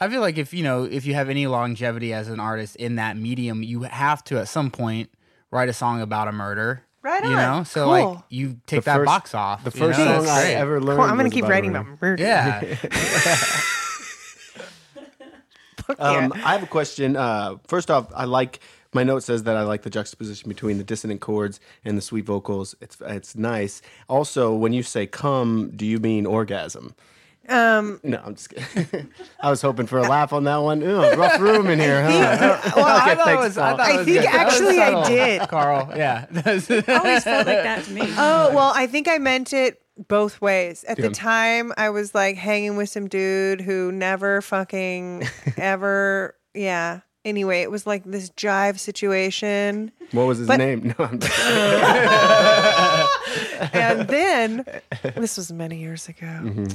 I 0.00 0.08
feel 0.08 0.20
like 0.20 0.38
if 0.38 0.54
you 0.54 0.62
know 0.62 0.84
if 0.84 1.06
you 1.06 1.14
have 1.14 1.28
any 1.28 1.46
longevity 1.48 2.12
as 2.12 2.28
an 2.28 2.38
artist 2.38 2.76
in 2.76 2.96
that 2.96 3.16
medium, 3.16 3.62
you 3.64 3.82
have 3.82 4.22
to 4.24 4.38
at 4.38 4.46
some 4.48 4.70
point 4.70 5.10
write 5.50 5.68
a 5.68 5.72
song 5.72 6.00
about 6.02 6.28
a 6.28 6.32
murder. 6.32 6.82
Right 7.08 7.24
You 7.24 7.30
on. 7.30 7.58
know, 7.58 7.64
so 7.64 7.84
Cool. 7.84 7.90
like 8.14 8.18
you 8.28 8.58
take 8.66 8.80
The 8.80 8.84
that 8.90 8.96
first- 8.96 9.06
box 9.06 9.34
off. 9.34 9.64
The 9.64 9.70
you 9.70 9.78
first 9.86 9.98
know? 9.98 10.04
song 10.04 10.24
That's 10.24 10.28
I 10.30 10.42
great. 10.42 10.54
ever 10.56 10.80
learned. 10.80 10.98
Cool, 11.00 11.08
I'm 11.08 11.10
gonna 11.16 11.24
was 11.24 11.32
keep 11.32 11.44
about 11.44 11.50
writing 11.52 11.72
murder. 11.72 11.88
about 11.90 12.02
murder. 12.02 12.22
Yeah. 12.22 12.76
Um, 15.98 16.34
I 16.34 16.52
have 16.52 16.62
a 16.62 16.66
question. 16.66 17.16
Uh, 17.16 17.56
first 17.66 17.90
off, 17.90 18.08
I 18.14 18.24
like 18.26 18.60
my 18.92 19.04
note 19.04 19.22
says 19.22 19.44
that 19.44 19.56
I 19.56 19.62
like 19.62 19.82
the 19.82 19.90
juxtaposition 19.90 20.48
between 20.48 20.76
the 20.76 20.84
dissonant 20.84 21.22
chords 21.22 21.60
and 21.82 21.96
the 21.96 22.02
sweet 22.02 22.26
vocals. 22.26 22.74
It's 22.82 22.98
it's 23.06 23.34
nice. 23.36 23.80
Also, 24.06 24.54
when 24.54 24.74
you 24.74 24.82
say 24.82 25.06
"come," 25.06 25.70
do 25.74 25.86
you 25.86 25.98
mean 25.98 26.26
orgasm? 26.26 26.94
Um, 27.48 28.00
no, 28.02 28.20
I'm 28.24 28.34
just 28.34 28.50
kidding. 28.50 29.08
I 29.40 29.50
was 29.50 29.62
hoping 29.62 29.86
for 29.86 29.98
a 29.98 30.02
laugh 30.02 30.32
on 30.32 30.44
that 30.44 30.56
one. 30.58 30.80
Ew, 30.82 30.96
rough 31.14 31.40
room 31.40 31.66
in 31.68 31.78
here, 31.78 32.02
huh? 32.04 32.60
Well, 32.76 32.84
I 32.86 33.14
thought 33.14 33.28
it 33.32 33.36
was- 33.38 33.58
I 33.58 33.76
thought 33.76 33.80
it 33.90 33.92
I 34.00 34.04
think 34.04 34.20
good. 34.20 34.26
Actually 34.26 34.78
I 34.80 35.08
did. 35.08 35.40
Carl. 35.48 35.90
Yeah. 35.96 36.26
Always 36.46 36.66
felt 36.66 36.86
like 36.88 37.62
that 37.62 37.84
to 37.84 37.92
me. 37.92 38.02
Oh, 38.02 38.54
well, 38.54 38.72
I 38.74 38.86
think 38.86 39.08
I 39.08 39.18
meant 39.18 39.52
it 39.52 39.80
both 40.08 40.40
ways. 40.40 40.84
At 40.84 40.98
Yeah. 40.98 41.08
the 41.08 41.14
time, 41.14 41.72
I 41.76 41.90
was 41.90 42.14
like 42.14 42.36
hanging 42.36 42.76
with 42.76 42.88
some 42.90 43.08
dude 43.08 43.60
who 43.60 43.90
never 43.92 44.40
fucking 44.42 45.24
ever, 45.56 46.36
yeah. 46.54 47.00
Anyway, 47.24 47.62
it 47.62 47.70
was 47.70 47.86
like 47.86 48.04
this 48.04 48.30
jive 48.30 48.78
situation. 48.78 49.90
What 50.12 50.26
was 50.26 50.38
his 50.38 50.48
But- 50.48 50.58
name? 50.58 50.82
No, 50.98 51.04
I'm 51.04 51.20
and 53.72 54.08
then 54.08 54.64
this 55.16 55.36
was 55.36 55.52
many 55.52 55.78
years 55.78 56.08
ago 56.08 56.26
Mm-hmm. 56.26 56.66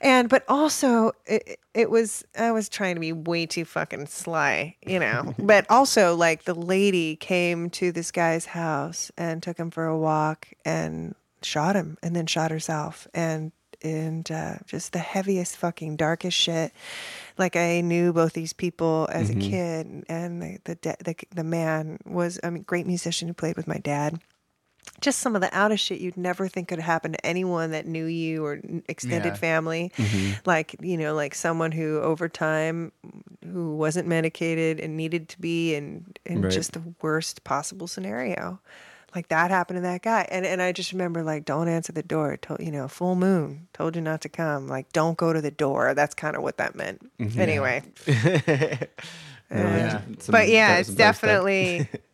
and 0.00 0.28
but 0.28 0.44
also 0.48 1.12
it, 1.26 1.58
it 1.74 1.90
was 1.90 2.24
i 2.38 2.50
was 2.52 2.68
trying 2.68 2.94
to 2.94 3.00
be 3.00 3.12
way 3.12 3.46
too 3.46 3.64
fucking 3.64 4.06
sly 4.06 4.76
you 4.86 4.98
know 4.98 5.34
but 5.40 5.66
also 5.70 6.14
like 6.14 6.44
the 6.44 6.54
lady 6.54 7.16
came 7.16 7.70
to 7.70 7.92
this 7.92 8.10
guy's 8.10 8.46
house 8.46 9.10
and 9.18 9.42
took 9.42 9.58
him 9.58 9.70
for 9.70 9.86
a 9.86 9.98
walk 9.98 10.48
and 10.64 11.14
shot 11.42 11.76
him 11.76 11.98
and 12.02 12.14
then 12.16 12.26
shot 12.26 12.50
herself 12.50 13.06
and 13.14 13.52
and 13.84 14.30
uh, 14.30 14.54
just 14.66 14.92
the 14.92 14.98
heaviest 14.98 15.56
fucking 15.56 15.96
darkest 15.96 16.36
shit 16.36 16.72
like 17.38 17.56
i 17.56 17.80
knew 17.80 18.12
both 18.12 18.32
these 18.32 18.52
people 18.52 19.08
as 19.12 19.30
a 19.30 19.34
kid 19.34 20.04
and 20.08 20.42
the 20.42 20.58
the, 20.64 20.74
de- 20.76 20.96
the 21.04 21.14
the 21.34 21.44
man 21.44 21.98
was 22.04 22.38
a 22.42 22.50
great 22.50 22.86
musician 22.86 23.28
who 23.28 23.34
played 23.34 23.56
with 23.56 23.66
my 23.66 23.78
dad 23.78 24.20
just 25.00 25.20
some 25.20 25.34
of 25.36 25.40
the 25.40 25.56
out 25.56 25.70
of 25.72 25.78
shit 25.78 26.00
you'd 26.00 26.16
never 26.16 26.48
think 26.48 26.68
could 26.68 26.80
happen 26.80 27.12
to 27.12 27.26
anyone 27.26 27.70
that 27.70 27.86
knew 27.86 28.04
you 28.06 28.44
or 28.44 28.60
extended 28.88 29.30
Yeah. 29.34 29.34
family. 29.34 29.92
Like, 30.44 30.74
you 30.80 30.96
know, 30.98 31.14
like 31.14 31.36
someone 31.36 31.70
who 31.70 32.00
over 32.00 32.28
time 32.28 32.90
who 33.44 33.76
wasn't 33.76 34.08
medicated 34.08 34.80
and 34.80 34.96
needed 34.96 35.28
to 35.30 35.40
be 35.40 35.76
and, 35.76 36.18
and 36.26 36.42
Right. 36.44 36.52
just 36.52 36.72
the 36.72 36.82
worst 37.00 37.44
possible 37.44 37.86
scenario. 37.86 38.58
Like 39.14 39.28
that 39.28 39.50
happened 39.50 39.76
to 39.78 39.80
that 39.82 40.02
guy. 40.02 40.26
And 40.30 40.46
and 40.46 40.62
I 40.62 40.72
just 40.72 40.92
remember 40.92 41.22
like 41.22 41.44
don't 41.44 41.68
answer 41.68 41.92
the 41.92 42.02
door. 42.02 42.36
Told 42.36 42.60
you 42.60 42.72
know, 42.72 42.88
full 42.88 43.14
moon. 43.14 43.68
Told 43.74 43.94
you 43.96 44.02
not 44.02 44.22
to 44.22 44.28
come. 44.28 44.68
Like 44.68 44.90
don't 44.92 45.16
go 45.18 45.32
to 45.32 45.40
the 45.40 45.50
door. 45.50 45.92
That's 45.94 46.14
kind 46.14 46.34
of 46.36 46.42
what 46.42 46.56
that 46.56 46.74
meant. 46.74 47.00
Mm-hmm. 47.18 47.40
Anyway. 47.40 47.82
Yeah. 49.50 50.00
Some- 50.20 50.32
but 50.32 50.48
yeah, 50.48 50.78
it's 50.78 50.88
was 50.88 50.96
some 50.96 50.96
dark 50.96 51.14
stuff. 51.16 51.20
definitely. 51.28 51.88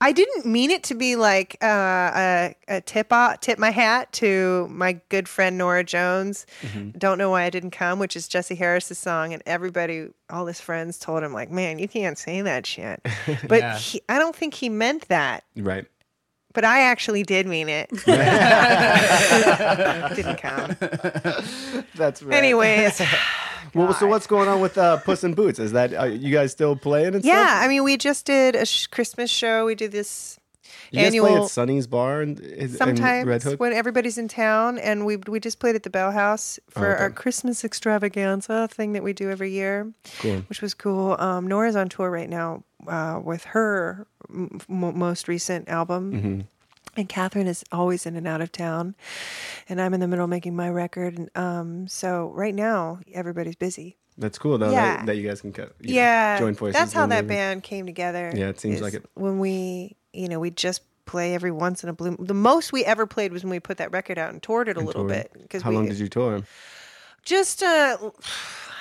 I 0.00 0.12
didn't 0.12 0.46
mean 0.46 0.70
it 0.70 0.84
to 0.84 0.94
be 0.94 1.16
like 1.16 1.56
uh, 1.60 1.66
a, 1.66 2.54
a 2.68 2.80
tip 2.80 3.12
off, 3.12 3.40
tip 3.40 3.58
my 3.58 3.70
hat 3.70 4.12
to 4.14 4.68
my 4.70 5.00
good 5.08 5.28
friend 5.28 5.58
Norah 5.58 5.82
Jones. 5.82 6.46
Mm-hmm. 6.62 6.90
Don't 6.98 7.18
know 7.18 7.30
why 7.30 7.42
I 7.42 7.50
didn't 7.50 7.72
come, 7.72 7.98
which 7.98 8.14
is 8.14 8.28
Jesse 8.28 8.54
Harris's 8.54 8.98
song, 8.98 9.32
and 9.32 9.42
everybody, 9.44 10.08
all 10.30 10.46
his 10.46 10.60
friends, 10.60 10.98
told 10.98 11.24
him 11.24 11.32
like, 11.32 11.50
"Man, 11.50 11.78
you 11.80 11.88
can't 11.88 12.16
say 12.16 12.40
that 12.42 12.64
shit." 12.66 13.00
But 13.48 13.58
Yeah. 13.60 13.78
he, 13.78 14.00
I 14.08 14.18
don't 14.20 14.36
think 14.36 14.54
he 14.54 14.68
meant 14.68 15.08
that. 15.08 15.42
Right. 15.56 15.86
But 16.58 16.64
I 16.64 16.80
actually 16.80 17.22
did 17.22 17.46
mean 17.46 17.68
it. 17.68 17.88
didn't 20.16 20.38
count. 20.38 20.76
That's 21.94 22.20
right. 22.20 22.36
Anyways, 22.36 23.00
Well, 23.74 23.94
so 23.94 24.08
what's 24.08 24.26
going 24.26 24.48
on 24.48 24.60
with 24.60 24.76
uh, 24.76 24.96
Puss 24.96 25.22
in 25.22 25.34
Boots? 25.34 25.60
Is 25.60 25.70
that 25.70 25.94
uh, 25.94 26.06
you 26.06 26.32
guys 26.32 26.50
still 26.50 26.74
playing 26.74 27.14
and 27.14 27.24
yeah. 27.24 27.46
stuff? 27.46 27.64
I 27.64 27.68
mean, 27.68 27.84
we 27.84 27.96
just 27.96 28.26
did 28.26 28.56
a 28.56 28.66
sh- 28.66 28.88
Christmas 28.88 29.30
show. 29.30 29.66
We 29.66 29.76
did 29.76 29.92
this 29.92 30.36
You 30.90 30.98
guys 30.98 31.06
annual. 31.06 31.26
play 31.28 31.36
at 31.42 31.48
Sunny's 31.50 31.86
Bar 31.86 32.22
and, 32.22 32.40
and 32.40 32.70
sometimes 32.72 33.26
Red 33.28 33.42
Hook. 33.44 33.60
when 33.60 33.72
everybody's 33.72 34.18
in 34.18 34.26
town 34.26 34.78
and 34.78 35.06
we 35.06 35.16
we 35.28 35.38
just 35.38 35.60
played 35.60 35.76
at 35.76 35.84
the 35.84 35.90
Bell 35.90 36.10
House 36.10 36.58
for 36.70 36.88
Oh, 36.88 36.92
okay. 36.94 37.02
our 37.04 37.10
Christmas 37.10 37.64
extravaganza 37.64 38.66
thing 38.66 38.94
that 38.94 39.04
we 39.04 39.12
do 39.12 39.30
every 39.30 39.52
year, 39.52 39.92
Cool. 40.18 40.38
which 40.48 40.60
was 40.60 40.74
cool. 40.74 41.14
Um, 41.20 41.46
Norah's 41.46 41.76
on 41.76 41.88
tour 41.88 42.10
right 42.10 42.28
now 42.28 42.64
uh, 42.88 43.20
with 43.20 43.44
her 43.44 44.06
m- 44.30 44.60
most 44.68 45.28
recent 45.28 45.68
album. 45.68 46.12
Mm-hmm. 46.12 46.40
And 46.96 47.08
Catherine 47.08 47.46
is 47.46 47.64
always 47.70 48.06
in 48.06 48.16
and 48.16 48.26
out 48.26 48.40
of 48.40 48.50
town, 48.50 48.96
and 49.68 49.80
I'm 49.80 49.94
in 49.94 50.00
the 50.00 50.08
middle 50.08 50.26
making 50.26 50.56
my 50.56 50.68
record. 50.68 51.16
And 51.16 51.30
um, 51.36 51.86
so 51.86 52.32
right 52.34 52.54
now 52.54 52.98
everybody's 53.14 53.54
busy. 53.54 53.96
That's 54.16 54.36
cool 54.36 54.58
though 54.58 54.72
Yeah. 54.72 54.96
that, 54.96 55.06
that 55.06 55.16
you 55.16 55.28
guys 55.28 55.40
can 55.40 55.52
co- 55.52 55.70
you 55.80 55.94
know, 55.94 56.00
Yeah, 56.00 56.38
join 56.40 56.54
forces. 56.54 56.74
that's 56.74 56.92
how 56.92 57.06
that 57.06 57.28
band 57.28 57.62
came 57.62 57.86
together. 57.86 58.32
Yeah, 58.34 58.48
it 58.48 58.58
seems 58.58 58.80
like 58.80 58.94
it. 58.94 59.04
When 59.14 59.38
we, 59.38 59.94
you 60.12 60.28
know, 60.28 60.40
we 60.40 60.50
just 60.50 60.82
play 61.04 61.34
every 61.34 61.52
once 61.52 61.84
in 61.84 61.88
a 61.88 61.92
blue. 61.92 62.16
The 62.18 62.34
most 62.34 62.72
we 62.72 62.84
ever 62.84 63.06
played 63.06 63.32
was 63.32 63.44
when 63.44 63.50
we 63.52 63.60
put 63.60 63.76
that 63.76 63.92
record 63.92 64.18
out 64.18 64.32
and 64.32 64.42
toured 64.42 64.66
it 64.68 64.76
a 64.76 64.80
little 64.80 65.06
toured. 65.06 65.30
bit. 65.30 65.32
Because 65.40 65.62
How 65.62 65.70
we, 65.70 65.76
long 65.76 65.86
did 65.86 66.00
you 66.00 66.08
tour? 66.08 66.42
Just, 67.22 67.62
uh, 67.62 67.96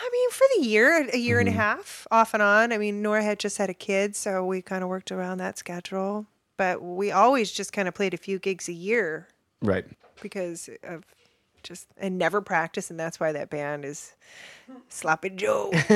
I 0.07 0.09
mean, 0.11 0.29
for 0.31 0.47
the 0.55 0.65
year, 0.67 1.09
a 1.13 1.17
year 1.17 1.39
and 1.39 1.49
a 1.49 1.51
Mm-hmm. 1.51 1.59
half, 1.59 2.07
off 2.11 2.33
and 2.33 2.41
on. 2.41 2.71
I 2.71 2.77
mean, 2.77 3.01
Norah 3.01 3.23
had 3.23 3.39
just 3.39 3.57
had 3.57 3.69
a 3.69 3.73
kid, 3.73 4.15
so 4.15 4.45
we 4.45 4.61
kind 4.61 4.83
of 4.83 4.89
worked 4.89 5.11
around 5.11 5.39
that 5.39 5.57
schedule. 5.57 6.25
But 6.55 6.81
we 6.81 7.11
always 7.11 7.51
just 7.51 7.73
kind 7.73 7.87
of 7.87 7.93
played 7.93 8.13
a 8.13 8.17
few 8.17 8.39
gigs 8.39 8.67
a 8.69 8.73
year 8.73 9.27
Right. 9.61 9.85
because 10.21 10.69
of 10.83 11.03
just 11.61 11.87
and 11.97 12.17
never 12.17 12.39
practice, 12.41 12.89
and 12.89 12.97
that's 12.99 13.19
why 13.19 13.31
that 13.33 13.49
band 13.49 13.83
is 13.83 14.13
Sloppy 14.89 15.29
Joe. 15.31 15.71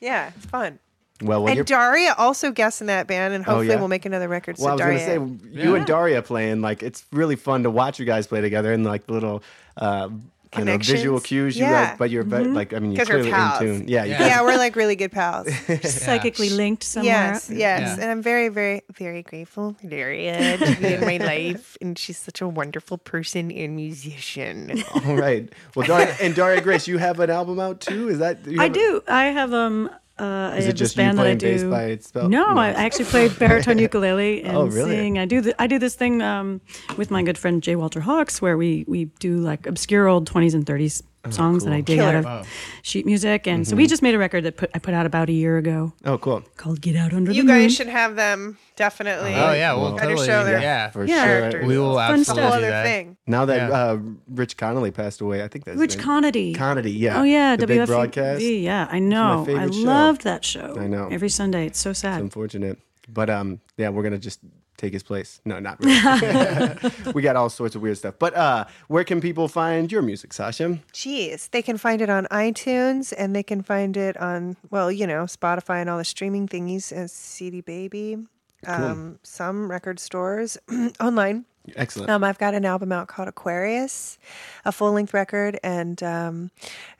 yeah, 0.00 0.30
it's 0.36 0.46
fun. 0.46 0.78
Well, 1.20 1.46
and 1.46 1.54
you're 1.56 1.64
Daria 1.64 2.14
also 2.18 2.50
guests 2.50 2.80
in 2.80 2.88
that 2.88 3.06
band, 3.06 3.32
and 3.34 3.44
hopefully 3.44 3.68
yeah? 3.68 3.76
we'll 3.76 3.88
make 3.88 4.04
another 4.06 4.28
record. 4.28 4.56
well, 4.58 4.74
I 4.74 4.76
so 4.78 4.92
was 4.92 5.02
Daria, 5.02 5.18
gonna 5.18 5.38
say 5.38 5.60
you 5.62 5.74
and 5.76 5.86
Daria 5.86 6.22
playing 6.22 6.60
like 6.62 6.82
it's 6.82 7.04
really 7.12 7.36
fun 7.36 7.62
to 7.62 7.70
watch 7.70 7.98
you 8.00 8.06
guys 8.06 8.26
play 8.26 8.40
together 8.40 8.72
and 8.72 8.84
like 8.84 9.06
the 9.06 9.12
little 9.12 9.42
uh, 9.76 10.08
I 10.54 10.58
don't 10.58 10.66
know, 10.66 10.76
visual 10.78 11.18
cues 11.20 11.56
you 11.56 11.64
Yeah. 11.64 11.70
Mm-hmm. 11.72 11.88
guys, 11.92 11.98
but 11.98 12.10
you're 12.10 12.24
ve- 12.24 12.44
like 12.44 12.74
I 12.74 12.78
mean 12.78 12.92
you're 12.92 13.04
'Cause 13.06 13.08
we're 13.14 13.22
clearly 13.22 13.40
in 13.70 13.78
tune. 13.80 13.88
Yeah, 13.88 14.04
Yeah. 14.04 14.26
yeah, 14.26 14.42
we're 14.42 14.56
like 14.58 14.76
really 14.76 14.96
good 14.96 15.10
pals. 15.12 15.48
Psychically 15.82 16.50
linked 16.50 16.82
somewhere. 16.84 17.12
yes, 17.12 17.48
yes, 17.50 17.80
Yeah. 17.96 18.02
and 18.02 18.10
I'm 18.10 18.22
very, 18.22 18.48
very, 18.48 18.82
very 18.92 19.22
grateful 19.22 19.74
for 19.80 19.86
Daria 19.86 20.58
to 20.58 20.76
be 20.80 20.94
in 20.94 21.00
my 21.00 21.16
life, 21.32 21.76
and 21.80 21.98
she's 21.98 22.18
such 22.18 22.40
a 22.42 22.48
wonderful 22.48 22.98
person 22.98 23.50
and 23.50 23.76
musician. 23.76 24.82
All 25.06 25.16
right. 25.16 25.48
Well, 25.74 25.86
Daria 25.86 26.14
and 26.20 26.34
Daria 26.34 26.60
Grace, 26.60 26.86
you 26.86 26.98
have 26.98 27.18
an 27.20 27.30
album 27.30 27.58
out 27.58 27.80
too. 27.80 28.08
Is 28.10 28.18
that 28.18 28.46
you 28.46 28.60
I 28.60 28.68
do. 28.68 29.02
I 29.08 29.24
have 29.26 29.52
um. 29.54 29.90
Uh, 30.18 30.54
Is 30.58 30.66
it 30.66 30.72
this 30.72 30.78
just 30.78 30.96
you 30.96 31.02
band 31.02 31.18
that 31.18 31.22
I 31.22 31.34
playing 31.36 31.38
bass 31.38 31.60
do. 31.62 31.70
by 31.70 31.84
itself? 31.84 32.30
No, 32.30 32.52
No. 32.52 32.60
I 32.60 32.68
actually 32.68 33.06
play 33.06 33.28
baritone 33.28 33.78
ukulele 33.88 34.42
and 34.44 34.56
Oh, 34.56 34.66
really? 34.66 34.96
sing. 34.96 35.18
I 35.18 35.24
do. 35.24 35.40
The, 35.40 35.60
I 35.60 35.66
do 35.66 35.78
this 35.78 35.94
thing 35.94 36.20
um, 36.20 36.60
with 36.96 37.10
my 37.10 37.22
good 37.22 37.38
friend 37.38 37.62
J. 37.62 37.76
Walter 37.76 38.00
Hawkes, 38.00 38.40
where 38.42 38.56
we 38.56 38.84
we 38.86 39.06
do 39.20 39.38
like 39.38 39.66
obscure 39.66 40.08
old 40.08 40.26
twenties 40.26 40.54
and 40.54 40.66
thirties 40.66 41.02
songs 41.30 41.64
that 41.64 41.72
I 41.72 41.80
dig 41.80 42.00
out 42.00 42.14
of 42.16 42.24
Wow. 42.24 42.42
sheet 42.82 43.06
music. 43.06 43.46
And 43.46 43.62
Mm-hmm. 43.64 43.70
so 43.70 43.76
we 43.76 43.86
just 43.86 44.02
made 44.02 44.14
a 44.14 44.18
record 44.18 44.42
that 44.44 44.56
put 44.56 44.70
I 44.74 44.78
put 44.80 44.92
out 44.94 45.06
about 45.06 45.28
a 45.28 45.32
year 45.32 45.56
ago 45.58 45.92
Oh, 46.04 46.18
cool. 46.18 46.42
called 46.56 46.80
"Get 46.80 46.96
Out 46.96 47.12
Under 47.12 47.30
you 47.32 47.42
the 47.42 47.46
Moon." 47.48 47.56
You 47.60 47.62
guys 47.68 47.74
should 47.76 47.86
have 47.86 48.16
them 48.16 48.58
definitely. 48.76 49.34
Oh 49.34 49.52
yeah, 49.52 49.72
we'll 49.74 49.82
Well, 49.82 49.92
Gotta 49.92 50.08
totally. 50.08 50.26
show 50.26 50.44
their- 50.44 50.60
yeah, 50.60 50.90
For 50.90 51.04
Yeah. 51.04 51.50
sure. 51.50 51.66
We 51.66 51.78
will 51.78 51.94
Fun 51.94 52.18
absolutely 52.20 52.24
stuff. 52.24 52.38
whole 52.38 52.50
do 52.60 52.66
other 52.66 52.70
that. 52.70 52.84
thing. 52.86 53.16
Now 53.26 53.44
that 53.44 53.68
Yeah. 53.68 53.76
uh, 53.76 53.98
Rich 54.28 54.56
Connolly 54.56 54.90
passed 54.90 55.20
away, 55.20 55.44
I 55.44 55.48
think 55.48 55.64
that's 55.64 55.78
Rich 55.78 55.96
name. 55.98 56.06
Conaty. 56.06 56.54
Connolly, 56.56 56.90
yeah. 56.90 57.20
Oh 57.20 57.22
yeah, 57.22 57.54
the 57.56 57.66
big 57.66 57.86
broadcast. 57.86 58.42
Yeah, 58.42 58.88
I 58.90 58.98
know. 58.98 59.42
I 59.42 59.46
favorite 59.46 59.74
show. 59.74 59.80
loved 59.82 60.24
that 60.24 60.44
show. 60.44 60.76
I 60.78 60.86
know. 60.88 61.08
Every 61.10 61.28
Sunday, 61.28 61.66
it's 61.66 61.78
so 61.78 61.92
sad. 61.92 62.14
It's 62.16 62.22
unfortunate, 62.22 62.78
but 63.08 63.30
um, 63.30 63.60
yeah, 63.76 63.90
we're 63.90 64.02
gonna 64.02 64.18
just 64.18 64.40
take 64.82 64.92
his 64.92 65.02
place. 65.02 65.40
No, 65.44 65.60
not 65.60 65.78
really. 65.80 66.76
we 67.14 67.22
got 67.22 67.36
all 67.36 67.48
sorts 67.48 67.74
of 67.74 67.82
weird 67.82 67.96
stuff. 67.98 68.16
But 68.18 68.34
uh, 68.36 68.64
where 68.88 69.04
can 69.04 69.20
people 69.20 69.48
find 69.48 69.90
your 69.90 70.02
music, 70.02 70.32
Sasha? 70.32 70.80
Jeez, 70.92 71.48
they 71.50 71.62
can 71.62 71.78
find 71.78 72.02
it 72.02 72.10
on 72.10 72.26
iTunes 72.26 73.14
and 73.16 73.34
they 73.34 73.42
can 73.42 73.62
find 73.62 73.96
it 73.96 74.16
on, 74.16 74.56
well, 74.70 74.90
you 74.90 75.06
know, 75.06 75.24
Spotify 75.24 75.80
and 75.80 75.88
all 75.88 75.98
the 75.98 76.04
streaming 76.04 76.48
thingies 76.48 76.92
as 76.92 77.12
CD 77.12 77.60
Baby, 77.60 78.18
um, 78.66 79.18
some 79.22 79.70
record 79.70 80.00
stores 80.00 80.58
online. 81.00 81.44
Excellent. 81.76 82.10
Um, 82.10 82.24
I've 82.24 82.38
got 82.38 82.54
an 82.54 82.64
album 82.64 82.90
out 82.92 83.06
called 83.08 83.28
Aquarius, 83.28 84.18
a 84.64 84.72
full 84.72 84.92
length 84.92 85.14
record, 85.14 85.58
and 85.62 86.02
um, 86.02 86.50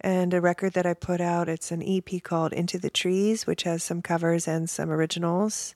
and 0.00 0.32
a 0.32 0.40
record 0.40 0.74
that 0.74 0.86
I 0.86 0.94
put 0.94 1.20
out. 1.20 1.48
It's 1.48 1.72
an 1.72 1.82
EP 1.82 2.22
called 2.22 2.52
Into 2.52 2.78
the 2.78 2.90
Trees, 2.90 3.46
which 3.46 3.64
has 3.64 3.82
some 3.82 4.02
covers 4.02 4.46
and 4.46 4.70
some 4.70 4.90
originals, 4.90 5.74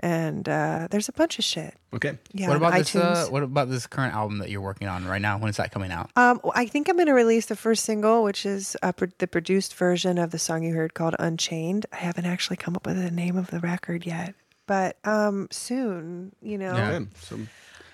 and 0.00 0.48
uh, 0.48 0.88
there's 0.90 1.08
a 1.08 1.12
bunch 1.12 1.38
of 1.38 1.44
shit. 1.44 1.74
okay. 1.94 2.18
Yeah, 2.32 2.48
what 2.48 2.56
about 2.56 2.72
this? 2.72 2.96
Uh, 2.96 3.26
iTunes. 3.26 3.30
what 3.30 3.42
about 3.42 3.68
this 3.68 3.86
current 3.86 4.14
album 4.14 4.38
that 4.38 4.48
you're 4.48 4.62
working 4.62 4.88
on 4.88 5.06
right 5.06 5.20
now? 5.20 5.38
When 5.38 5.50
is 5.50 5.58
that 5.58 5.70
coming 5.70 5.92
out? 5.92 6.10
Um, 6.16 6.40
I 6.54 6.66
think 6.66 6.88
I'm 6.88 6.96
going 6.96 7.06
to 7.08 7.12
release 7.14 7.46
the 7.46 7.56
first 7.56 7.84
single, 7.84 8.22
which 8.24 8.46
is 8.46 8.76
uh, 8.82 8.92
pro- 8.92 9.08
the 9.18 9.26
produced 9.28 9.74
version 9.76 10.16
of 10.16 10.30
the 10.30 10.38
song 10.38 10.62
you 10.64 10.74
heard 10.74 10.94
called 10.94 11.14
Unchained. 11.18 11.84
I 11.92 11.96
haven't 11.96 12.24
actually 12.26 12.56
come 12.56 12.76
up 12.76 12.86
with 12.86 12.96
the 12.96 13.10
name 13.10 13.36
of 13.36 13.50
the 13.50 13.60
record 13.60 14.06
yet, 14.06 14.34
but 14.66 14.96
um, 15.04 15.48
soon, 15.50 16.32
you 16.40 16.56
know. 16.56 16.74
Yeah. 16.74 16.90
Okay. 16.92 17.06
So 17.20 17.38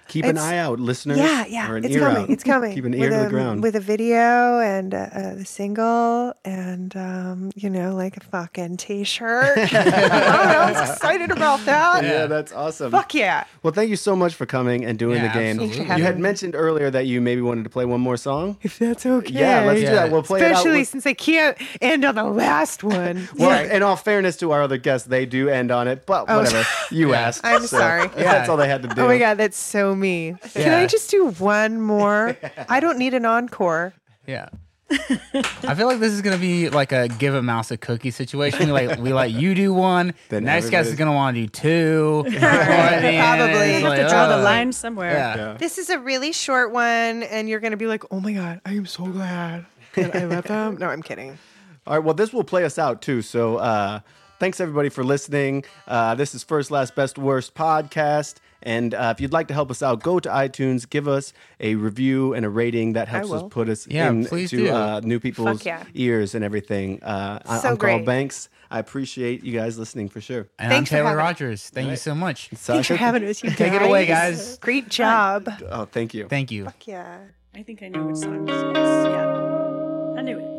keep 0.09 0.24
an 0.24 0.38
eye 0.38 0.56
out, 0.59 0.80
listeners. 0.80 1.18
Yeah, 1.18 1.44
yeah, 1.46 1.70
or 1.70 1.76
an 1.76 1.84
it's 1.84 1.94
ear 1.94 2.00
coming. 2.00 2.22
out. 2.24 2.30
It's 2.30 2.44
coming. 2.44 2.74
Keep 2.74 2.84
an 2.86 2.90
with 2.92 3.00
ear 3.00 3.11
to 3.11 3.20
a, 3.20 3.24
the 3.24 3.28
ground. 3.30 3.62
with 3.62 3.76
a 3.76 3.80
video 3.80 4.59
and 4.61 4.94
a, 4.94 5.11
uh, 5.18 5.34
the 5.36 5.44
single, 5.44 6.34
and 6.44 6.96
um, 6.96 7.50
you 7.54 7.70
know, 7.70 7.94
like 7.94 8.16
a 8.16 8.20
fucking 8.20 8.76
t-shirt. 8.78 9.59
I 9.59 9.66
don't 9.66 10.48
know. 10.48 10.61
I'm 10.80 10.90
excited 10.90 11.30
about 11.30 11.64
that. 11.66 12.04
yeah, 12.04 12.26
that's 12.26 12.52
awesome. 12.52 12.90
Fuck 12.90 13.14
yeah! 13.14 13.44
Well, 13.62 13.72
thank 13.72 13.90
you 13.90 13.96
so 13.96 14.16
much 14.16 14.34
for 14.34 14.46
coming 14.46 14.84
and 14.84 14.98
doing 14.98 15.16
Yeah, 15.22 15.28
the 15.32 15.38
game. 15.38 15.61
absolutely. 15.61 15.96
You 15.96 16.02
had 16.02 16.16
me. 16.16 16.22
mentioned 16.22 16.54
earlier 16.54 16.90
that 16.90 17.06
you 17.06 17.20
maybe 17.20 17.40
wanted 17.40 17.64
to 17.64 17.70
play 17.70 17.84
one 17.84 18.00
more 18.00 18.16
song. 18.16 18.56
If 18.62 18.78
that's 18.78 19.04
okay. 19.06 19.32
Yeah, 19.32 19.64
let's 19.64 19.80
do 19.80 19.86
that. 19.86 20.11
We'll 20.11 20.22
play 20.22 20.40
it 20.40 20.44
out. 20.44 20.52
Especially 20.52 20.78
with- 20.80 20.88
since 20.88 21.06
I 21.06 21.14
can't 21.14 21.56
end 21.80 22.04
on 22.04 22.14
the 22.14 22.24
last 22.24 22.82
one. 22.82 23.28
Well, 23.38 23.50
Sorry. 23.50 23.70
in 23.76 23.82
all 23.82 23.94
fairness 23.96 24.36
to 24.38 24.50
our 24.52 24.62
other 24.62 24.78
guests, 24.78 25.06
they 25.06 25.24
do 25.26 25.48
end 25.48 25.70
on 25.70 25.86
it, 25.86 26.06
but 26.06 26.26
whatever. 26.28 26.64
You 26.90 27.14
asked. 27.14 27.42
I'm 27.44 27.61
so 27.61 27.66
sorry. 27.78 28.09
That's 28.09 28.48
all 28.48 28.56
they 28.56 28.68
had 28.68 28.82
to 28.82 28.88
do. 28.88 29.02
Oh 29.02 29.06
my 29.06 29.18
god, 29.18 29.34
that's 29.36 29.56
so 29.59 29.94
me. 29.99 30.34
Can 30.55 30.72
I 30.72 30.86
just 30.86 31.11
do 31.11 31.30
one 31.32 31.80
more? 31.80 32.36
I 32.68 32.80
don't 32.80 32.99
need 32.99 33.14
an 33.14 33.24
encore. 33.24 33.94
Yeah. 34.26 34.49
I 34.90 35.74
feel 35.74 35.86
like 35.86 35.99
this 35.99 36.12
is 36.14 36.22
gonna 36.22 36.38
be 36.38 36.70
like 36.70 36.92
a 36.92 37.09
give 37.09 37.34
a 37.34 37.42
mouse 37.42 37.70
a 37.70 37.76
cookie 37.76 38.11
situation. 38.11 38.66
We 38.66 38.72
like 38.72 38.99
we 38.99 39.12
let 39.12 39.30
you 39.30 39.55
do 39.55 39.74
one. 39.74 40.14
the 40.30 40.40
next 40.40 40.70
guest 40.70 40.88
is 40.88 40.94
gonna 40.94 41.12
want 41.12 41.36
to 41.36 41.42
do 41.42 41.49
two. 41.49 42.24
Or 42.26 42.30
end, 42.30 43.18
Probably. 43.20 43.70
it's 43.70 43.82
You 43.82 43.86
have 43.86 43.96
to 43.96 44.09
draw 44.09 44.26
oh, 44.26 44.38
the 44.38 44.42
line 44.42 44.72
somewhere. 44.72 45.12
Yeah. 45.12 45.36
Yeah. 45.36 45.57
This 45.59 45.78
is 45.78 45.90
a 45.90 45.99
really 45.99 46.32
short 46.32 46.72
one, 46.72 47.22
and 47.22 47.49
you're 47.49 47.61
gonna 47.61 47.76
be 47.76 47.86
like, 47.86 48.05
"Oh 48.11 48.20
my 48.20 48.32
god, 48.32 48.61
I 48.64 48.74
am 48.74 48.86
so 48.86 49.05
glad 49.07 49.66
that 49.94 50.16
I 50.16 50.24
let 50.24 50.44
them." 50.44 50.78
No, 50.78 50.88
I'm 50.88 51.03
kidding. 51.03 51.38
All 51.86 51.94
right. 51.94 52.05
Well, 52.05 52.14
this 52.14 52.32
will 52.32 52.44
play 52.44 52.64
us 52.64 52.78
out 52.78 53.03
too. 53.03 53.22
So, 53.22 53.57
uh, 53.57 54.01
thanks 54.38 54.61
everybody 54.61 54.88
for 54.88 55.05
listening. 55.05 55.64
Uh, 55.86 56.14
this 56.14 56.34
is 56.34 56.42
First, 56.42 56.70
Last, 56.70 56.94
Best, 56.94 57.18
Worst 57.18 57.55
podcast. 57.55 58.36
And 58.62 58.92
uh, 58.94 59.12
if 59.16 59.20
you'd 59.20 59.32
like 59.32 59.48
to 59.48 59.54
help 59.54 59.70
us 59.70 59.82
out, 59.82 60.02
go 60.02 60.18
to 60.18 60.28
iTunes, 60.28 60.88
give 60.88 61.06
us 61.06 61.32
a 61.61 61.74
review 61.76 62.34
and 62.34 62.44
a 62.44 62.48
rating. 62.50 62.94
That 62.94 63.09
helps 63.09 63.30
us 63.30 63.42
put 63.50 63.68
us 63.68 63.86
Yeah, 63.86 64.09
in 64.11 64.24
please 64.26 64.50
to 64.50 64.56
do. 64.56 64.70
uh, 64.74 65.00
new 65.04 65.20
people's 65.20 65.64
yeah. 65.64 65.84
ears 65.94 66.34
and 66.34 66.44
everything. 66.44 67.02
Uh, 67.02 67.38
I- 67.46 67.59
So 67.61 67.68
I'm 67.70 67.76
Carl 67.76 67.96
great. 67.98 68.06
Banks. 68.06 68.48
I 68.70 68.80
appreciate 68.80 69.42
you 69.44 69.52
guys 69.52 69.78
listening 69.78 70.09
for 70.11 70.20
sure. 70.20 70.46
And 70.59 70.70
Thanks 70.70 70.92
I'm 70.92 70.98
Taylor 70.98 71.16
Rogers. 71.16 71.70
Thank 71.70 71.88
you 71.88 71.96
so 71.96 72.14
much. 72.14 72.48
Thanks 72.50 72.86
for 72.88 72.96
having 72.96 73.24
us. 73.24 73.42
You 73.42 73.50
Take 73.50 73.72
it 73.72 73.80
away, 73.82 74.04
guys. 74.06 74.59
Great 74.61 74.88
job. 74.90 75.48
Oh, 75.70 75.86
thank 75.86 76.12
you. 76.12 76.28
Thank 76.28 76.50
you. 76.50 76.64
Fuck 76.64 76.86
yeah. 76.86 77.18
I 77.54 77.62
think 77.62 77.82
I 77.82 77.88
know 77.88 78.06
which 78.06 78.18
song 78.18 78.44
this 78.44 78.54
is. 78.54 78.62
Yeah. 79.06 80.14
I 80.18 80.22
knew 80.22 80.38
it. 80.38 80.57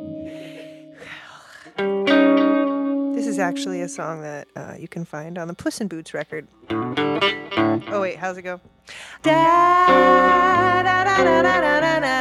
This 3.20 3.28
is 3.28 3.38
actually 3.38 3.82
a 3.82 3.90
song 3.90 4.22
that 4.22 4.48
uh, 4.56 4.76
you 4.80 4.88
can 4.88 5.04
find 5.04 5.38
on 5.38 5.50
the 5.50 5.54
Puss 5.54 5.82
in 5.82 5.90
Boots 5.90 6.14
record. 6.14 6.48
Oh, 6.72 8.00
wait, 8.00 8.16
how's 8.16 8.38
it 8.38 8.44
go? 8.44 8.62
Da, 9.24 10.84
da, 10.84 11.04
da, 11.04 11.06
da, 11.18 11.42
da, 11.42 11.44
da, 11.60 11.80
da, 11.82 12.00
da, 12.00 12.16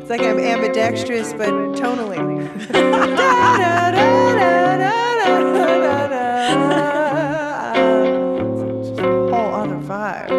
It's 0.00 0.10
like 0.10 0.22
I'm 0.22 0.40
ambidextrous, 0.40 1.32
but 1.34 1.50
tonally. 1.78 2.16
Whole 9.30 9.54
other 9.54 9.78
vibe. 9.86 10.30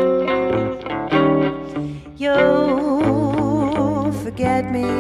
You'll 2.20 4.12
forget 4.12 4.70
me. 4.70 4.97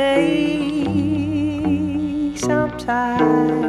Take 0.00 0.88
some 2.38 2.70
time 2.78 3.59